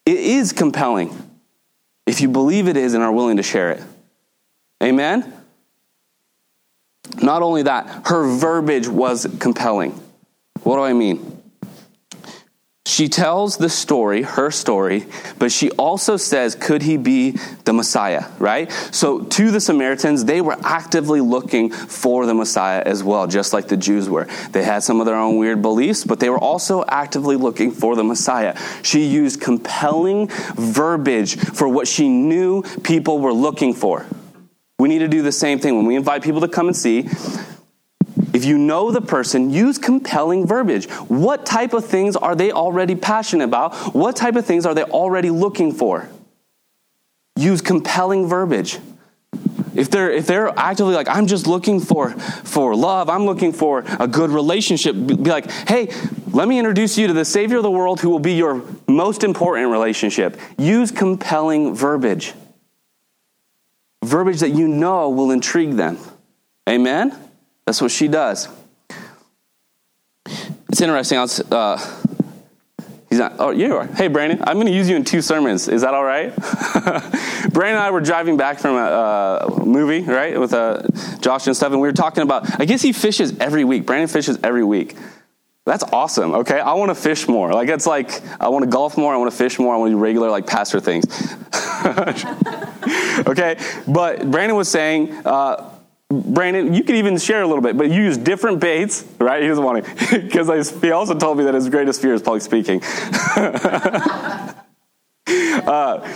it 0.05 0.17
is 0.17 0.53
compelling 0.53 1.29
if 2.05 2.21
you 2.21 2.29
believe 2.29 2.67
it 2.67 2.77
is 2.77 2.93
and 2.93 3.03
are 3.03 3.11
willing 3.11 3.37
to 3.37 3.43
share 3.43 3.71
it. 3.71 3.83
Amen? 4.81 5.40
Not 7.21 7.41
only 7.41 7.63
that, 7.63 8.07
her 8.07 8.27
verbiage 8.37 8.87
was 8.87 9.27
compelling. 9.39 9.91
What 10.63 10.75
do 10.75 10.83
I 10.83 10.93
mean? 10.93 11.41
She 12.91 13.07
tells 13.07 13.57
the 13.57 13.69
story, 13.69 14.23
her 14.23 14.51
story, 14.51 15.05
but 15.39 15.51
she 15.51 15.71
also 15.71 16.17
says, 16.17 16.55
could 16.55 16.81
he 16.81 16.97
be 16.97 17.31
the 17.63 17.73
Messiah, 17.73 18.25
right? 18.37 18.71
So 18.91 19.21
to 19.21 19.49
the 19.49 19.61
Samaritans, 19.61 20.25
they 20.25 20.41
were 20.41 20.57
actively 20.63 21.21
looking 21.21 21.71
for 21.71 22.25
the 22.25 22.33
Messiah 22.33 22.83
as 22.85 23.03
well, 23.03 23.27
just 23.27 23.53
like 23.53 23.69
the 23.69 23.77
Jews 23.77 24.09
were. 24.09 24.27
They 24.51 24.63
had 24.63 24.83
some 24.83 24.99
of 24.99 25.05
their 25.05 25.15
own 25.15 25.37
weird 25.37 25.61
beliefs, 25.61 26.03
but 26.03 26.19
they 26.19 26.29
were 26.29 26.39
also 26.39 26.83
actively 26.87 27.37
looking 27.37 27.71
for 27.71 27.95
the 27.95 28.03
Messiah. 28.03 28.57
She 28.83 29.05
used 29.05 29.39
compelling 29.39 30.27
verbiage 30.55 31.37
for 31.37 31.69
what 31.69 31.87
she 31.87 32.09
knew 32.09 32.61
people 32.83 33.19
were 33.19 33.33
looking 33.33 33.73
for. 33.73 34.05
We 34.81 34.89
need 34.89 34.99
to 34.99 35.07
do 35.07 35.21
the 35.21 35.31
same 35.31 35.59
thing 35.59 35.77
when 35.77 35.85
we 35.85 35.95
invite 35.95 36.23
people 36.23 36.41
to 36.41 36.47
come 36.47 36.65
and 36.65 36.75
see. 36.75 37.07
If 38.33 38.45
you 38.45 38.57
know 38.57 38.89
the 38.89 38.99
person, 38.99 39.51
use 39.51 39.77
compelling 39.77 40.47
verbiage. 40.47 40.89
What 41.07 41.45
type 41.45 41.73
of 41.73 41.85
things 41.85 42.15
are 42.15 42.33
they 42.33 42.51
already 42.51 42.95
passionate 42.95 43.43
about? 43.43 43.75
What 43.93 44.15
type 44.15 44.35
of 44.35 44.43
things 44.43 44.65
are 44.65 44.73
they 44.73 44.81
already 44.81 45.29
looking 45.29 45.71
for? 45.71 46.09
Use 47.35 47.61
compelling 47.61 48.27
verbiage. 48.27 48.79
If 49.75 49.91
they're 49.91 50.09
if 50.09 50.25
they're 50.25 50.51
actively 50.57 50.95
like 50.95 51.07
I'm 51.07 51.27
just 51.27 51.45
looking 51.45 51.79
for 51.79 52.09
for 52.43 52.75
love, 52.75 53.07
I'm 53.07 53.27
looking 53.27 53.53
for 53.53 53.83
a 53.99 54.07
good 54.07 54.31
relationship, 54.31 54.95
be 54.95 55.13
like, 55.13 55.51
"Hey, 55.51 55.93
let 56.31 56.47
me 56.47 56.57
introduce 56.57 56.97
you 56.97 57.05
to 57.05 57.13
the 57.13 57.23
savior 57.23 57.57
of 57.57 57.63
the 57.63 57.69
world 57.69 57.99
who 57.99 58.09
will 58.09 58.19
be 58.19 58.33
your 58.33 58.63
most 58.87 59.23
important 59.23 59.69
relationship." 59.69 60.39
Use 60.57 60.89
compelling 60.89 61.75
verbiage 61.75 62.33
verbiage 64.03 64.39
that 64.39 64.49
you 64.49 64.67
know 64.67 65.09
will 65.09 65.31
intrigue 65.31 65.73
them. 65.73 65.97
Amen? 66.69 67.17
That's 67.65 67.81
what 67.81 67.91
she 67.91 68.07
does. 68.07 68.47
It's 70.69 70.81
interesting. 70.81 71.17
I 71.17 71.21
was, 71.21 71.39
uh, 71.51 71.77
he's 73.09 73.19
not, 73.19 73.33
oh, 73.39 73.51
you 73.51 73.75
are. 73.75 73.85
Hey, 73.85 74.07
Brandon, 74.07 74.39
I'm 74.43 74.55
going 74.55 74.67
to 74.67 74.73
use 74.73 74.89
you 74.89 74.95
in 74.95 75.03
two 75.03 75.21
sermons. 75.21 75.67
Is 75.67 75.81
that 75.81 75.93
all 75.93 76.03
right? 76.03 76.33
Brandon 77.51 77.75
and 77.75 77.77
I 77.77 77.91
were 77.91 78.01
driving 78.01 78.37
back 78.37 78.59
from 78.59 78.75
a, 78.75 79.47
a 79.47 79.65
movie, 79.65 80.01
right, 80.01 80.39
with 80.39 80.53
uh, 80.53 80.83
Josh 81.19 81.47
and 81.47 81.55
stuff, 81.55 81.71
and 81.71 81.81
we 81.81 81.87
were 81.87 81.93
talking 81.93 82.23
about, 82.23 82.59
I 82.59 82.65
guess 82.65 82.81
he 82.81 82.93
fishes 82.93 83.37
every 83.39 83.63
week. 83.63 83.85
Brandon 83.85 84.07
fishes 84.07 84.39
every 84.43 84.63
week. 84.63 84.95
That's 85.65 85.83
awesome. 85.83 86.33
Okay, 86.33 86.59
I 86.59 86.73
want 86.73 86.89
to 86.89 86.95
fish 86.95 87.27
more. 87.27 87.53
Like 87.53 87.69
it's 87.69 87.85
like 87.85 88.21
I 88.41 88.49
want 88.49 88.63
to 88.63 88.69
golf 88.69 88.97
more. 88.97 89.13
I 89.13 89.17
want 89.17 89.29
to 89.29 89.37
fish 89.37 89.59
more. 89.59 89.75
I 89.75 89.77
want 89.77 89.91
to 89.91 89.95
do 89.95 89.99
regular 89.99 90.29
like 90.29 90.47
pastor 90.47 90.79
things. 90.79 91.05
okay, 93.27 93.57
but 93.87 94.29
Brandon 94.29 94.55
was 94.55 94.69
saying. 94.69 95.13
Uh, 95.25 95.69
Brandon, 96.11 96.73
you 96.73 96.83
could 96.83 96.95
even 96.95 97.17
share 97.17 97.41
a 97.41 97.47
little 97.47 97.61
bit, 97.61 97.77
but 97.77 97.89
you 97.89 98.01
use 98.01 98.17
different 98.17 98.59
baits, 98.59 99.05
right? 99.17 99.41
He 99.41 99.47
doesn't 99.47 99.63
want 99.63 99.85
to, 99.85 100.19
because 100.19 100.81
he 100.81 100.91
also 100.91 101.17
told 101.17 101.37
me 101.37 101.45
that 101.45 101.53
his 101.53 101.69
greatest 101.69 102.01
fear 102.01 102.13
is 102.13 102.21
public 102.21 102.41
speaking. 102.41 102.83
uh, 105.27 106.07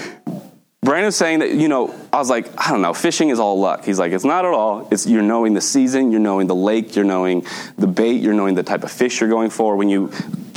Brandon's 0.85 1.15
saying 1.15 1.39
that, 1.39 1.51
you 1.51 1.67
know, 1.67 1.93
I 2.13 2.17
was 2.17 2.29
like, 2.29 2.47
I 2.57 2.69
don't 2.69 2.83
know, 2.83 2.93
fishing 2.93 3.29
is 3.29 3.39
all 3.39 3.59
luck. 3.59 3.83
He's 3.83 3.97
like, 3.97 4.11
it's 4.11 4.23
not 4.23 4.45
at 4.45 4.53
all. 4.53 4.87
It's 4.91 5.07
you're 5.07 5.23
knowing 5.23 5.55
the 5.55 5.61
season, 5.61 6.11
you're 6.11 6.21
knowing 6.21 6.45
the 6.45 6.55
lake, 6.55 6.95
you're 6.95 7.03
knowing 7.03 7.45
the 7.77 7.87
bait, 7.87 8.21
you're 8.21 8.35
knowing 8.35 8.53
the 8.53 8.63
type 8.63 8.83
of 8.83 8.91
fish 8.91 9.19
you're 9.19 9.29
going 9.29 9.49
for. 9.49 9.75
When 9.75 9.89
you 9.89 10.11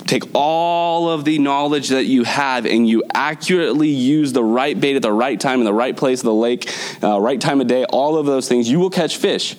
take 0.06 0.24
all 0.34 1.08
of 1.08 1.24
the 1.24 1.38
knowledge 1.38 1.88
that 1.88 2.04
you 2.04 2.24
have 2.24 2.66
and 2.66 2.86
you 2.86 3.02
accurately 3.14 3.88
use 3.88 4.34
the 4.34 4.44
right 4.44 4.78
bait 4.78 4.96
at 4.96 5.02
the 5.02 5.12
right 5.12 5.40
time 5.40 5.60
in 5.60 5.64
the 5.64 5.72
right 5.72 5.96
place 5.96 6.20
of 6.20 6.26
the 6.26 6.34
lake, 6.34 6.70
uh, 7.02 7.18
right 7.18 7.40
time 7.40 7.62
of 7.62 7.66
day, 7.66 7.84
all 7.86 8.18
of 8.18 8.26
those 8.26 8.48
things, 8.48 8.68
you 8.68 8.78
will 8.78 8.90
catch 8.90 9.16
fish. 9.16 9.56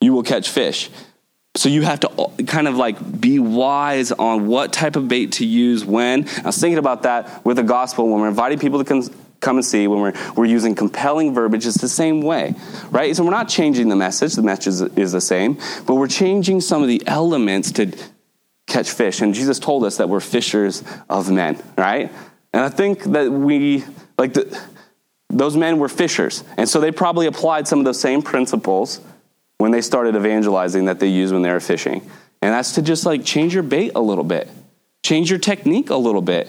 You 0.00 0.12
will 0.12 0.22
catch 0.22 0.50
fish. 0.50 0.88
So 1.56 1.68
you 1.68 1.82
have 1.82 2.00
to 2.00 2.10
uh, 2.10 2.28
kind 2.46 2.68
of 2.68 2.76
like 2.76 3.20
be 3.20 3.40
wise 3.40 4.12
on 4.12 4.46
what 4.46 4.72
type 4.72 4.94
of 4.94 5.08
bait 5.08 5.32
to 5.32 5.44
use 5.44 5.84
when. 5.84 6.28
I 6.38 6.42
was 6.42 6.58
thinking 6.58 6.78
about 6.78 7.02
that 7.02 7.44
with 7.44 7.56
the 7.56 7.64
gospel 7.64 8.08
when 8.08 8.20
we're 8.20 8.28
inviting 8.28 8.60
people 8.60 8.82
to 8.82 8.84
come, 9.40 9.56
and 9.56 9.64
see, 9.64 9.86
when 9.86 10.00
we're, 10.00 10.12
we're 10.36 10.44
using 10.44 10.74
compelling 10.74 11.34
verbiage, 11.34 11.66
it's 11.66 11.80
the 11.80 11.88
same 11.88 12.22
way, 12.22 12.54
right? 12.90 13.14
So 13.16 13.24
we're 13.24 13.30
not 13.30 13.48
changing 13.48 13.88
the 13.88 13.96
message, 13.96 14.34
the 14.34 14.42
message 14.42 14.66
is, 14.68 14.80
is 14.82 15.12
the 15.12 15.20
same, 15.20 15.58
but 15.86 15.94
we're 15.94 16.08
changing 16.08 16.60
some 16.60 16.82
of 16.82 16.88
the 16.88 17.02
elements 17.06 17.72
to 17.72 17.92
catch 18.66 18.90
fish. 18.90 19.20
And 19.20 19.34
Jesus 19.34 19.58
told 19.58 19.84
us 19.84 19.96
that 19.96 20.08
we're 20.08 20.20
fishers 20.20 20.84
of 21.08 21.30
men, 21.30 21.60
right? 21.76 22.12
And 22.52 22.62
I 22.62 22.68
think 22.68 23.02
that 23.04 23.30
we, 23.30 23.84
like, 24.18 24.34
the, 24.34 24.60
those 25.28 25.56
men 25.56 25.78
were 25.78 25.88
fishers. 25.88 26.44
And 26.56 26.68
so 26.68 26.80
they 26.80 26.90
probably 26.90 27.26
applied 27.26 27.68
some 27.68 27.78
of 27.78 27.84
those 27.84 28.00
same 28.00 28.22
principles 28.22 29.00
when 29.58 29.70
they 29.70 29.80
started 29.80 30.16
evangelizing 30.16 30.86
that 30.86 31.00
they 31.00 31.06
used 31.06 31.32
when 31.32 31.42
they 31.42 31.50
were 31.50 31.60
fishing. 31.60 32.00
And 32.42 32.52
that's 32.54 32.72
to 32.72 32.82
just 32.82 33.04
like 33.04 33.24
change 33.24 33.54
your 33.54 33.62
bait 33.62 33.92
a 33.94 34.00
little 34.00 34.24
bit, 34.24 34.48
change 35.04 35.30
your 35.30 35.38
technique 35.38 35.90
a 35.90 35.96
little 35.96 36.22
bit, 36.22 36.48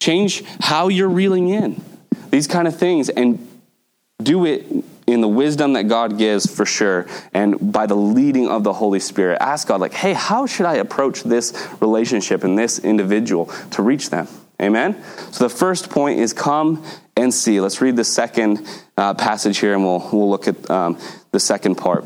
change 0.00 0.44
how 0.60 0.88
you're 0.88 1.08
reeling 1.08 1.48
in, 1.48 1.82
these 2.30 2.46
kind 2.46 2.66
of 2.66 2.76
things, 2.76 3.08
and 3.08 3.46
do 4.22 4.44
it 4.44 4.66
in 5.06 5.20
the 5.20 5.28
wisdom 5.28 5.72
that 5.72 5.84
God 5.84 6.18
gives 6.18 6.52
for 6.52 6.64
sure, 6.64 7.06
and 7.34 7.72
by 7.72 7.86
the 7.86 7.96
leading 7.96 8.48
of 8.48 8.64
the 8.64 8.72
Holy 8.72 9.00
Spirit. 9.00 9.38
Ask 9.40 9.68
God, 9.68 9.80
like, 9.80 9.94
hey, 9.94 10.12
how 10.12 10.46
should 10.46 10.66
I 10.66 10.74
approach 10.74 11.22
this 11.22 11.68
relationship 11.80 12.44
and 12.44 12.58
this 12.58 12.78
individual 12.78 13.46
to 13.72 13.82
reach 13.82 14.10
them? 14.10 14.28
Amen? 14.60 15.02
So 15.30 15.44
the 15.44 15.54
first 15.54 15.90
point 15.90 16.20
is 16.20 16.32
come 16.32 16.84
and 17.16 17.32
see. 17.32 17.60
Let's 17.60 17.80
read 17.80 17.96
the 17.96 18.04
second 18.04 18.66
uh, 18.96 19.14
passage 19.14 19.58
here 19.58 19.74
and 19.74 19.82
we'll, 19.82 20.06
we'll 20.12 20.28
look 20.28 20.48
at 20.48 20.70
um, 20.70 20.98
the 21.32 21.40
second 21.40 21.76
part. 21.76 22.04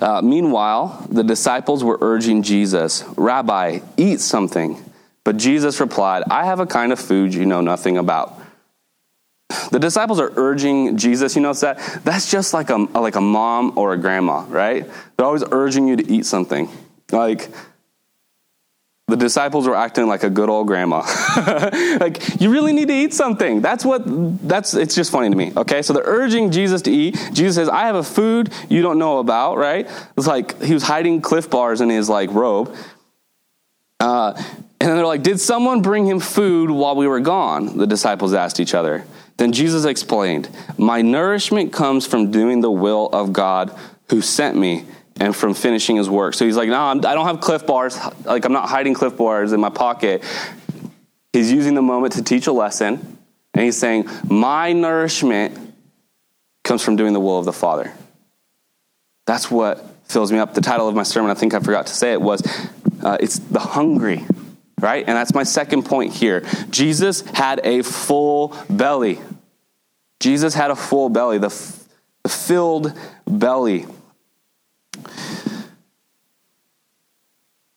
Uh, 0.00 0.22
meanwhile, 0.22 1.06
the 1.10 1.22
disciples 1.22 1.84
were 1.84 1.98
urging 2.00 2.42
Jesus, 2.42 3.04
Rabbi, 3.16 3.80
eat 3.96 4.20
something. 4.20 4.82
But 5.24 5.36
Jesus 5.36 5.80
replied, 5.80 6.22
I 6.30 6.44
have 6.46 6.60
a 6.60 6.66
kind 6.66 6.92
of 6.92 6.98
food 6.98 7.34
you 7.34 7.44
know 7.46 7.60
nothing 7.60 7.98
about. 7.98 8.40
The 9.70 9.78
disciples 9.78 10.20
are 10.20 10.32
urging 10.36 10.96
Jesus. 10.96 11.36
You 11.36 11.42
notice 11.42 11.60
that? 11.60 11.78
That's 12.04 12.30
just 12.30 12.54
like 12.54 12.70
a, 12.70 12.76
like 12.76 13.16
a 13.16 13.20
mom 13.20 13.76
or 13.76 13.92
a 13.92 13.96
grandma, 13.96 14.44
right? 14.48 14.88
They're 15.16 15.26
always 15.26 15.44
urging 15.50 15.88
you 15.88 15.96
to 15.96 16.10
eat 16.10 16.26
something. 16.26 16.68
Like, 17.12 17.48
the 19.08 19.16
disciples 19.16 19.68
were 19.68 19.76
acting 19.76 20.08
like 20.08 20.24
a 20.24 20.30
good 20.30 20.48
old 20.48 20.66
grandma. 20.66 21.02
like, 22.00 22.40
you 22.40 22.50
really 22.50 22.72
need 22.72 22.88
to 22.88 22.94
eat 22.94 23.14
something. 23.14 23.60
That's 23.60 23.84
what, 23.84 24.02
that's, 24.48 24.74
it's 24.74 24.96
just 24.96 25.12
funny 25.12 25.30
to 25.30 25.36
me. 25.36 25.52
Okay, 25.56 25.82
so 25.82 25.92
they're 25.92 26.02
urging 26.04 26.50
Jesus 26.50 26.82
to 26.82 26.90
eat. 26.90 27.16
Jesus 27.32 27.54
says, 27.54 27.68
I 27.68 27.86
have 27.86 27.94
a 27.94 28.02
food 28.02 28.52
you 28.68 28.82
don't 28.82 28.98
know 28.98 29.18
about, 29.18 29.58
right? 29.58 29.88
It's 30.16 30.26
like 30.26 30.60
he 30.60 30.74
was 30.74 30.82
hiding 30.82 31.20
Clif 31.20 31.48
bars 31.48 31.80
in 31.80 31.88
his, 31.88 32.08
like, 32.08 32.32
robe. 32.32 32.74
Uh, 34.00 34.34
and 34.80 34.90
then 34.90 34.96
they're 34.96 35.06
like, 35.06 35.22
Did 35.22 35.40
someone 35.40 35.82
bring 35.82 36.06
him 36.06 36.20
food 36.20 36.70
while 36.70 36.96
we 36.96 37.06
were 37.06 37.20
gone? 37.20 37.78
The 37.78 37.86
disciples 37.86 38.34
asked 38.34 38.60
each 38.60 38.74
other. 38.74 39.04
Then 39.36 39.52
Jesus 39.52 39.84
explained, 39.84 40.48
My 40.78 41.02
nourishment 41.02 41.72
comes 41.72 42.06
from 42.06 42.30
doing 42.30 42.60
the 42.60 42.70
will 42.70 43.08
of 43.08 43.32
God 43.32 43.76
who 44.08 44.20
sent 44.20 44.56
me 44.56 44.84
and 45.18 45.34
from 45.34 45.54
finishing 45.54 45.96
his 45.96 46.08
work. 46.08 46.34
So 46.34 46.44
he's 46.44 46.56
like, 46.56 46.68
No, 46.68 46.80
I'm, 46.80 46.98
I 46.98 47.12
do 47.12 47.16
not 47.16 47.26
have 47.26 47.40
Clif 47.40 47.66
bars. 47.66 47.98
Like, 48.24 48.44
I'm 48.44 48.52
not 48.52 48.68
hiding 48.68 48.94
Clif 48.94 49.16
bars 49.16 49.52
in 49.52 49.60
my 49.60 49.70
pocket. 49.70 50.22
He's 51.32 51.52
using 51.52 51.74
the 51.74 51.82
moment 51.82 52.14
to 52.14 52.22
teach 52.22 52.46
a 52.46 52.52
lesson. 52.52 53.18
And 53.52 53.64
he's 53.64 53.76
saying, 53.76 54.08
My 54.28 54.72
nourishment 54.72 55.74
comes 56.64 56.82
from 56.82 56.96
doing 56.96 57.12
the 57.12 57.20
will 57.20 57.38
of 57.38 57.44
the 57.44 57.52
Father. 57.52 57.92
That's 59.26 59.50
what 59.50 59.84
fills 60.04 60.32
me 60.32 60.38
up. 60.38 60.54
The 60.54 60.60
title 60.60 60.88
of 60.88 60.94
my 60.94 61.02
sermon, 61.02 61.30
I 61.30 61.34
think 61.34 61.52
I 61.52 61.60
forgot 61.60 61.88
to 61.88 61.94
say 61.94 62.12
it, 62.12 62.20
was 62.20 62.42
uh, 63.02 63.18
It's 63.20 63.38
the 63.38 63.58
Hungry 63.58 64.24
right? 64.80 65.04
And 65.06 65.16
that's 65.16 65.34
my 65.34 65.42
second 65.42 65.84
point 65.84 66.12
here. 66.12 66.44
Jesus 66.70 67.22
had 67.22 67.60
a 67.64 67.82
full 67.82 68.56
belly. 68.68 69.20
Jesus 70.20 70.54
had 70.54 70.70
a 70.70 70.76
full 70.76 71.08
belly, 71.08 71.38
the, 71.38 71.46
f- 71.46 71.84
the 72.22 72.28
filled 72.28 72.92
belly. 73.26 73.86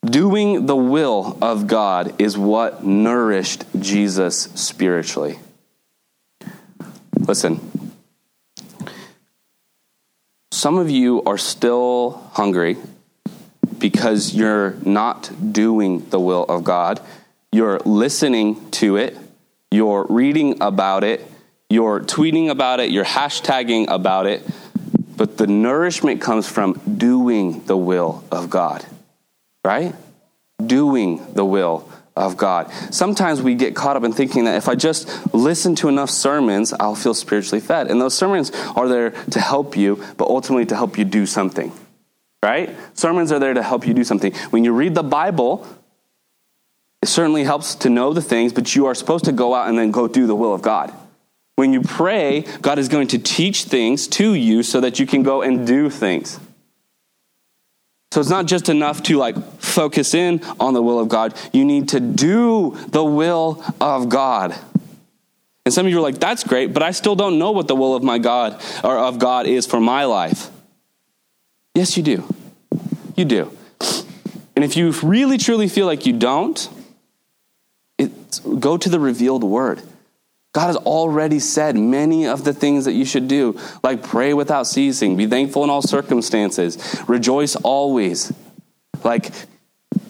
Doing 0.06 0.66
the 0.66 0.76
will 0.76 1.38
of 1.42 1.68
God 1.68 2.20
is 2.20 2.38
what 2.38 2.84
nourished 2.84 3.66
Jesus 3.80 4.44
spiritually. 4.56 5.40
Listen, 7.20 7.94
some 10.52 10.78
of 10.78 10.90
you 10.90 11.22
are 11.24 11.38
still 11.38 12.30
hungry 12.34 12.78
because 13.80 14.34
you're 14.34 14.76
not 14.86 15.32
doing 15.54 16.08
the 16.10 16.20
will 16.20 16.44
of 16.44 16.64
God. 16.64 17.00
You're 17.52 17.80
listening 17.80 18.70
to 18.72 18.98
it, 18.98 19.18
you're 19.72 20.06
reading 20.08 20.62
about 20.62 21.04
it, 21.04 21.26
you're 21.70 22.00
tweeting 22.00 22.50
about 22.50 22.80
it, 22.80 22.92
you're 22.92 23.06
hashtagging 23.06 23.88
about 23.90 24.28
it, 24.28 24.46
but 25.18 25.38
the 25.38 25.48
nourishment 25.48 26.22
comes 26.22 26.48
from 26.48 26.74
doing 26.98 27.64
the 27.66 27.78
will 27.78 28.24
of 28.32 28.50
God, 28.50 28.86
right? 29.66 29.96
Doing 30.64 31.34
the 31.34 31.46
will 31.46 31.90
of 32.16 32.38
God. 32.38 32.72
Sometimes 32.94 33.42
we 33.42 33.56
get 33.56 33.76
caught 33.76 33.96
up 33.96 34.04
in 34.04 34.14
thinking 34.14 34.46
that 34.46 34.58
if 34.58 34.68
I 34.68 34.76
just 34.76 35.34
listen 35.34 35.74
to 35.76 35.90
enough 35.90 36.10
sermons, 36.10 36.74
I'll 36.74 36.96
feel 36.96 37.14
spiritually 37.14 37.62
fed. 37.62 37.90
And 37.90 38.00
those 38.00 38.14
sermons 38.14 38.52
are 38.76 38.88
there 38.88 39.12
to 39.32 39.40
help 39.40 39.76
you, 39.76 40.04
but 40.18 40.28
ultimately 40.28 40.66
to 40.68 40.76
help 40.76 40.98
you 40.98 41.06
do 41.06 41.26
something 41.26 41.72
right? 42.44 42.76
Sermons 42.94 43.32
are 43.32 43.40
there 43.40 43.54
to 43.54 43.64
help 43.64 43.86
you 43.86 43.94
do 43.94 44.04
something. 44.04 44.34
When 44.52 44.64
you 44.64 44.74
read 44.74 44.96
the 44.96 45.04
Bible, 45.04 45.68
it 47.02 47.08
certainly 47.08 47.44
helps 47.44 47.76
to 47.76 47.90
know 47.90 48.14
the 48.14 48.22
things, 48.22 48.54
but 48.54 48.76
you 48.76 48.86
are 48.86 48.96
supposed 48.96 49.26
to 49.26 49.32
go 49.32 49.54
out 49.54 49.70
and 49.70 49.78
then 49.78 49.92
go 49.92 50.08
do 50.08 50.28
the 50.28 50.36
will 50.36 50.54
of 50.54 50.62
God. 50.62 50.94
When 51.56 51.74
you 51.74 51.82
pray, 51.82 52.46
God 52.62 52.80
is 52.80 52.88
going 52.88 53.08
to 53.10 53.20
teach 53.20 53.66
things 53.66 54.08
to 54.10 54.34
you 54.34 54.64
so 54.64 54.80
that 54.82 55.00
you 55.00 55.06
can 55.06 55.24
go 55.24 55.42
and 55.42 55.68
do 55.68 55.90
things. 55.90 56.40
So 58.12 58.22
it's 58.22 58.30
not 58.30 58.48
just 58.48 58.70
enough 58.70 59.04
to 59.04 59.18
like 59.18 59.38
focus 59.60 60.14
in 60.14 60.42
on 60.60 60.74
the 60.74 60.82
will 60.82 61.00
of 61.00 61.10
God. 61.10 61.36
You 61.54 61.64
need 61.64 61.90
to 61.90 62.00
do 62.00 62.76
the 62.88 63.04
will 63.04 63.64
of 63.80 64.10
God. 64.10 64.56
And 65.66 65.74
some 65.74 65.86
of 65.86 65.92
you 65.92 66.00
are 66.00 66.02
like, 66.02 66.20
that's 66.20 66.44
great, 66.44 66.74
but 66.74 66.82
I 66.82 66.92
still 66.92 67.16
don't 67.16 67.38
know 67.38 67.52
what 67.52 67.68
the 67.68 67.76
will 67.76 67.96
of 67.96 68.02
my 68.02 68.18
God 68.18 68.60
or 68.84 68.98
of 68.98 69.20
God 69.20 69.46
is 69.46 69.68
for 69.68 69.80
my 69.80 70.06
life. 70.06 70.50
Yes, 71.80 71.96
you 71.96 72.04
do. 72.04 72.26
You 73.16 73.24
do. 73.24 73.58
And 74.54 74.66
if 74.66 74.76
you 74.76 74.92
really 75.02 75.38
truly 75.38 75.70
feel 75.70 75.86
like 75.86 76.06
you 76.06 76.12
don't, 76.12 76.70
go 78.60 78.76
to 78.76 78.90
the 78.90 79.00
revealed 79.00 79.46
word. 79.46 79.82
God 80.52 80.68
has 80.68 80.76
already 80.76 81.40
said 81.40 81.78
many 81.78 82.28
of 82.28 82.44
the 82.44 82.52
things 82.52 82.84
that 82.84 82.92
you 82.92 83.06
should 83.06 83.30
do, 83.30 83.58
like 83.82 84.04
pray 84.04 84.34
without 84.34 84.68
ceasing, 84.68 85.16
be 85.16 85.26
thankful 85.26 85.64
in 85.64 85.70
all 85.70 85.82
circumstances, 85.82 87.02
rejoice 87.08 87.56
always, 87.56 88.34
like 89.06 89.32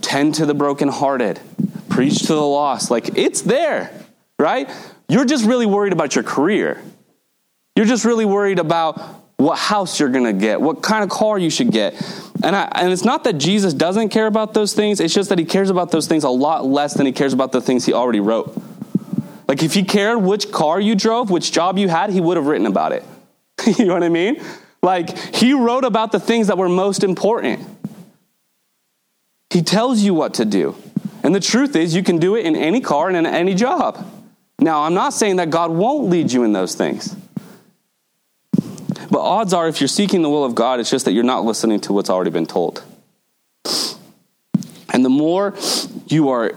tend 0.01 0.34
to 0.36 0.47
the 0.47 0.55
brokenhearted, 0.55 1.39
preach 1.88 2.21
to 2.21 2.34
the 2.34 2.41
lost. 2.41 2.89
Like 2.89 3.15
it's 3.15 3.43
there, 3.43 3.91
right? 4.39 4.67
You're 5.08 5.25
just 5.25 5.45
really 5.45 5.67
worried 5.67 5.93
about 5.93 6.15
your 6.15 6.23
career. 6.23 6.82
You're 7.75 7.86
just 7.86 8.05
really 8.05 8.25
worried 8.25 8.58
about 8.58 9.19
what 9.39 9.58
house 9.58 10.02
you're 10.02 10.10
going 10.10 10.25
to 10.25 10.34
get, 10.34 10.60
what 10.60 10.82
kind 10.82 11.02
of 11.02 11.10
car 11.10 11.39
you 11.39 11.49
should 11.49 11.71
get. 11.71 11.93
And, 12.43 12.54
I, 12.54 12.69
and 12.75 12.91
it's 12.91 13.06
not 13.06 13.23
that 13.23 13.38
Jesus 13.38 13.73
doesn't 13.73 14.10
care 14.10 14.28
about 14.28 14.54
those 14.54 14.73
things, 14.73 14.99
it's 14.99 15.13
just 15.13 15.30
that 15.30 15.39
he 15.39 15.45
cares 15.45 15.69
about 15.69 15.91
those 15.91 16.08
things 16.08 16.25
a 16.25 16.30
lot 16.30 16.65
less 16.65 16.93
than 16.93 17.06
he 17.06 17.13
cares 17.13 17.32
about 17.32 17.54
the 17.54 17.62
things 17.62 17.86
he 17.86 17.93
already 17.93 18.19
wrote. 18.19 18.62
Like 19.47 19.63
if 19.63 19.73
he 19.73 19.86
cared 19.86 20.21
which 20.21 20.52
car 20.52 20.78
you 20.78 20.93
drove, 20.93 21.32
which 21.32 21.54
job 21.54 21.78
you 21.78 21.88
had, 21.88 22.10
he 22.10 22.19
would 22.19 22.36
have 22.36 22.47
written 22.47 22.67
about 22.67 22.91
it. 22.91 23.06
you 23.78 23.86
know 23.86 23.93
what 23.93 24.04
I 24.04 24.10
mean? 24.10 24.43
Like 24.84 25.17
he 25.34 25.54
wrote 25.54 25.86
about 25.86 26.12
the 26.12 26.19
things 26.19 26.47
that 26.47 26.58
were 26.58 26.67
most 26.67 27.06
important. 27.06 27.62
He 29.52 29.62
tells 29.62 30.02
you 30.02 30.13
what 30.13 30.34
to 30.36 30.45
do. 30.45 30.75
And 31.23 31.34
the 31.34 31.39
truth 31.39 31.78
is, 31.78 31.95
you 31.95 32.04
can 32.04 32.17
do 32.17 32.36
it 32.36 32.45
in 32.45 32.58
any 32.58 32.82
car 32.82 33.08
and 33.08 33.15
in 33.15 33.25
any 33.25 33.56
job. 33.56 34.06
Now, 34.60 34.82
I'm 34.82 34.93
not 34.93 35.13
saying 35.13 35.38
that 35.38 35.49
God 35.49 35.71
won't 35.71 36.10
lead 36.10 36.30
you 36.30 36.43
in 36.43 36.52
those 36.52 36.75
things. 36.75 37.15
But 39.10 39.22
odds 39.22 39.54
are, 39.54 39.67
if 39.67 39.82
you're 39.82 39.88
seeking 39.88 40.22
the 40.22 40.30
will 40.30 40.45
of 40.45 40.56
God, 40.56 40.80
it's 40.80 40.89
just 40.89 41.06
that 41.06 41.13
you're 41.13 41.24
not 41.24 41.43
listening 41.43 41.80
to 41.82 41.93
what's 41.93 42.10
already 42.10 42.32
been 42.32 42.45
told. 42.45 42.84
And 44.91 45.06
the 45.06 45.10
more 45.10 45.56
you 46.08 46.30
are 46.30 46.56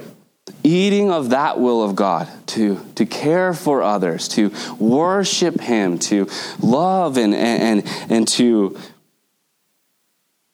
eating 0.62 1.11
of 1.11 1.31
that 1.31 1.59
will 1.59 1.83
of 1.83 1.97
God 1.97 2.29
to, 2.49 2.81
to 2.95 3.07
care 3.07 3.53
for 3.53 3.83
others, 3.83 4.29
to 4.29 4.53
worship 4.79 5.61
Him, 5.61 5.99
to 6.01 6.29
love 6.61 7.17
and, 7.17 7.35
and, 7.35 7.83
and 8.11 8.29
to, 8.29 8.79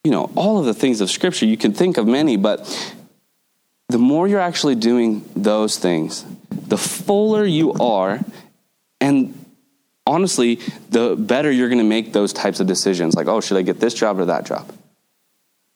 you 0.05 0.11
know, 0.11 0.31
all 0.35 0.59
of 0.59 0.67
the 0.67 0.75
things 0.75 1.01
of 1.01 1.11
Scripture. 1.11 1.47
You 1.47 1.57
can 1.57 1.73
think 1.73 1.99
of 1.99 2.07
many, 2.07 2.37
but 2.37 2.67
the 3.89 3.99
more 3.99 4.29
you're 4.29 4.41
actually 4.41 4.75
doing 4.75 5.29
those 5.35 5.79
things, 5.79 6.25
the 6.51 6.79
fuller 6.79 7.45
you 7.45 7.73
are, 7.75 8.21
and 9.01 9.35
honestly, 10.09 10.57
the 10.90 11.14
better 11.16 11.53
you're 11.53 11.68
going 11.68 11.79
to 11.79 11.85
make 11.85 12.12
those 12.12 12.33
types 12.33 12.61
of 12.61 12.66
decisions. 12.66 13.14
Like, 13.14 13.29
oh, 13.29 13.40
should 13.40 13.59
I 13.59 13.62
get 13.62 13.79
this 13.79 13.94
job 13.94 14.18
or 14.18 14.25
that 14.25 14.47
job? 14.47 14.73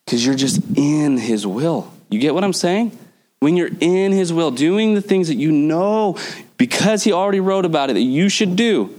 Because 0.05 0.25
you're 0.25 0.35
just 0.35 0.61
in 0.77 1.18
His 1.18 1.47
will. 1.47 1.92
You 2.09 2.18
get 2.18 2.35
what 2.35 2.42
I'm 2.42 2.53
saying? 2.53 2.99
When 3.40 3.57
you're 3.57 3.71
in 3.81 4.12
His 4.12 4.33
will, 4.33 4.51
doing 4.51 4.95
the 4.95 5.03
things 5.03 5.29
that 5.29 5.37
you 5.37 5.53
know 5.53 6.18
because 6.57 7.05
He 7.05 7.12
already 7.12 7.40
wrote 7.40 7.64
about 7.64 7.90
it 7.90 7.95
that 7.95 8.01
you 8.01 8.29
should 8.29 8.57
do, 8.57 8.95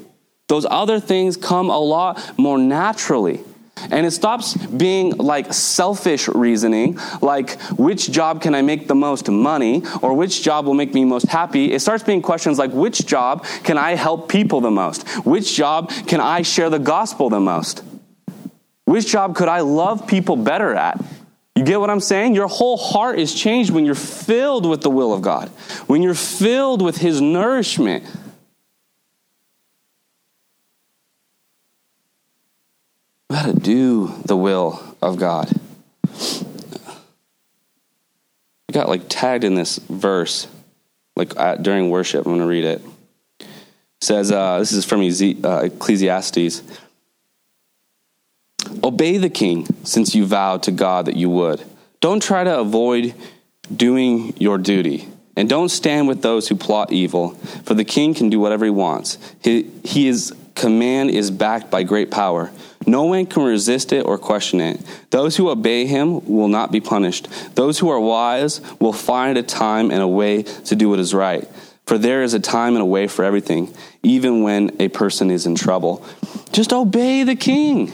those 0.47 0.65
other 0.69 0.99
things 0.99 1.35
come 1.35 1.69
a 1.69 1.79
lot 1.79 2.37
more 2.37 2.57
naturally. 2.57 3.41
And 3.91 4.05
it 4.05 4.11
stops 4.11 4.55
being 4.55 5.11
like 5.17 5.53
selfish 5.53 6.27
reasoning, 6.27 6.97
like 7.21 7.59
which 7.77 8.11
job 8.11 8.41
can 8.41 8.55
I 8.55 8.61
make 8.61 8.87
the 8.87 8.95
most 8.95 9.29
money 9.29 9.83
or 10.01 10.13
which 10.13 10.41
job 10.41 10.65
will 10.65 10.73
make 10.73 10.93
me 10.93 11.05
most 11.05 11.27
happy. 11.27 11.71
It 11.71 11.79
starts 11.79 12.03
being 12.03 12.21
questions 12.21 12.57
like 12.57 12.71
which 12.71 13.05
job 13.05 13.45
can 13.63 13.77
I 13.77 13.95
help 13.95 14.29
people 14.29 14.61
the 14.61 14.71
most? 14.71 15.07
Which 15.25 15.55
job 15.55 15.91
can 16.07 16.19
I 16.19 16.41
share 16.41 16.69
the 16.69 16.79
gospel 16.79 17.29
the 17.29 17.39
most? 17.39 17.83
Which 18.85 19.07
job 19.07 19.35
could 19.35 19.47
I 19.47 19.61
love 19.61 20.07
people 20.07 20.35
better 20.35 20.73
at? 20.73 21.03
You 21.55 21.63
get 21.63 21.79
what 21.79 21.89
I'm 21.89 21.99
saying? 21.99 22.33
Your 22.33 22.47
whole 22.47 22.77
heart 22.77 23.19
is 23.19 23.33
changed 23.33 23.69
when 23.71 23.85
you're 23.85 23.95
filled 23.95 24.65
with 24.65 24.81
the 24.81 24.89
will 24.89 25.13
of 25.13 25.21
God, 25.21 25.49
when 25.87 26.01
you're 26.01 26.15
filled 26.15 26.81
with 26.81 26.97
His 26.97 27.21
nourishment. 27.21 28.03
We 33.33 33.39
got 33.39 33.45
to 33.47 33.59
do 33.59 34.13
the 34.25 34.37
will 34.37 34.79
of 35.01 35.17
God. 35.17 35.51
I 38.69 38.71
got 38.71 38.87
like 38.87 39.05
tagged 39.09 39.43
in 39.43 39.55
this 39.55 39.79
verse, 39.79 40.47
like 41.15 41.35
at, 41.35 41.63
during 41.63 41.89
worship. 41.89 42.27
I'm 42.27 42.33
going 42.33 42.41
to 42.41 42.45
read 42.45 42.63
it. 42.63 42.83
it 43.39 43.47
says, 44.01 44.31
uh, 44.31 44.59
this 44.59 44.71
is 44.71 44.85
from 44.85 44.99
uh, 45.01 45.61
Ecclesiastes. 45.63 46.61
Obey 48.83 49.17
the 49.17 49.31
king, 49.31 49.65
since 49.83 50.13
you 50.13 50.27
vowed 50.27 50.61
to 50.61 50.71
God 50.71 51.07
that 51.07 51.15
you 51.15 51.31
would. 51.31 51.65
Don't 52.01 52.21
try 52.21 52.43
to 52.43 52.59
avoid 52.59 53.15
doing 53.75 54.37
your 54.37 54.59
duty. 54.59 55.07
And 55.35 55.49
don't 55.49 55.69
stand 55.69 56.07
with 56.07 56.21
those 56.21 56.49
who 56.49 56.55
plot 56.55 56.91
evil, 56.91 57.31
for 57.65 57.73
the 57.73 57.83
king 57.83 58.13
can 58.13 58.29
do 58.29 58.39
whatever 58.39 58.65
he 58.65 58.69
wants. 58.69 59.17
He, 59.41 59.71
his 59.83 60.35
command 60.55 61.11
is 61.11 61.31
backed 61.31 61.69
by 61.69 61.83
great 61.83 62.11
power. 62.11 62.51
No 62.85 63.05
one 63.05 63.25
can 63.25 63.43
resist 63.43 63.93
it 63.93 64.05
or 64.05 64.17
question 64.17 64.59
it. 64.59 64.81
Those 65.09 65.37
who 65.37 65.49
obey 65.49 65.85
him 65.85 66.25
will 66.27 66.47
not 66.47 66.71
be 66.71 66.81
punished. 66.81 67.27
Those 67.55 67.79
who 67.79 67.89
are 67.89 67.99
wise 67.99 68.61
will 68.79 68.93
find 68.93 69.37
a 69.37 69.43
time 69.43 69.91
and 69.91 70.01
a 70.01 70.07
way 70.07 70.43
to 70.43 70.75
do 70.75 70.89
what 70.89 70.99
is 70.99 71.13
right. 71.13 71.47
For 71.85 71.97
there 71.97 72.23
is 72.23 72.33
a 72.33 72.39
time 72.39 72.75
and 72.75 72.81
a 72.81 72.85
way 72.85 73.07
for 73.07 73.25
everything, 73.25 73.73
even 74.03 74.43
when 74.43 74.75
a 74.79 74.87
person 74.87 75.29
is 75.31 75.45
in 75.45 75.55
trouble. 75.55 76.05
Just 76.51 76.71
obey 76.71 77.23
the 77.23 77.35
king. 77.35 77.91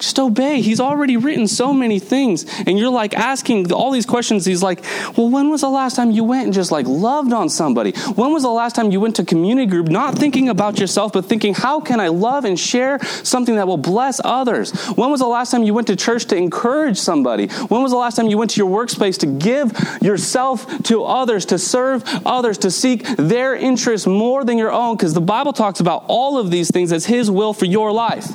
Just 0.00 0.18
obey. 0.18 0.62
He's 0.62 0.80
already 0.80 1.18
written 1.18 1.46
so 1.46 1.74
many 1.74 1.98
things. 1.98 2.46
And 2.66 2.78
you're 2.78 2.90
like 2.90 3.14
asking 3.14 3.70
all 3.70 3.90
these 3.90 4.06
questions. 4.06 4.46
He's 4.46 4.62
like, 4.62 4.82
well, 5.14 5.28
when 5.28 5.50
was 5.50 5.60
the 5.60 5.68
last 5.68 5.94
time 5.94 6.10
you 6.10 6.24
went 6.24 6.46
and 6.46 6.54
just 6.54 6.72
like 6.72 6.86
loved 6.86 7.34
on 7.34 7.50
somebody? 7.50 7.92
When 8.14 8.32
was 8.32 8.42
the 8.42 8.48
last 8.48 8.74
time 8.74 8.90
you 8.90 8.98
went 8.98 9.16
to 9.16 9.24
community 9.26 9.66
group, 9.66 9.88
not 9.88 10.14
thinking 10.16 10.48
about 10.48 10.80
yourself, 10.80 11.12
but 11.12 11.26
thinking, 11.26 11.52
how 11.52 11.80
can 11.80 12.00
I 12.00 12.08
love 12.08 12.46
and 12.46 12.58
share 12.58 12.98
something 13.22 13.56
that 13.56 13.66
will 13.66 13.76
bless 13.76 14.22
others? 14.24 14.72
When 14.88 15.10
was 15.10 15.20
the 15.20 15.26
last 15.26 15.50
time 15.50 15.64
you 15.64 15.74
went 15.74 15.88
to 15.88 15.96
church 15.96 16.24
to 16.26 16.36
encourage 16.36 16.96
somebody? 16.96 17.48
When 17.48 17.82
was 17.82 17.92
the 17.92 17.98
last 17.98 18.16
time 18.16 18.28
you 18.28 18.38
went 18.38 18.52
to 18.52 18.60
your 18.60 18.70
workspace 18.70 19.18
to 19.18 19.26
give 19.26 19.72
yourself 20.00 20.82
to 20.84 21.04
others, 21.04 21.44
to 21.46 21.58
serve 21.58 22.04
others, 22.24 22.56
to 22.58 22.70
seek 22.70 23.06
their 23.18 23.54
interests 23.54 24.06
more 24.06 24.44
than 24.44 24.56
your 24.56 24.72
own? 24.72 24.96
Because 24.96 25.12
the 25.12 25.20
Bible 25.20 25.52
talks 25.52 25.78
about 25.78 26.04
all 26.08 26.38
of 26.38 26.50
these 26.50 26.70
things 26.70 26.90
as 26.90 27.04
His 27.04 27.30
will 27.30 27.52
for 27.52 27.66
your 27.66 27.92
life. 27.92 28.34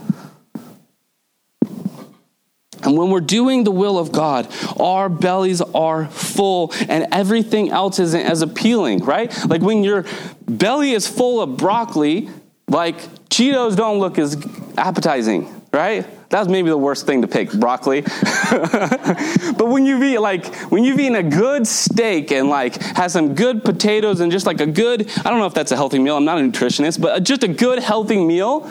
And 2.83 2.97
when 2.97 3.09
we're 3.09 3.21
doing 3.21 3.63
the 3.63 3.71
will 3.71 3.97
of 3.97 4.11
God, 4.11 4.47
our 4.79 5.09
bellies 5.09 5.61
are 5.61 6.07
full 6.07 6.73
and 6.87 7.07
everything 7.11 7.69
else 7.69 7.99
isn't 7.99 8.21
as 8.21 8.41
appealing, 8.41 9.03
right? 9.03 9.33
Like 9.47 9.61
when 9.61 9.83
your 9.83 10.05
belly 10.47 10.91
is 10.91 11.07
full 11.07 11.41
of 11.41 11.57
broccoli, 11.57 12.29
like 12.67 12.97
Cheetos 13.29 13.75
don't 13.75 13.99
look 13.99 14.17
as 14.17 14.37
appetizing, 14.77 15.61
right? 15.71 16.05
That's 16.29 16.49
maybe 16.49 16.69
the 16.69 16.77
worst 16.77 17.05
thing 17.05 17.21
to 17.21 17.27
pick, 17.27 17.51
broccoli. 17.51 18.01
but 18.51 19.67
when 19.67 19.85
you've 19.85 20.03
eaten 20.03 20.21
like 20.21 20.53
when 20.71 20.83
you've 20.83 20.99
eaten 20.99 21.15
a 21.15 21.23
good 21.23 21.67
steak 21.67 22.31
and 22.31 22.49
like 22.49 22.75
has 22.81 23.13
some 23.13 23.35
good 23.35 23.63
potatoes 23.63 24.19
and 24.19 24.31
just 24.31 24.45
like 24.45 24.59
a 24.59 24.65
good, 24.65 25.09
I 25.19 25.29
don't 25.29 25.39
know 25.39 25.45
if 25.45 25.53
that's 25.53 25.71
a 25.71 25.75
healthy 25.75 25.99
meal, 25.99 26.17
I'm 26.17 26.25
not 26.25 26.37
a 26.37 26.41
nutritionist, 26.41 26.99
but 26.99 27.23
just 27.23 27.43
a 27.43 27.47
good 27.47 27.79
healthy 27.79 28.23
meal, 28.23 28.69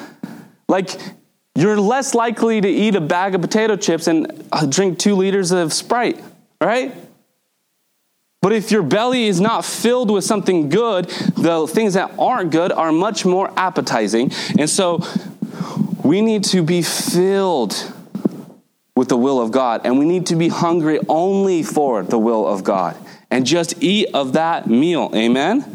like 0.68 0.90
you're 1.54 1.78
less 1.78 2.14
likely 2.14 2.60
to 2.60 2.68
eat 2.68 2.96
a 2.96 3.00
bag 3.00 3.34
of 3.34 3.40
potato 3.40 3.76
chips 3.76 4.06
and 4.06 4.46
uh, 4.52 4.66
drink 4.66 4.98
two 4.98 5.14
liters 5.14 5.52
of 5.52 5.72
Sprite, 5.72 6.22
right? 6.60 6.94
But 8.42 8.52
if 8.52 8.70
your 8.70 8.82
belly 8.82 9.24
is 9.24 9.40
not 9.40 9.64
filled 9.64 10.10
with 10.10 10.24
something 10.24 10.68
good, 10.68 11.06
the 11.06 11.66
things 11.66 11.94
that 11.94 12.12
aren't 12.18 12.50
good 12.50 12.72
are 12.72 12.92
much 12.92 13.24
more 13.24 13.50
appetizing. 13.56 14.32
And 14.58 14.68
so 14.68 15.00
we 16.04 16.20
need 16.20 16.44
to 16.44 16.62
be 16.62 16.82
filled 16.82 17.92
with 18.96 19.08
the 19.08 19.16
will 19.16 19.40
of 19.40 19.50
God, 19.50 19.80
and 19.84 19.98
we 19.98 20.04
need 20.04 20.26
to 20.26 20.36
be 20.36 20.48
hungry 20.48 21.00
only 21.08 21.62
for 21.62 22.02
the 22.02 22.18
will 22.18 22.46
of 22.46 22.62
God 22.62 22.96
and 23.30 23.46
just 23.46 23.82
eat 23.82 24.08
of 24.14 24.34
that 24.34 24.68
meal. 24.68 25.10
Amen? 25.14 25.73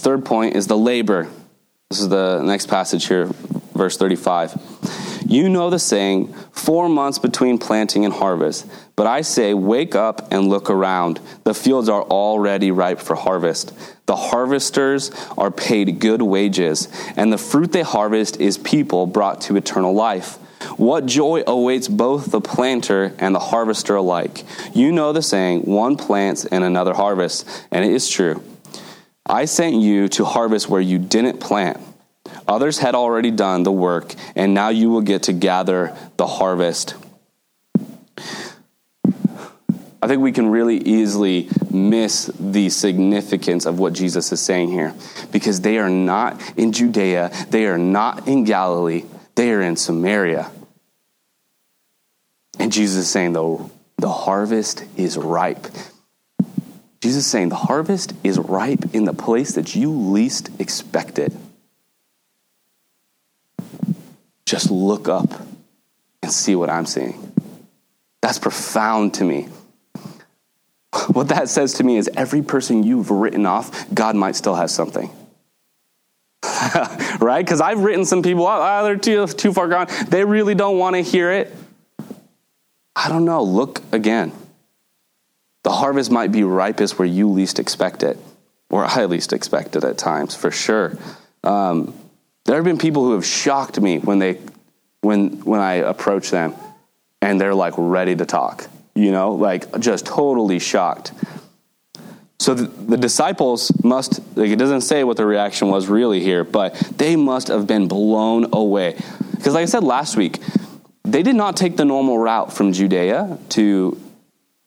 Third 0.00 0.24
point 0.24 0.56
is 0.56 0.66
the 0.66 0.78
labor. 0.78 1.28
This 1.90 2.00
is 2.00 2.08
the 2.08 2.40
next 2.42 2.68
passage 2.68 3.06
here, 3.06 3.26
verse 3.74 3.98
35. 3.98 4.56
You 5.26 5.50
know 5.50 5.68
the 5.68 5.78
saying, 5.78 6.32
four 6.52 6.88
months 6.88 7.18
between 7.18 7.58
planting 7.58 8.06
and 8.06 8.14
harvest. 8.14 8.66
But 8.96 9.06
I 9.06 9.20
say, 9.20 9.52
wake 9.52 9.94
up 9.94 10.32
and 10.32 10.48
look 10.48 10.70
around. 10.70 11.20
The 11.44 11.52
fields 11.52 11.90
are 11.90 12.00
already 12.00 12.70
ripe 12.70 12.98
for 12.98 13.14
harvest. 13.14 13.74
The 14.06 14.16
harvesters 14.16 15.10
are 15.36 15.50
paid 15.50 15.98
good 15.98 16.22
wages, 16.22 16.88
and 17.14 17.30
the 17.30 17.36
fruit 17.36 17.72
they 17.72 17.82
harvest 17.82 18.40
is 18.40 18.56
people 18.56 19.06
brought 19.06 19.42
to 19.42 19.56
eternal 19.56 19.92
life. 19.92 20.36
What 20.78 21.04
joy 21.04 21.42
awaits 21.46 21.88
both 21.88 22.30
the 22.30 22.40
planter 22.40 23.14
and 23.18 23.34
the 23.34 23.38
harvester 23.38 23.96
alike. 23.96 24.44
You 24.72 24.92
know 24.92 25.12
the 25.12 25.20
saying, 25.20 25.62
one 25.62 25.96
plants 25.96 26.46
and 26.46 26.64
another 26.64 26.94
harvests, 26.94 27.44
and 27.70 27.84
it 27.84 27.92
is 27.92 28.08
true. 28.08 28.42
I 29.30 29.44
sent 29.44 29.76
you 29.76 30.08
to 30.08 30.24
harvest 30.24 30.68
where 30.68 30.80
you 30.80 30.98
didn't 30.98 31.38
plant. 31.38 31.78
Others 32.48 32.78
had 32.78 32.96
already 32.96 33.30
done 33.30 33.62
the 33.62 33.70
work, 33.70 34.12
and 34.34 34.54
now 34.54 34.70
you 34.70 34.90
will 34.90 35.02
get 35.02 35.22
to 35.24 35.32
gather 35.32 35.96
the 36.16 36.26
harvest. 36.26 36.96
I 40.02 40.08
think 40.08 40.20
we 40.20 40.32
can 40.32 40.48
really 40.48 40.78
easily 40.78 41.48
miss 41.70 42.26
the 42.40 42.70
significance 42.70 43.66
of 43.66 43.78
what 43.78 43.92
Jesus 43.92 44.32
is 44.32 44.40
saying 44.40 44.72
here 44.72 44.94
because 45.30 45.60
they 45.60 45.78
are 45.78 45.90
not 45.90 46.40
in 46.58 46.72
Judea, 46.72 47.30
they 47.50 47.66
are 47.66 47.78
not 47.78 48.26
in 48.26 48.42
Galilee, 48.42 49.04
they 49.36 49.52
are 49.52 49.62
in 49.62 49.76
Samaria. 49.76 50.50
And 52.58 52.72
Jesus 52.72 53.04
is 53.04 53.10
saying, 53.10 53.34
though, 53.34 53.70
the 53.96 54.10
harvest 54.10 54.84
is 54.96 55.16
ripe. 55.16 55.68
Jesus 57.00 57.24
is 57.24 57.30
saying 57.30 57.48
the 57.48 57.56
harvest 57.56 58.12
is 58.22 58.38
ripe 58.38 58.94
in 58.94 59.04
the 59.04 59.14
place 59.14 59.54
that 59.54 59.74
you 59.74 59.90
least 59.90 60.50
expect 60.58 61.18
it. 61.18 61.32
Just 64.44 64.70
look 64.70 65.08
up 65.08 65.30
and 66.22 66.30
see 66.30 66.54
what 66.54 66.68
I'm 66.68 66.84
seeing. 66.84 67.32
That's 68.20 68.38
profound 68.38 69.14
to 69.14 69.24
me. 69.24 69.48
What 71.12 71.28
that 71.28 71.48
says 71.48 71.74
to 71.74 71.84
me 71.84 71.96
is 71.96 72.10
every 72.16 72.42
person 72.42 72.82
you've 72.82 73.12
written 73.12 73.46
off, 73.46 73.94
God 73.94 74.16
might 74.16 74.34
still 74.34 74.56
have 74.56 74.70
something. 74.70 75.08
right? 77.20 77.44
Because 77.44 77.60
I've 77.60 77.80
written 77.80 78.04
some 78.04 78.22
people 78.22 78.44
oh, 78.44 78.48
ah, 78.48 78.82
they're 78.82 78.96
too, 78.96 79.26
too 79.28 79.52
far 79.52 79.68
gone. 79.68 79.86
They 80.08 80.24
really 80.24 80.56
don't 80.56 80.78
want 80.78 80.96
to 80.96 81.02
hear 81.02 81.30
it. 81.30 81.54
I 82.96 83.08
don't 83.08 83.24
know. 83.24 83.42
Look 83.42 83.82
again. 83.92 84.32
The 85.62 85.70
harvest 85.70 86.10
might 86.10 86.32
be 86.32 86.44
ripest 86.44 86.98
where 86.98 87.06
you 87.06 87.28
least 87.28 87.58
expect 87.58 88.02
it, 88.02 88.18
or 88.70 88.84
I 88.84 89.04
least 89.04 89.32
expect 89.32 89.76
it 89.76 89.84
at 89.84 89.98
times, 89.98 90.34
for 90.34 90.50
sure. 90.50 90.96
Um, 91.44 91.94
there 92.44 92.56
have 92.56 92.64
been 92.64 92.78
people 92.78 93.04
who 93.04 93.12
have 93.12 93.26
shocked 93.26 93.80
me 93.80 93.98
when 93.98 94.18
they 94.18 94.38
when 95.02 95.40
when 95.44 95.60
I 95.60 95.74
approach 95.74 96.30
them. 96.30 96.54
and 97.22 97.40
they're 97.40 97.54
like 97.54 97.74
ready 97.76 98.16
to 98.16 98.24
talk, 98.24 98.66
you 98.94 99.12
know, 99.12 99.32
like 99.32 99.78
just 99.78 100.06
totally 100.06 100.58
shocked. 100.58 101.12
So 102.38 102.54
the, 102.54 102.66
the, 102.66 102.96
disciples 102.96 103.70
must, 103.84 104.20
like 104.34 104.48
it 104.48 104.56
doesn't 104.56 104.80
say 104.80 105.04
what 105.04 105.18
the 105.18 105.26
reaction 105.26 105.68
was 105.68 105.88
really 105.88 106.20
here, 106.20 106.42
but 106.42 106.74
they 106.96 107.14
must 107.14 107.48
have 107.48 107.66
been 107.66 107.86
blown 107.86 108.54
away. 108.54 108.96
Because, 109.32 109.52
like 109.52 109.64
I 109.64 109.66
said 109.66 109.84
last 109.84 110.16
week, 110.16 110.38
they 111.04 111.22
did 111.22 111.36
not 111.36 111.58
take 111.58 111.76
the 111.76 111.84
normal 111.84 112.18
route 112.18 112.50
from 112.50 112.72
Judea 112.72 113.38
to 113.50 114.00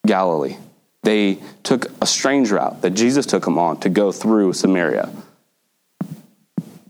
Galilee. 0.05 0.57
They 1.03 1.39
took 1.63 1.87
a 2.01 2.05
strange 2.05 2.49
route 2.49 2.81
that 2.81 2.91
Jesus 2.91 3.25
took 3.25 3.45
them 3.45 3.57
on 3.57 3.79
to 3.81 3.89
go 3.89 4.11
through 4.11 4.53
Samaria. 4.53 5.11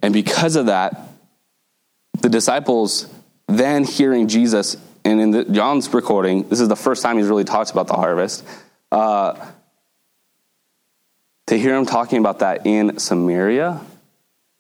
And 0.02 0.14
because 0.14 0.56
of 0.56 0.68
that, 0.68 1.10
the 2.22 2.30
disciples 2.30 3.10
then 3.48 3.84
hearing 3.84 4.28
Jesus, 4.28 4.78
and 5.04 5.20
in 5.20 5.32
the, 5.32 5.46
John's 5.46 5.92
recording, 5.94 6.48
this 6.48 6.60
is 6.60 6.68
the 6.68 6.76
first 6.76 7.02
time 7.02 7.18
he's 7.18 7.28
really 7.28 7.44
talked 7.44 7.72
about 7.72 7.88
the 7.88 7.96
harvest. 7.96 8.46
Uh, 8.92 9.52
to 11.48 11.58
hear 11.58 11.76
him 11.76 11.86
talking 11.86 12.20
about 12.20 12.40
that 12.40 12.66
in 12.66 13.00
Samaria 13.00 13.82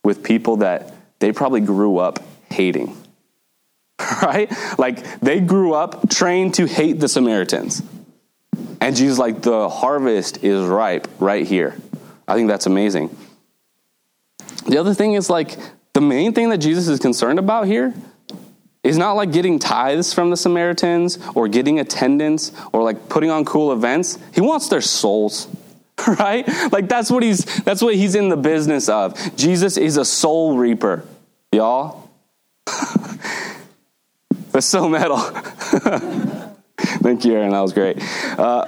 with 0.03 0.23
people 0.23 0.57
that 0.57 0.93
they 1.19 1.31
probably 1.31 1.61
grew 1.61 1.97
up 1.97 2.19
hating. 2.49 2.97
Right? 4.21 4.51
Like 4.77 5.21
they 5.21 5.39
grew 5.39 5.73
up 5.73 6.09
trained 6.09 6.55
to 6.55 6.65
hate 6.65 6.99
the 6.99 7.07
Samaritans. 7.07 7.81
And 8.81 8.95
Jesus 8.95 9.17
like 9.17 9.41
the 9.41 9.69
harvest 9.69 10.43
is 10.43 10.65
ripe 10.67 11.07
right 11.19 11.45
here. 11.45 11.75
I 12.27 12.35
think 12.35 12.49
that's 12.49 12.65
amazing. 12.65 13.15
The 14.67 14.77
other 14.77 14.93
thing 14.93 15.13
is 15.13 15.29
like 15.29 15.57
the 15.93 16.01
main 16.01 16.33
thing 16.33 16.49
that 16.49 16.57
Jesus 16.57 16.87
is 16.87 16.99
concerned 16.99 17.39
about 17.39 17.67
here 17.67 17.93
is 18.83 18.97
not 18.97 19.13
like 19.13 19.31
getting 19.31 19.59
tithes 19.59 20.13
from 20.13 20.29
the 20.29 20.37
Samaritans 20.37 21.17
or 21.35 21.47
getting 21.47 21.79
attendance 21.79 22.51
or 22.73 22.83
like 22.83 23.09
putting 23.09 23.29
on 23.29 23.45
cool 23.45 23.71
events. 23.71 24.19
He 24.33 24.41
wants 24.41 24.69
their 24.69 24.81
souls. 24.81 25.47
Right? 26.05 26.45
Like 26.71 26.89
that's 26.89 27.11
what 27.11 27.23
he's 27.23 27.45
that's 27.63 27.81
what 27.81 27.95
he's 27.95 28.15
in 28.15 28.27
the 28.27 28.35
business 28.35 28.89
of. 28.89 29.15
Jesus 29.37 29.77
is 29.77 29.95
a 29.95 30.03
soul 30.03 30.57
reaper. 30.57 31.05
Y'all? 31.51 32.09
that's 34.51 34.65
so 34.65 34.89
metal. 34.89 35.17
Thank 37.03 37.25
you, 37.25 37.33
Aaron. 37.33 37.51
That 37.51 37.59
was 37.59 37.73
great. 37.73 37.97
Uh, 38.39 38.65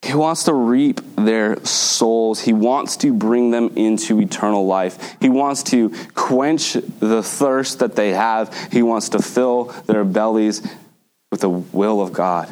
he 0.00 0.14
wants 0.14 0.44
to 0.44 0.54
reap 0.54 1.00
their 1.16 1.62
souls. 1.66 2.40
He 2.40 2.54
wants 2.54 2.96
to 2.98 3.12
bring 3.12 3.50
them 3.50 3.72
into 3.76 4.18
eternal 4.20 4.66
life. 4.66 5.16
He 5.20 5.28
wants 5.28 5.62
to 5.64 5.90
quench 6.14 6.72
the 6.72 7.22
thirst 7.22 7.80
that 7.80 7.94
they 7.94 8.14
have. 8.14 8.52
He 8.72 8.82
wants 8.82 9.10
to 9.10 9.20
fill 9.20 9.64
their 9.86 10.02
bellies 10.02 10.66
with 11.30 11.42
the 11.42 11.50
will 11.50 12.00
of 12.00 12.14
God. 12.14 12.48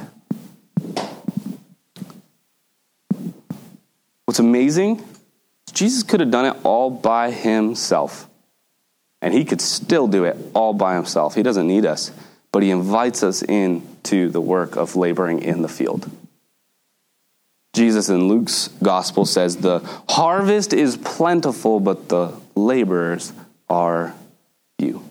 What's 4.26 4.38
amazing, 4.38 5.02
Jesus 5.72 6.02
could 6.02 6.20
have 6.20 6.30
done 6.30 6.44
it 6.44 6.56
all 6.62 6.90
by 6.90 7.30
himself. 7.30 8.28
And 9.22 9.32
he 9.32 9.46
could 9.46 9.62
still 9.62 10.06
do 10.06 10.24
it 10.24 10.36
all 10.54 10.74
by 10.74 10.94
himself. 10.94 11.34
He 11.34 11.42
doesn't 11.42 11.66
need 11.66 11.86
us, 11.86 12.12
but 12.52 12.62
he 12.62 12.70
invites 12.70 13.22
us 13.22 13.42
into 13.42 14.28
the 14.28 14.40
work 14.40 14.76
of 14.76 14.96
laboring 14.96 15.42
in 15.42 15.62
the 15.62 15.68
field. 15.68 16.10
Jesus 17.74 18.08
in 18.08 18.28
Luke's 18.28 18.68
gospel 18.82 19.24
says, 19.24 19.58
The 19.58 19.80
harvest 20.08 20.72
is 20.72 20.96
plentiful, 20.96 21.80
but 21.80 22.08
the 22.08 22.32
laborers 22.54 23.32
are 23.68 24.14
few. 24.78 25.08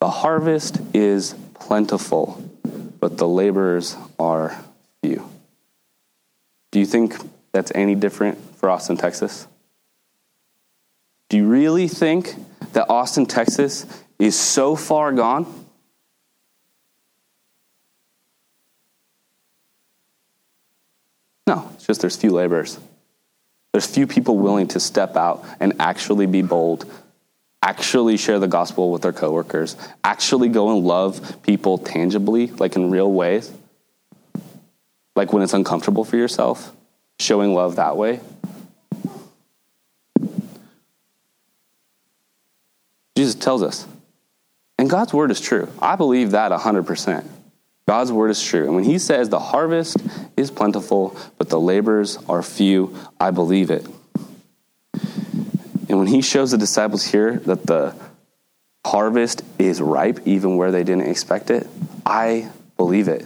The 0.00 0.10
harvest 0.10 0.80
is 0.92 1.34
plentiful, 1.54 2.42
but 3.00 3.16
the 3.16 3.28
laborers 3.28 3.96
are 4.18 4.62
few. 5.02 5.26
Do 6.72 6.80
you 6.80 6.86
think 6.86 7.16
that's 7.52 7.72
any 7.74 7.94
different 7.94 8.38
for 8.56 8.68
Austin, 8.68 8.96
Texas? 8.96 9.46
Do 11.30 11.38
you 11.38 11.46
really 11.46 11.88
think 11.88 12.34
that 12.72 12.90
Austin, 12.90 13.26
Texas 13.26 13.86
is 14.18 14.38
so 14.38 14.76
far 14.76 15.12
gone? 15.12 15.46
No, 21.46 21.70
it's 21.74 21.86
just 21.86 22.00
there's 22.00 22.16
few 22.16 22.30
laborers. 22.30 22.78
There's 23.72 23.86
few 23.86 24.06
people 24.06 24.38
willing 24.38 24.68
to 24.68 24.80
step 24.80 25.16
out 25.16 25.44
and 25.60 25.74
actually 25.80 26.26
be 26.26 26.42
bold, 26.42 26.90
actually 27.60 28.16
share 28.16 28.38
the 28.38 28.46
gospel 28.46 28.90
with 28.92 29.02
their 29.02 29.12
coworkers, 29.12 29.76
actually 30.02 30.48
go 30.48 30.74
and 30.74 30.86
love 30.86 31.42
people 31.42 31.78
tangibly, 31.78 32.46
like 32.46 32.76
in 32.76 32.90
real 32.90 33.12
ways. 33.12 33.52
Like 35.16 35.32
when 35.32 35.42
it's 35.42 35.54
uncomfortable 35.54 36.04
for 36.04 36.16
yourself, 36.16 36.72
showing 37.18 37.52
love 37.52 37.76
that 37.76 37.96
way. 37.96 38.20
Jesus 43.16 43.34
tells 43.34 43.62
us. 43.62 43.86
And 44.84 44.90
God's 44.90 45.14
word 45.14 45.30
is 45.30 45.40
true. 45.40 45.66
I 45.80 45.96
believe 45.96 46.32
that 46.32 46.52
100%. 46.52 47.26
God's 47.88 48.12
word 48.12 48.28
is 48.28 48.42
true. 48.42 48.64
And 48.64 48.74
when 48.74 48.84
he 48.84 48.98
says 48.98 49.30
the 49.30 49.40
harvest 49.40 49.96
is 50.36 50.50
plentiful, 50.50 51.16
but 51.38 51.48
the 51.48 51.58
laborers 51.58 52.18
are 52.28 52.42
few, 52.42 52.94
I 53.18 53.30
believe 53.30 53.70
it. 53.70 53.86
And 55.88 55.96
when 55.96 56.06
he 56.06 56.20
shows 56.20 56.50
the 56.50 56.58
disciples 56.58 57.02
here 57.02 57.38
that 57.46 57.66
the 57.66 57.96
harvest 58.84 59.42
is 59.58 59.80
ripe, 59.80 60.20
even 60.26 60.58
where 60.58 60.70
they 60.70 60.84
didn't 60.84 61.08
expect 61.08 61.48
it, 61.48 61.66
I 62.04 62.50
believe 62.76 63.08
it. 63.08 63.24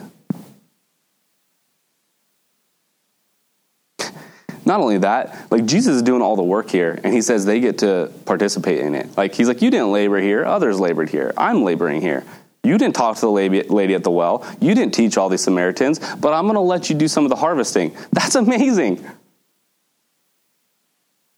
Not 4.69 4.81
only 4.81 4.99
that, 4.99 5.51
like 5.51 5.65
Jesus 5.65 5.97
is 5.97 6.03
doing 6.03 6.21
all 6.21 6.37
the 6.37 6.43
work 6.43 6.69
here, 6.69 7.01
and 7.03 7.13
he 7.15 7.23
says 7.23 7.47
they 7.47 7.59
get 7.59 7.79
to 7.79 8.13
participate 8.27 8.81
in 8.81 8.95
it. 8.95 9.17
Like 9.17 9.35
he's 9.35 9.49
like, 9.49 9.63
you 9.63 9.71
didn't 9.71 9.93
labor 9.93 10.21
here, 10.21 10.45
others 10.45 10.79
labored 10.79 11.09
here. 11.09 11.33
I'm 11.39 11.65
laboring 11.65 12.03
here. 12.03 12.23
You 12.63 12.77
didn't 12.77 12.95
talk 12.95 13.17
to 13.17 13.21
the 13.23 13.31
lady 13.31 13.95
at 13.95 14.05
the 14.05 14.11
well. 14.11 14.47
You 14.61 14.75
didn't 14.75 14.93
teach 14.93 15.17
all 15.17 15.31
these 15.31 15.43
Samaritans, 15.43 16.01
but 16.17 16.35
I'm 16.35 16.45
going 16.45 16.57
to 16.57 16.61
let 16.61 16.91
you 16.91 16.97
do 16.97 17.09
some 17.09 17.25
of 17.25 17.31
the 17.31 17.37
harvesting. 17.37 17.97
That's 18.13 18.35
amazing. 18.35 19.03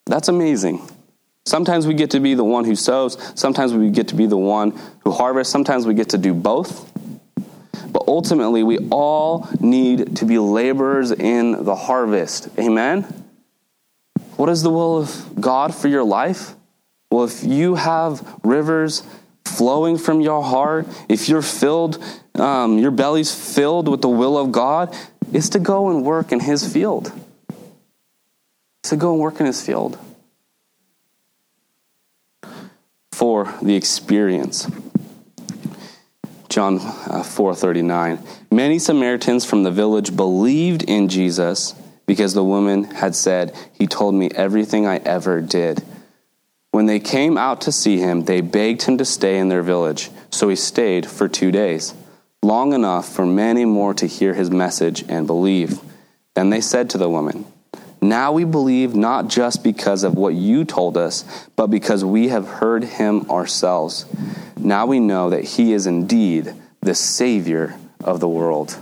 That's 0.06 0.26
amazing. 0.26 0.82
Sometimes 1.44 1.86
we 1.86 1.94
get 1.94 2.10
to 2.10 2.20
be 2.20 2.34
the 2.34 2.42
one 2.42 2.64
who 2.64 2.74
sows, 2.74 3.16
sometimes 3.38 3.72
we 3.72 3.90
get 3.90 4.08
to 4.08 4.16
be 4.16 4.26
the 4.26 4.36
one 4.36 4.76
who 5.04 5.12
harvests, 5.12 5.52
sometimes 5.52 5.86
we 5.86 5.94
get 5.94 6.08
to 6.10 6.18
do 6.18 6.34
both. 6.34 6.90
But 7.92 8.04
ultimately, 8.08 8.62
we 8.62 8.78
all 8.90 9.48
need 9.60 10.16
to 10.16 10.24
be 10.24 10.38
laborers 10.38 11.12
in 11.12 11.64
the 11.64 11.74
harvest. 11.74 12.48
Amen? 12.58 13.19
What 14.40 14.48
is 14.48 14.62
the 14.62 14.70
will 14.70 14.96
of 14.96 15.38
God 15.38 15.74
for 15.74 15.86
your 15.88 16.02
life? 16.02 16.54
Well, 17.10 17.24
if 17.24 17.44
you 17.44 17.74
have 17.74 18.40
rivers 18.42 19.02
flowing 19.44 19.98
from 19.98 20.22
your 20.22 20.42
heart, 20.42 20.86
if 21.10 21.28
you're 21.28 21.42
filled, 21.42 22.02
um, 22.36 22.78
your 22.78 22.90
belly's 22.90 23.34
filled 23.34 23.86
with 23.86 24.00
the 24.00 24.08
will 24.08 24.38
of 24.38 24.50
God, 24.50 24.96
it's 25.30 25.50
to 25.50 25.58
go 25.58 25.90
and 25.90 26.06
work 26.06 26.32
in 26.32 26.40
His 26.40 26.66
field. 26.72 27.12
To 28.84 28.96
go 28.96 29.12
and 29.12 29.20
work 29.20 29.40
in 29.40 29.44
His 29.44 29.60
field 29.60 29.98
for 33.12 33.54
the 33.60 33.76
experience. 33.76 34.66
John 36.48 36.78
uh, 36.78 37.22
4:39. 37.22 38.26
Many 38.50 38.78
Samaritans 38.78 39.44
from 39.44 39.64
the 39.64 39.70
village 39.70 40.16
believed 40.16 40.82
in 40.84 41.08
Jesus 41.10 41.74
because 42.10 42.34
the 42.34 42.42
woman 42.42 42.82
had 42.82 43.14
said, 43.14 43.54
"He 43.72 43.86
told 43.86 44.16
me 44.16 44.28
everything 44.34 44.84
I 44.84 44.96
ever 45.04 45.40
did." 45.40 45.80
When 46.72 46.86
they 46.86 46.98
came 46.98 47.38
out 47.38 47.60
to 47.60 47.70
see 47.70 47.98
him, 47.98 48.24
they 48.24 48.40
begged 48.40 48.82
him 48.82 48.98
to 48.98 49.04
stay 49.04 49.38
in 49.38 49.48
their 49.48 49.62
village. 49.62 50.10
So 50.28 50.48
he 50.48 50.56
stayed 50.56 51.06
for 51.06 51.28
2 51.28 51.52
days, 51.52 51.94
long 52.42 52.72
enough 52.72 53.08
for 53.08 53.24
many 53.24 53.64
more 53.64 53.94
to 53.94 54.08
hear 54.08 54.34
his 54.34 54.50
message 54.50 55.04
and 55.08 55.24
believe. 55.28 55.78
Then 56.34 56.50
they 56.50 56.60
said 56.60 56.90
to 56.90 56.98
the 56.98 57.08
woman, 57.08 57.44
now 58.02 58.32
we 58.32 58.42
believe 58.42 58.92
not 58.92 59.28
just 59.28 59.62
because 59.62 60.02
of 60.02 60.16
what 60.16 60.34
you 60.34 60.64
told 60.64 60.96
us, 60.96 61.24
but 61.54 61.68
because 61.68 62.04
we 62.04 62.26
have 62.30 62.58
heard 62.58 62.82
him 62.82 63.24
ourselves. 63.30 64.04
Now 64.58 64.84
we 64.84 64.98
know 64.98 65.30
that 65.30 65.44
he 65.44 65.72
is 65.72 65.86
indeed 65.86 66.54
the 66.80 66.96
Savior 66.96 67.76
of 68.02 68.18
the 68.18 68.28
world. 68.28 68.76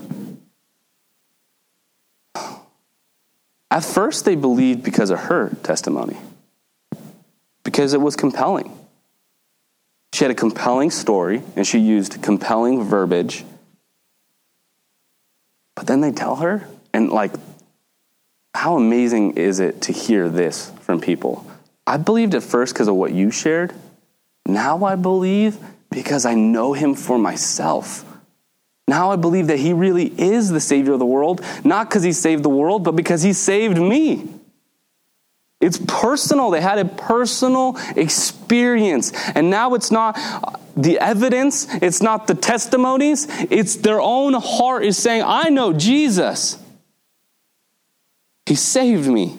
At 3.71 3.85
first, 3.85 4.25
they 4.25 4.35
believed 4.35 4.83
because 4.83 5.11
of 5.11 5.19
her 5.21 5.51
testimony, 5.63 6.17
because 7.65 7.93
it 7.93 8.01
was 8.01 8.17
compelling. 8.17 8.75
She 10.15 10.25
had 10.25 10.31
a 10.31 10.35
compelling 10.35 10.91
story, 10.91 11.43
and 11.55 11.67
she 11.67 11.79
used 11.79 12.23
compelling 12.23 12.83
verbiage. 12.83 13.45
But 15.75 15.87
then 15.87 16.01
they 16.01 16.13
tell 16.13 16.37
her, 16.37 16.67
and 16.95 17.11
like, 17.11 17.33
how 18.55 18.77
amazing 18.77 19.37
is 19.37 19.61
it 19.61 19.83
to 19.83 19.93
hear 19.93 20.29
this 20.29 20.73
from 20.81 21.01
people? 21.01 21.47
I 21.87 21.99
believed 21.99 22.35
at 22.35 22.43
first 22.43 22.75
because 22.75 22.89
of 22.89 22.95
what 22.95 23.13
you 23.13 23.31
shared. 23.31 23.75
Now 24.47 24.85
I 24.85 24.97
believe 24.97 25.59
because 25.91 26.25
I 26.25 26.35
know 26.35 26.73
him 26.73 26.95
for 26.95 27.19
myself. 27.19 28.05
Now 28.89 29.13
I 29.13 29.17
believe 29.17 29.49
that 29.49 29.59
he 29.59 29.75
really 29.75 30.07
is 30.19 30.49
the 30.49 30.61
Savior 30.61 30.95
of 30.95 30.99
the 30.99 31.07
world, 31.07 31.45
not 31.63 31.89
because 31.89 32.03
he 32.03 32.13
saved 32.13 32.43
the 32.43 32.49
world, 32.49 32.83
but 32.83 32.97
because 32.97 33.23
he 33.23 33.35
saved 33.35 33.79
me. 33.79 34.27
It's 35.61 35.79
personal. 35.87 36.51
They 36.51 36.61
had 36.61 36.79
a 36.79 36.85
personal 36.87 37.77
experience. 37.97 39.13
And 39.35 39.51
now 39.51 39.75
it's 39.75 39.91
not 39.91 40.17
uh, 40.17 40.53
the 40.77 40.99
evidence, 41.01 41.67
it's 41.83 42.01
not 42.01 42.29
the 42.29 42.35
testimonies, 42.35 43.27
it's 43.51 43.77
their 43.77 44.01
own 44.01 44.33
heart 44.35 44.85
is 44.85 44.97
saying, 44.97 45.23
I 45.27 45.49
know 45.51 45.73
Jesus. 45.73 46.57
He 48.47 48.55
saved 48.55 49.09
me. 49.09 49.37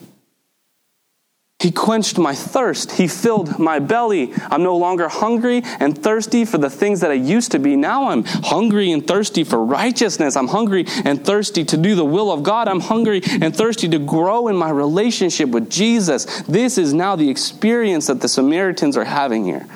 He 1.59 1.71
quenched 1.71 2.17
my 2.17 2.33
thirst. 2.33 2.93
He 2.93 3.09
filled 3.09 3.59
my 3.59 3.79
belly. 3.79 4.31
I'm 4.49 4.63
no 4.63 4.77
longer 4.77 5.09
hungry 5.09 5.61
and 5.81 5.97
thirsty 5.97 6.45
for 6.45 6.57
the 6.57 6.69
things 6.69 7.01
that 7.01 7.11
I 7.11 7.15
used 7.15 7.51
to 7.51 7.59
be. 7.59 7.75
Now 7.75 8.07
I'm 8.07 8.23
hungry 8.23 8.93
and 8.93 9.05
thirsty 9.05 9.43
for 9.43 9.63
righteousness. 9.65 10.37
I'm 10.37 10.47
hungry 10.47 10.85
and 11.03 11.23
thirsty 11.25 11.65
to 11.65 11.75
do 11.75 11.95
the 11.95 12.05
will 12.05 12.31
of 12.31 12.43
God. 12.43 12.69
I'm 12.69 12.79
hungry 12.79 13.21
and 13.41 13.53
thirsty 13.53 13.89
to 13.89 13.99
grow 13.99 14.47
in 14.47 14.55
my 14.55 14.69
relationship 14.69 15.49
with 15.49 15.69
Jesus. 15.69 16.43
This 16.43 16.77
is 16.77 16.93
now 16.93 17.17
the 17.17 17.29
experience 17.29 18.07
that 18.07 18.21
the 18.21 18.29
Samaritans 18.29 18.95
are 18.95 19.03
having 19.03 19.43
here. 19.43 19.67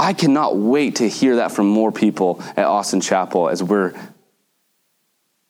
I 0.00 0.14
cannot 0.14 0.56
wait 0.56 0.96
to 0.96 1.08
hear 1.08 1.36
that 1.36 1.52
from 1.52 1.66
more 1.66 1.92
people 1.92 2.42
at 2.56 2.64
Austin 2.64 3.02
Chapel 3.02 3.50
as 3.50 3.62
we're 3.62 3.92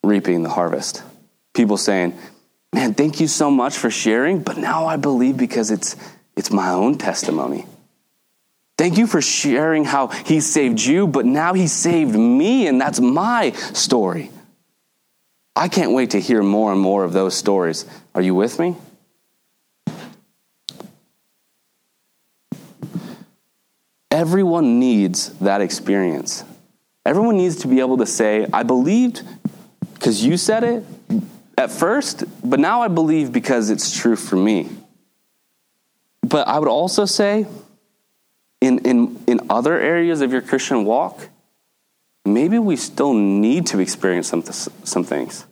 reaping 0.02 0.42
the 0.42 0.50
harvest. 0.50 1.04
People 1.52 1.76
saying, 1.76 2.18
man, 2.72 2.94
thank 2.94 3.20
you 3.20 3.28
so 3.28 3.50
much 3.50 3.76
for 3.76 3.90
sharing, 3.90 4.40
but 4.40 4.56
now 4.56 4.86
I 4.86 4.96
believe 4.96 5.36
because 5.36 5.70
it's, 5.70 5.96
it's 6.36 6.50
my 6.50 6.70
own 6.70 6.98
testimony. 6.98 7.66
Thank 8.78 8.98
you 8.98 9.06
for 9.06 9.22
sharing 9.22 9.84
how 9.84 10.08
he 10.08 10.40
saved 10.40 10.80
you, 10.80 11.06
but 11.06 11.24
now 11.24 11.54
he 11.54 11.66
saved 11.66 12.14
me, 12.14 12.66
and 12.66 12.80
that's 12.80 13.00
my 13.00 13.52
story. 13.52 14.30
I 15.54 15.68
can't 15.68 15.92
wait 15.92 16.10
to 16.10 16.20
hear 16.20 16.42
more 16.42 16.72
and 16.72 16.80
more 16.80 17.04
of 17.04 17.14
those 17.14 17.34
stories. 17.34 17.86
Are 18.14 18.20
you 18.20 18.34
with 18.34 18.58
me? 18.58 18.76
Everyone 24.10 24.78
needs 24.78 25.30
that 25.38 25.62
experience. 25.62 26.44
Everyone 27.04 27.36
needs 27.36 27.56
to 27.56 27.68
be 27.68 27.80
able 27.80 27.98
to 27.98 28.06
say, 28.06 28.46
I 28.52 28.62
believed 28.62 29.22
because 29.94 30.24
you 30.24 30.36
said 30.36 30.64
it, 30.64 30.84
at 31.56 31.70
first, 31.70 32.24
but 32.44 32.60
now 32.60 32.82
I 32.82 32.88
believe 32.88 33.32
because 33.32 33.70
it's 33.70 33.96
true 33.96 34.16
for 34.16 34.36
me. 34.36 34.68
But 36.22 36.48
I 36.48 36.58
would 36.58 36.68
also 36.68 37.04
say, 37.04 37.46
in, 38.60 38.78
in, 38.80 39.22
in 39.26 39.40
other 39.48 39.78
areas 39.78 40.20
of 40.20 40.32
your 40.32 40.42
Christian 40.42 40.84
walk, 40.84 41.28
maybe 42.24 42.58
we 42.58 42.76
still 42.76 43.14
need 43.14 43.66
to 43.68 43.78
experience 43.78 44.28
some, 44.28 44.42
some 44.42 45.04
things. 45.04 45.46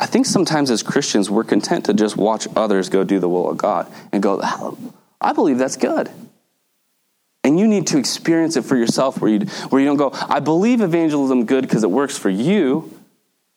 I 0.00 0.06
think 0.06 0.26
sometimes 0.26 0.70
as 0.70 0.82
Christians, 0.82 1.30
we're 1.30 1.44
content 1.44 1.86
to 1.86 1.94
just 1.94 2.16
watch 2.16 2.46
others 2.56 2.88
go 2.88 3.04
do 3.04 3.18
the 3.18 3.28
will 3.28 3.50
of 3.50 3.58
God 3.58 3.92
and 4.12 4.22
go, 4.22 4.40
I 5.20 5.32
believe 5.32 5.58
that's 5.58 5.76
good. 5.76 6.10
And 7.42 7.58
you 7.58 7.68
need 7.68 7.88
to 7.88 7.98
experience 7.98 8.56
it 8.56 8.62
for 8.62 8.76
yourself 8.76 9.20
where 9.20 9.30
you, 9.30 9.40
where 9.68 9.80
you 9.80 9.86
don't 9.86 9.96
go, 9.96 10.10
I 10.12 10.40
believe 10.40 10.80
evangelism 10.80 11.44
good 11.44 11.62
because 11.62 11.84
it 11.84 11.90
works 11.90 12.16
for 12.16 12.30
you. 12.30 12.93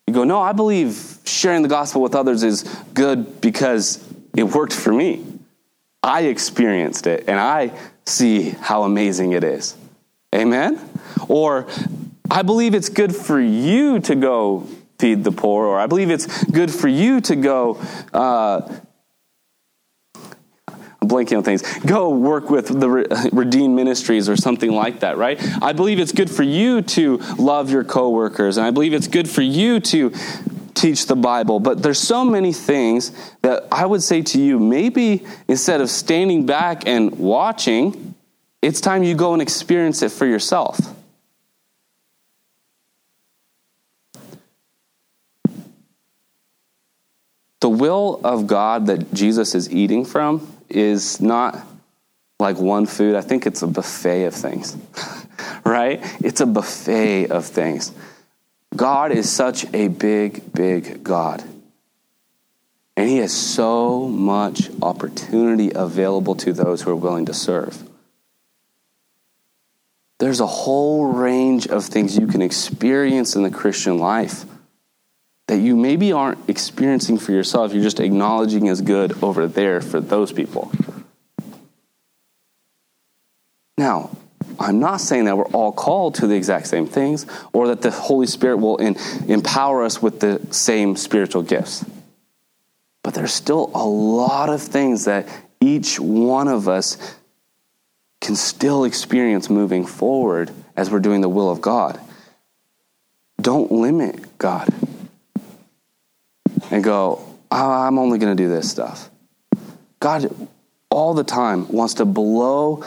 You 0.08 0.14
go, 0.14 0.24
no, 0.24 0.39
I 0.39 0.53
believe 0.53 1.20
sharing 1.26 1.62
the 1.62 1.68
gospel 1.68 2.01
with 2.01 2.16
others 2.16 2.41
is 2.41 2.64
good 2.93 3.41
because 3.41 4.03
it 4.36 4.43
worked 4.43 4.74
for 4.74 4.93
me. 4.93 5.26
I 6.01 6.22
experienced 6.24 7.08
it 7.08 7.26
and 7.28 7.38
I 7.38 7.78
see 8.05 8.51
how 8.51 8.84
amazing 8.84 9.34
it 9.34 9.43
is. 9.43 9.76
Amen? 10.34 10.80
Or 11.28 11.68
I 12.32 12.41
believe 12.41 12.74
it's 12.74 12.89
good 12.89 13.14
for 13.14 13.39
you 13.39 13.99
to 14.01 14.16
go 14.16 14.68
feed 14.99 15.24
the 15.24 15.32
poor, 15.32 15.66
or 15.66 15.80
I 15.80 15.88
believe 15.88 16.10
it's 16.10 16.43
good 16.45 16.72
for 16.72 16.88
you 16.88 17.22
to 17.22 17.36
go 17.36 17.80
uh, 18.14 18.74
blanking 21.08 21.38
on 21.38 21.43
things. 21.43 21.62
Go 21.80 22.10
work 22.10 22.49
with 22.49 22.80
the 22.80 22.89
Redeemed 23.34 23.76
Ministries 23.76 24.30
or 24.30 24.36
something 24.36 24.72
like 24.72 25.01
that, 25.01 25.18
right? 25.18 25.39
I 25.62 25.74
believe 25.74 25.99
it's 25.99 26.12
good 26.12 26.30
for 26.30 26.43
you 26.43 26.82
to 26.82 27.18
love 27.38 27.72
your 27.72 27.84
coworkers, 27.84 28.58
and 28.58 28.66
I 28.66 28.72
believe 28.72 28.93
it's 28.93 29.08
good 29.08 29.30
for 29.30 29.41
you 29.41 29.80
to 29.80 30.14
teach 30.78 31.08
the 31.08 31.16
Bible. 31.16 31.60
But 31.60 31.82
there's 31.82 31.99
so 31.99 32.24
many 32.24 32.53
things 32.53 33.12
that 33.41 33.68
I 33.72 33.86
would 33.86 34.03
say 34.03 34.22
to 34.22 34.41
you, 34.41 34.60
maybe 34.60 35.26
instead 35.47 35.82
of 35.82 35.89
standing 35.89 36.45
back 36.45 36.88
and 36.88 37.18
watching, 37.18 38.16
it's 38.62 38.82
time 38.82 39.03
you 39.03 39.16
go 39.16 39.34
and 39.34 39.41
experience 39.41 40.01
it 40.01 40.12
for 40.12 40.26
yourself. 40.26 40.80
The 47.60 47.70
will 47.70 48.22
of 48.24 48.45
God 48.45 48.86
that 48.86 49.14
Jesus 49.14 49.55
is 49.55 49.72
eating 49.72 50.05
from 50.05 50.57
is 50.70 51.22
not 51.22 51.65
like 52.39 52.57
one 52.57 52.86
food. 52.86 53.15
I 53.15 53.22
think 53.22 53.45
it's 53.45 53.61
a 53.61 53.68
buffet 53.68 54.26
of 54.26 54.34
things, 54.34 54.78
right? 55.65 55.99
It's 56.22 56.41
a 56.41 56.45
buffet 56.45 57.28
of 57.28 57.45
things. 57.45 57.91
God 58.76 59.11
is 59.11 59.32
such 59.32 59.65
a 59.74 59.88
big, 59.88 60.53
big 60.53 61.03
God. 61.03 61.43
And 62.95 63.09
He 63.09 63.18
has 63.18 63.34
so 63.34 64.07
much 64.07 64.70
opportunity 64.82 65.72
available 65.74 66.36
to 66.36 66.53
those 66.53 66.82
who 66.82 66.91
are 66.91 66.95
willing 66.95 67.26
to 67.26 67.34
serve. 67.34 67.84
There's 70.20 70.39
a 70.39 70.47
whole 70.47 71.05
range 71.05 71.68
of 71.68 71.86
things 71.86 72.18
you 72.18 72.28
can 72.28 72.41
experience 72.41 73.36
in 73.36 73.43
the 73.43 73.51
Christian 73.51 73.99
life 73.99 74.45
that 75.47 75.57
you 75.59 75.75
maybe 75.75 76.11
aren't 76.11 76.49
experiencing 76.49 77.17
for 77.17 77.31
yourself, 77.31 77.73
you're 77.73 77.83
just 77.83 77.99
acknowledging 77.99 78.67
as 78.67 78.81
good 78.81 79.23
over 79.23 79.47
there 79.47 79.81
for 79.81 80.01
those 80.01 80.31
people. 80.31 80.71
Now, 83.77 84.09
I'm 84.59 84.79
not 84.79 85.01
saying 85.01 85.25
that 85.25 85.37
we're 85.37 85.45
all 85.45 85.71
called 85.71 86.15
to 86.15 86.27
the 86.27 86.35
exact 86.35 86.67
same 86.67 86.85
things 86.85 87.25
or 87.53 87.67
that 87.67 87.81
the 87.81 87.91
Holy 87.91 88.27
Spirit 88.27 88.57
will 88.57 88.77
in, 88.77 88.97
empower 89.27 89.83
us 89.83 90.01
with 90.01 90.19
the 90.19 90.41
same 90.51 90.95
spiritual 90.95 91.43
gifts. 91.43 91.85
But 93.03 93.13
there's 93.13 93.33
still 93.33 93.71
a 93.73 93.85
lot 93.85 94.49
of 94.49 94.61
things 94.61 95.05
that 95.05 95.29
each 95.61 95.99
one 95.99 96.47
of 96.47 96.67
us 96.67 96.97
can 98.19 98.35
still 98.35 98.83
experience 98.83 99.49
moving 99.49 99.85
forward 99.85 100.51
as 100.75 100.91
we're 100.91 100.99
doing 100.99 101.21
the 101.21 101.29
will 101.29 101.49
of 101.49 101.61
God. 101.61 101.99
Don't 103.39 103.71
limit 103.71 104.37
God 104.39 104.67
and 106.72 106.84
go, 106.84 107.22
oh, 107.51 107.72
I'm 107.72 107.97
only 107.99 108.20
going 108.20 108.36
to 108.36 108.43
do 108.43 108.49
this 108.49 108.70
stuff. 108.70 109.09
God, 109.99 110.30
all 110.89 111.13
the 111.13 111.24
time, 111.24 111.68
wants 111.70 111.95
to 111.95 112.05
blow 112.05 112.84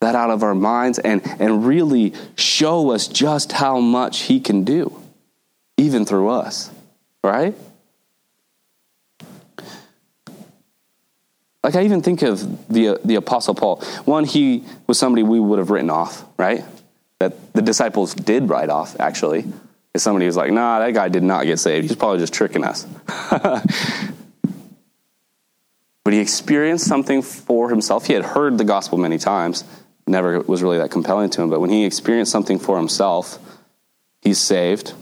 that 0.00 0.14
out 0.14 0.30
of 0.30 0.42
our 0.42 0.54
minds 0.54 0.98
and, 0.98 1.22
and 1.40 1.66
really 1.66 2.14
show 2.36 2.90
us 2.90 3.06
just 3.06 3.52
how 3.52 3.78
much 3.78 4.22
He 4.22 4.40
can 4.40 4.64
do, 4.64 5.00
even 5.76 6.04
through 6.04 6.28
us, 6.30 6.70
right? 7.22 7.54
Like, 11.62 11.76
I 11.76 11.84
even 11.84 12.00
think 12.00 12.22
of 12.22 12.68
the, 12.68 12.98
the 13.04 13.16
Apostle 13.16 13.54
Paul. 13.54 13.82
One, 14.06 14.24
he 14.24 14.64
was 14.86 14.98
somebody 14.98 15.22
we 15.22 15.38
would 15.38 15.58
have 15.58 15.68
written 15.68 15.90
off, 15.90 16.24
right? 16.38 16.64
That 17.18 17.52
the 17.52 17.60
disciples 17.60 18.14
did 18.14 18.48
write 18.48 18.70
off, 18.70 18.98
actually 18.98 19.44
is 19.94 20.02
somebody 20.02 20.26
who's 20.26 20.36
like, 20.36 20.52
nah, 20.52 20.78
that 20.78 20.94
guy 20.94 21.08
did 21.08 21.22
not 21.22 21.46
get 21.46 21.58
saved. 21.58 21.88
He's 21.88 21.96
probably 21.96 22.18
just 22.18 22.32
tricking 22.32 22.64
us. 22.64 22.86
but 26.04 26.12
he 26.12 26.20
experienced 26.20 26.86
something 26.86 27.22
for 27.22 27.70
himself. 27.70 28.06
He 28.06 28.12
had 28.12 28.24
heard 28.24 28.58
the 28.58 28.64
gospel 28.64 28.98
many 28.98 29.18
times, 29.18 29.64
never 30.06 30.40
was 30.40 30.62
really 30.62 30.78
that 30.78 30.90
compelling 30.90 31.30
to 31.30 31.42
him. 31.42 31.50
But 31.50 31.60
when 31.60 31.70
he 31.70 31.84
experienced 31.84 32.30
something 32.32 32.58
for 32.58 32.76
himself, 32.76 33.38
he's 34.22 34.38
saved. 34.38 34.92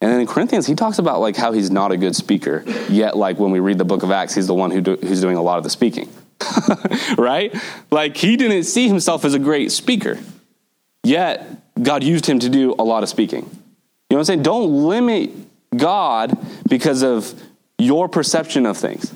And 0.00 0.12
then 0.12 0.20
in 0.20 0.26
Corinthians, 0.26 0.66
he 0.66 0.74
talks 0.74 0.98
about 0.98 1.20
like 1.20 1.36
how 1.36 1.52
he's 1.52 1.70
not 1.70 1.92
a 1.92 1.96
good 1.96 2.14
speaker. 2.14 2.64
Yet, 2.88 3.16
like 3.16 3.38
when 3.38 3.50
we 3.50 3.60
read 3.60 3.78
the 3.78 3.84
book 3.84 4.02
of 4.02 4.10
Acts, 4.10 4.34
he's 4.34 4.46
the 4.46 4.54
one 4.54 4.70
who 4.70 4.80
do, 4.80 4.96
who's 4.96 5.20
doing 5.20 5.36
a 5.36 5.42
lot 5.42 5.58
of 5.58 5.64
the 5.64 5.70
speaking, 5.70 6.10
right? 7.18 7.54
Like 7.90 8.16
he 8.16 8.36
didn't 8.36 8.64
see 8.64 8.88
himself 8.88 9.24
as 9.24 9.34
a 9.34 9.38
great 9.38 9.72
speaker. 9.72 10.18
Yet 11.02 11.46
God 11.82 12.02
used 12.02 12.26
him 12.26 12.40
to 12.40 12.48
do 12.48 12.74
a 12.78 12.84
lot 12.84 13.02
of 13.02 13.08
speaking. 13.08 13.48
Know 14.16 14.20
what 14.20 14.30
I'm 14.30 14.36
saying? 14.36 14.42
Don't 14.44 14.86
limit 14.88 15.30
God 15.76 16.38
because 16.70 17.02
of 17.02 17.34
your 17.76 18.08
perception 18.08 18.64
of 18.64 18.78
things. 18.78 19.12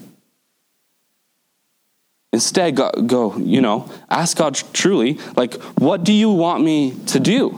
Instead, 2.34 2.76
go, 2.76 2.90
go, 2.90 3.38
you 3.38 3.62
know, 3.62 3.90
ask 4.10 4.36
God 4.36 4.60
truly, 4.74 5.18
like, 5.36 5.54
what 5.78 6.04
do 6.04 6.12
you 6.12 6.28
want 6.28 6.62
me 6.62 6.94
to 7.06 7.18
do? 7.18 7.48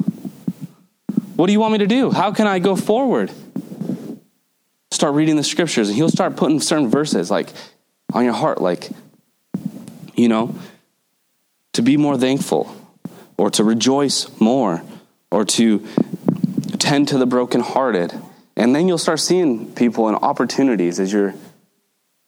What 1.35 1.49
do 1.49 1.53
you 1.53 1.59
want 1.59 1.73
me 1.73 1.79
to 1.79 1.89
do? 1.89 2.13
How 2.13 2.31
can 2.31 2.47
I 2.47 2.61
go 2.61 2.77
forward? 2.77 3.33
Start 4.93 5.15
reading 5.15 5.35
the 5.35 5.43
scriptures, 5.43 5.89
and 5.89 5.97
He'll 5.97 6.11
start 6.11 6.37
putting 6.37 6.61
certain 6.61 6.91
verses, 6.91 7.29
like, 7.29 7.49
on 8.13 8.23
your 8.25 8.35
heart, 8.35 8.61
like, 8.61 8.89
you 10.15 10.29
know, 10.29 10.55
to 11.73 11.83
be 11.83 11.97
more 11.97 12.17
thankful 12.17 12.73
or 13.37 13.51
to 13.51 13.65
rejoice 13.65 14.29
more 14.39 14.81
or 15.33 15.45
to 15.45 15.85
tend 16.83 17.09
to 17.09 17.19
the 17.19 17.27
brokenhearted. 17.27 18.13
And 18.57 18.75
then 18.75 18.89
you'll 18.89 18.99
start 18.99 19.21
seeing 19.21 19.73
people 19.75 20.09
and 20.09 20.17
opportunities 20.17 21.01
as 21.01 21.13
you're 21.13 21.35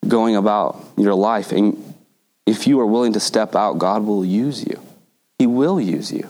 going 0.06 0.36
about 0.36 0.82
your 0.96 1.14
life. 1.14 1.52
And 1.52 1.94
if 2.46 2.66
you 2.66 2.80
are 2.80 2.86
willing 2.86 3.14
to 3.14 3.20
step 3.20 3.54
out, 3.54 3.78
God 3.78 4.04
will 4.04 4.24
use 4.24 4.64
you. 4.64 4.80
He 5.38 5.46
will 5.46 5.80
use 5.80 6.12
you. 6.12 6.28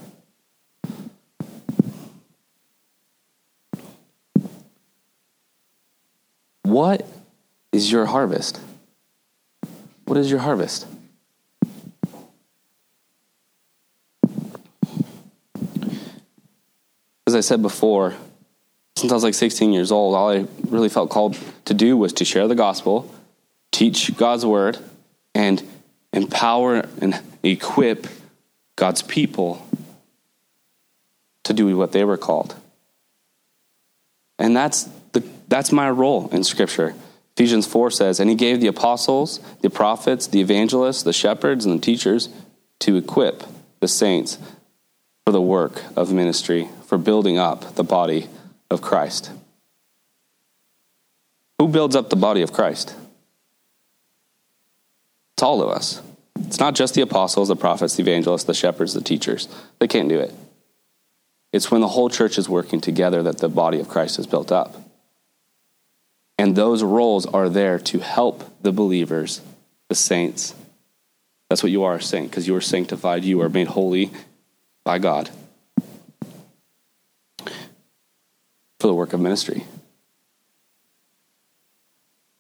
What 6.63 7.07
is 7.73 7.93
your 7.93 8.07
harvest? 8.07 8.59
What 10.07 10.19
is 10.19 10.31
your 10.31 10.41
harvest? 10.41 10.87
As 17.35 17.45
I 17.45 17.49
said 17.49 17.63
before, 17.63 18.15
since 18.95 19.11
I 19.11 19.15
was 19.17 19.25
like 19.25 19.35
16 19.35 19.73
years 19.73 19.91
old, 19.91 20.15
all 20.15 20.31
I 20.31 20.47
really 20.69 20.89
felt 20.89 21.11
called 21.11 21.37
to 21.65 21.75
do 21.75 21.97
was 21.97 22.13
to 22.13 22.25
share 22.25 22.47
the 22.47 22.55
gospel, 22.55 23.13
teach 23.73 24.17
God's 24.17 24.47
word, 24.47 24.79
and 25.35 25.61
empower 26.13 26.87
and 27.01 27.21
equip 27.43 28.07
God's 28.77 29.03
people 29.03 29.67
to 31.43 31.53
do 31.53 31.77
what 31.77 31.91
they 31.91 32.05
were 32.05 32.17
called. 32.17 32.55
And 34.39 34.57
that's 34.57 34.85
the 35.11 35.25
that's 35.49 35.73
my 35.73 35.91
role 35.91 36.29
in 36.31 36.45
scripture. 36.45 36.95
Ephesians 37.37 37.67
4 37.67 37.91
says, 37.91 38.21
"And 38.21 38.31
he 38.31 38.37
gave 38.37 38.61
the 38.61 38.69
apostles, 38.69 39.41
the 39.61 39.71
prophets, 39.71 40.29
the 40.29 40.41
evangelists, 40.41 41.03
the 41.03 41.13
shepherds 41.13 41.67
and 41.67 41.81
the 41.81 41.85
teachers 41.85 42.29
to 42.79 42.95
equip 42.97 43.43
the 43.81 43.89
saints 43.89 44.39
for 45.25 45.33
the 45.33 45.41
work 45.41 45.83
of 45.97 46.13
ministry, 46.13 46.69
for 46.87 46.99
building 46.99 47.39
up 47.39 47.75
the 47.77 47.85
body 47.85 48.29
of 48.71 48.83
Christ." 48.83 49.31
Who 51.59 51.69
builds 51.69 51.97
up 51.97 52.11
the 52.11 52.17
body 52.17 52.43
of 52.43 52.53
Christ? 52.53 52.95
It's 55.35 55.43
all 55.43 55.63
of 55.63 55.69
us. 55.69 56.01
It's 56.47 56.61
not 56.61 56.75
just 56.75 56.95
the 56.95 57.01
apostles, 57.01 57.49
the 57.49 57.57
prophets, 57.57 57.95
the 57.95 58.03
evangelists, 58.03 58.45
the 58.45 58.55
shepherds, 58.55 58.93
the 58.93 59.01
teachers. 59.01 59.49
They 59.79 59.89
can't 59.89 60.09
do 60.09 60.19
it. 60.19 60.35
It's 61.53 61.71
when 61.71 61.81
the 61.81 61.89
whole 61.89 62.11
church 62.11 62.37
is 62.37 62.49
working 62.49 62.81
together 62.81 63.23
that 63.23 63.39
the 63.39 63.49
body 63.49 63.79
of 63.81 63.89
Christ 63.89 64.19
is 64.19 64.27
built 64.27 64.51
up. 64.51 64.77
And 66.37 66.57
those 66.57 66.83
roles 66.83 67.27
are 67.27 67.49
there 67.49 67.79
to 67.79 68.01
help 68.01 68.43
the 68.61 68.73
believers, 68.73 69.41
the 69.89 69.95
saints. 69.95 70.55
That's 71.49 71.63
what 71.63 71.71
you 71.71 71.85
are, 71.85 71.95
a 71.95 72.03
saint, 72.03 72.31
because 72.31 72.49
you 72.49 72.57
are 72.57 72.61
sanctified, 72.61 73.25
you 73.25 73.41
are 73.41 73.49
made 73.49 73.69
holy 73.69 74.11
by 74.85 74.99
God 74.99 75.31
for 78.79 78.89
the 78.89 78.95
work 78.95 79.15
of 79.15 79.21
ministry. 79.21 79.65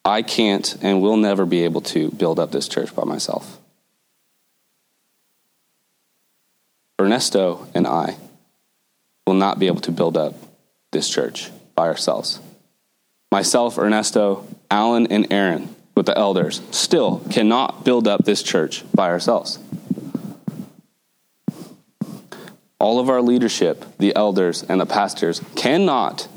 I 0.04 0.20
can't 0.20 0.76
and 0.82 1.00
will 1.00 1.16
never 1.16 1.46
be 1.46 1.64
able 1.64 1.80
to 1.80 2.10
build 2.10 2.38
up 2.38 2.52
this 2.52 2.68
church 2.68 2.94
by 2.94 3.04
myself. 3.04 3.58
Ernesto 7.00 7.66
and 7.74 7.86
I 7.86 8.16
will 9.26 9.34
not 9.34 9.58
be 9.58 9.66
able 9.66 9.80
to 9.80 9.92
build 9.92 10.16
up 10.16 10.34
this 10.92 11.08
church 11.08 11.50
by 11.74 11.86
ourselves. 11.88 12.40
Myself, 13.32 13.78
Ernesto, 13.78 14.46
Alan, 14.70 15.06
and 15.08 15.32
Aaron, 15.32 15.74
with 15.96 16.06
the 16.06 16.16
elders, 16.16 16.60
still 16.70 17.20
cannot 17.30 17.84
build 17.84 18.06
up 18.06 18.24
this 18.24 18.42
church 18.42 18.84
by 18.94 19.08
ourselves. 19.08 19.58
All 22.84 23.00
of 23.00 23.08
our 23.08 23.22
leadership, 23.22 23.82
the 23.96 24.14
elders, 24.14 24.62
and 24.62 24.78
the 24.78 24.84
pastors 24.84 25.40
cannot 25.56 26.28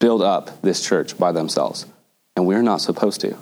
build 0.00 0.20
up 0.20 0.62
this 0.62 0.84
church 0.84 1.16
by 1.16 1.30
themselves 1.30 1.86
and 2.34 2.44
we're 2.44 2.60
not 2.60 2.80
supposed 2.80 3.20
to. 3.20 3.36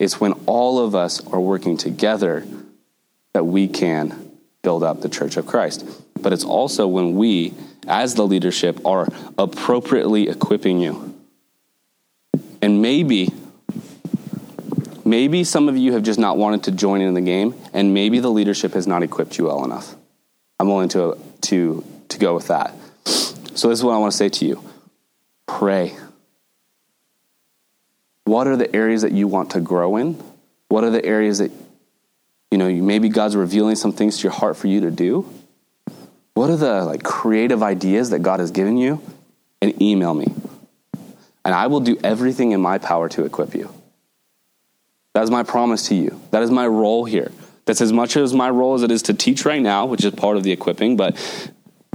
It's 0.00 0.20
when 0.20 0.32
all 0.46 0.80
of 0.80 0.96
us 0.96 1.24
are 1.28 1.38
working 1.38 1.76
together 1.76 2.44
that 3.34 3.46
we 3.46 3.68
can 3.68 4.32
build 4.62 4.82
up 4.82 5.00
the 5.00 5.08
church 5.08 5.36
of 5.36 5.46
Christ. 5.46 5.86
But 6.20 6.32
it's 6.32 6.42
also 6.42 6.88
when 6.88 7.14
we, 7.14 7.54
as 7.86 8.16
the 8.16 8.26
leadership, 8.26 8.84
are 8.84 9.06
appropriately 9.38 10.28
equipping 10.28 10.80
you. 10.80 11.14
And 12.60 12.82
maybe, 12.82 13.32
maybe 15.04 15.44
some 15.44 15.68
of 15.68 15.76
you 15.76 15.92
have 15.92 16.02
just 16.02 16.18
not 16.18 16.36
wanted 16.36 16.64
to 16.64 16.72
join 16.72 17.00
in 17.00 17.14
the 17.14 17.20
game, 17.20 17.54
and 17.72 17.94
maybe 17.94 18.18
the 18.18 18.32
leadership 18.32 18.72
has 18.72 18.88
not 18.88 19.04
equipped 19.04 19.38
you 19.38 19.44
well 19.44 19.64
enough. 19.64 19.94
I'm 20.60 20.68
willing 20.68 20.90
to, 20.90 21.16
to, 21.40 21.82
to 22.10 22.18
go 22.18 22.34
with 22.34 22.48
that. 22.48 22.74
So, 23.06 23.70
this 23.70 23.78
is 23.78 23.82
what 23.82 23.94
I 23.94 23.98
want 23.98 24.12
to 24.12 24.16
say 24.16 24.28
to 24.28 24.44
you 24.44 24.62
pray 25.46 25.96
what 28.24 28.46
are 28.46 28.56
the 28.56 28.72
areas 28.76 29.02
that 29.02 29.12
you 29.12 29.26
want 29.26 29.52
to 29.52 29.60
grow 29.60 29.96
in? 29.96 30.22
What 30.68 30.84
are 30.84 30.90
the 30.90 31.02
areas 31.02 31.38
that, 31.38 31.50
you 32.50 32.58
know, 32.58 32.70
maybe 32.70 33.08
God's 33.08 33.36
revealing 33.36 33.74
some 33.74 33.90
things 33.90 34.18
to 34.18 34.24
your 34.24 34.32
heart 34.32 34.58
for 34.58 34.66
you 34.66 34.82
to 34.82 34.90
do? 34.90 35.28
What 36.34 36.50
are 36.50 36.56
the 36.56 36.84
like 36.84 37.02
creative 37.02 37.62
ideas 37.62 38.10
that 38.10 38.18
God 38.18 38.38
has 38.38 38.50
given 38.50 38.76
you? 38.76 39.00
And 39.62 39.80
email 39.80 40.12
me. 40.12 40.32
And 41.42 41.54
I 41.54 41.68
will 41.68 41.80
do 41.80 41.98
everything 42.04 42.52
in 42.52 42.60
my 42.60 42.76
power 42.76 43.08
to 43.08 43.24
equip 43.24 43.54
you. 43.54 43.72
That 45.14 45.24
is 45.24 45.30
my 45.30 45.42
promise 45.42 45.88
to 45.88 45.94
you. 45.94 46.20
That 46.32 46.42
is 46.42 46.50
my 46.50 46.66
role 46.66 47.06
here. 47.06 47.32
That's 47.66 47.80
as 47.80 47.92
much 47.92 48.16
as 48.16 48.34
my 48.34 48.50
role 48.50 48.74
as 48.74 48.82
it 48.82 48.90
is 48.90 49.02
to 49.02 49.14
teach 49.14 49.44
right 49.44 49.62
now, 49.62 49.86
which 49.86 50.04
is 50.04 50.14
part 50.14 50.36
of 50.36 50.42
the 50.42 50.52
equipping, 50.52 50.96
but 50.96 51.16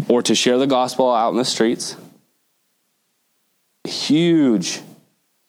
or 0.08 0.22
to 0.22 0.36
share 0.36 0.58
the 0.58 0.68
gospel 0.68 1.14
out 1.14 1.32
in 1.32 1.38
the 1.38 1.46
streets. 1.46 1.96
Huge 3.86 4.82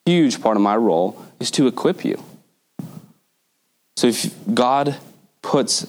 huge 0.07 0.41
part 0.41 0.57
of 0.57 0.63
my 0.63 0.77
role 0.77 1.21
is 1.41 1.51
to 1.51 1.67
equip 1.67 2.05
you. 2.05 2.23
So 3.97 4.07
if 4.07 4.33
God 4.55 4.97
puts 5.43 5.87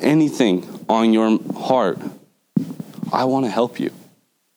anything 0.00 0.66
on 0.88 1.12
your 1.12 1.38
heart, 1.54 1.98
I 3.12 3.24
want 3.24 3.44
to 3.44 3.50
help 3.50 3.78
you. 3.78 3.92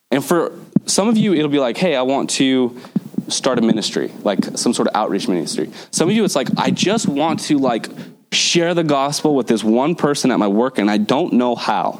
And 0.09 0.23
for 0.23 0.57
some 0.85 1.09
of 1.09 1.17
you, 1.17 1.33
it'll 1.33 1.49
be 1.49 1.59
like, 1.59 1.77
hey, 1.77 1.95
I 1.95 2.03
want 2.03 2.29
to 2.31 2.79
start 3.27 3.59
a 3.59 3.61
ministry, 3.61 4.11
like 4.21 4.57
some 4.57 4.73
sort 4.73 4.87
of 4.87 4.95
outreach 4.95 5.27
ministry. 5.27 5.71
Some 5.91 6.09
of 6.09 6.15
you, 6.15 6.23
it's 6.23 6.35
like, 6.35 6.47
I 6.57 6.71
just 6.71 7.07
want 7.07 7.41
to 7.41 7.57
like 7.57 7.87
share 8.33 8.73
the 8.73 8.83
gospel 8.83 9.35
with 9.35 9.47
this 9.47 9.63
one 9.63 9.95
person 9.95 10.31
at 10.31 10.39
my 10.39 10.47
work 10.47 10.77
and 10.77 10.89
I 10.89 10.97
don't 10.97 11.33
know 11.33 11.55
how. 11.55 11.99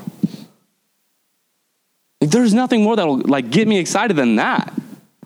Like, 2.22 2.30
there's 2.32 2.54
nothing 2.54 2.84
more 2.84 2.96
that'll 2.96 3.18
like 3.18 3.50
get 3.50 3.68
me 3.68 3.78
excited 3.78 4.16
than 4.16 4.38
that. 4.38 4.74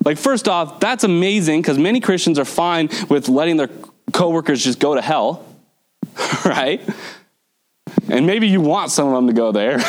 Like, 0.03 0.17
first 0.17 0.47
off, 0.47 0.79
that's 0.79 1.03
amazing 1.03 1.61
because 1.61 1.77
many 1.77 1.99
Christians 1.99 2.39
are 2.39 2.45
fine 2.45 2.89
with 3.09 3.29
letting 3.29 3.57
their 3.57 3.69
coworkers 4.13 4.63
just 4.63 4.79
go 4.79 4.95
to 4.95 5.01
hell, 5.01 5.45
right? 6.45 6.81
And 8.09 8.25
maybe 8.25 8.47
you 8.47 8.61
want 8.61 8.89
some 8.91 9.09
of 9.09 9.13
them 9.13 9.27
to 9.27 9.33
go 9.33 9.51
there. 9.51 9.79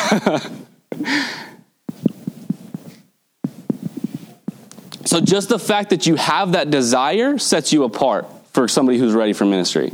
so, 5.05 5.21
just 5.21 5.49
the 5.49 5.57
fact 5.57 5.89
that 5.91 6.05
you 6.05 6.15
have 6.15 6.51
that 6.51 6.69
desire 6.69 7.37
sets 7.37 7.73
you 7.73 7.83
apart 7.83 8.27
for 8.53 8.67
somebody 8.67 8.97
who's 8.97 9.13
ready 9.13 9.33
for 9.33 9.45
ministry. 9.45 9.93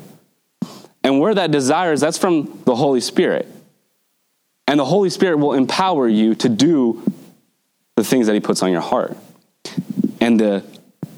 And 1.05 1.19
where 1.19 1.35
that 1.35 1.51
desire 1.51 1.93
is, 1.93 2.01
that's 2.01 2.17
from 2.17 2.63
the 2.65 2.75
Holy 2.75 2.99
Spirit. 2.99 3.47
And 4.67 4.79
the 4.79 4.85
Holy 4.85 5.11
Spirit 5.11 5.37
will 5.37 5.53
empower 5.53 6.07
you 6.07 6.33
to 6.35 6.49
do 6.49 7.03
the 7.95 8.03
things 8.03 8.25
that 8.25 8.33
He 8.33 8.39
puts 8.39 8.63
on 8.63 8.71
your 8.71 8.81
heart. 8.81 9.15
And 10.19 10.39
the 10.39 10.65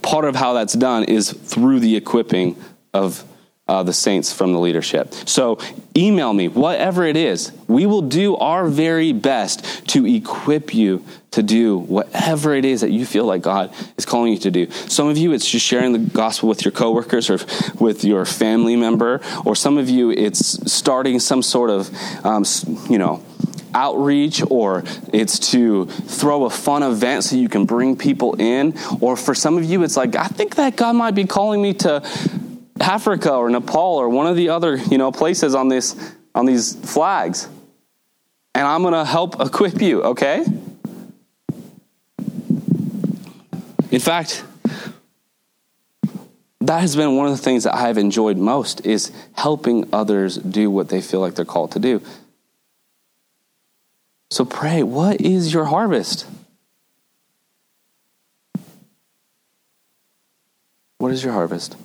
part 0.02 0.26
of 0.26 0.36
how 0.36 0.52
that's 0.54 0.74
done 0.74 1.06
is 1.06 1.32
through 1.32 1.80
the 1.80 1.96
equipping 1.96 2.62
of 2.94 3.24
uh, 3.70 3.84
the 3.84 3.94
saints 3.94 4.34
from 4.34 4.52
the 4.52 4.60
leadership. 4.60 5.14
So 5.14 5.58
email 5.96 6.34
me, 6.34 6.50
whatever 6.50 7.06
it 7.06 7.16
is. 7.16 7.54
We 7.70 7.86
will 7.86 8.02
do 8.02 8.36
our 8.36 8.68
very 8.68 9.14
best 9.14 9.88
to 9.92 10.06
equip 10.06 10.74
you 10.74 11.06
to 11.38 11.44
do 11.44 11.78
whatever 11.78 12.56
it 12.56 12.66
is 12.66 12.82
that 12.82 12.90
you 12.90 13.06
feel 13.06 13.26
like 13.26 13.44
God 13.44 13.72
is 13.96 14.08
calling 14.08 14.34
you 14.34 14.40
to 14.40 14.50
do. 14.50 14.72
Some 14.72 15.08
of 15.08 15.20
you, 15.20 15.34
it's 15.34 15.48
just 15.48 15.64
sharing 15.64 15.94
the 15.94 16.00
gospel 16.00 16.50
with 16.50 16.66
your 16.66 16.72
coworkers 16.72 17.30
or 17.30 17.38
with 17.80 18.04
your 18.04 18.26
family 18.26 18.76
member, 18.76 19.22
or 19.46 19.56
some 19.56 19.78
of 19.78 19.88
you, 19.88 20.10
it's 20.10 20.72
starting 20.72 21.20
some 21.20 21.44
sort 21.44 21.70
of, 21.70 21.92
um, 22.26 22.44
you 22.90 22.98
know, 22.98 23.24
outreach 23.76 24.42
or 24.50 24.84
it's 25.14 25.52
to 25.52 25.86
throw 25.86 26.46
a 26.46 26.50
fun 26.50 26.82
event 26.82 27.24
so 27.24 27.36
you 27.36 27.50
can 27.50 27.66
bring 27.66 27.96
people 27.96 28.34
in. 28.40 28.74
Or 29.00 29.16
for 29.16 29.36
some 29.36 29.60
of 29.60 29.64
you, 29.64 29.84
it's 29.84 29.96
like, 29.96 30.16
I 30.16 30.26
think 30.26 30.56
that 30.56 30.76
God 30.76 30.96
might 30.96 31.14
be 31.14 31.26
calling 31.26 31.62
me 31.62 31.76
to 31.76 32.02
Africa 32.80 33.34
or 33.34 33.48
Nepal 33.52 33.98
or 33.98 34.10
one 34.10 34.26
of 34.26 34.36
the 34.36 34.50
other, 34.50 34.76
you 34.76 34.98
know, 34.98 35.12
places 35.12 35.54
on 35.54 35.68
this 35.68 35.96
on 36.34 36.48
these 36.48 36.76
flags. 36.76 37.48
And 38.56 38.66
I'm 38.66 38.82
going 38.82 38.96
to 38.96 39.06
help 39.06 39.40
equip 39.40 39.82
you, 39.84 40.02
okay? 40.02 40.44
In 43.92 44.00
fact, 44.00 44.44
that 46.62 46.82
has 46.82 46.96
been 46.96 47.16
one 47.16 47.28
of 47.28 47.32
the 47.32 47.42
things 47.42 47.64
that 47.64 47.76
I've 47.76 47.98
enjoyed 47.98 48.38
most 48.38 48.86
is 48.86 49.12
helping 49.34 49.88
others 49.94 50.36
do 50.38 50.70
what 50.70 50.90
they 50.90 51.02
feel 51.02 51.22
like 51.22 51.36
they're 51.36 51.46
called 51.46 51.72
to 51.72 51.80
do. 51.80 52.02
So 54.30 54.44
pray, 54.44 54.84
what 54.84 55.22
is 55.22 55.54
your 55.54 55.66
harvest? 55.66 56.28
What 60.98 61.12
is 61.12 61.24
your 61.24 61.34
harvest? 61.34 61.78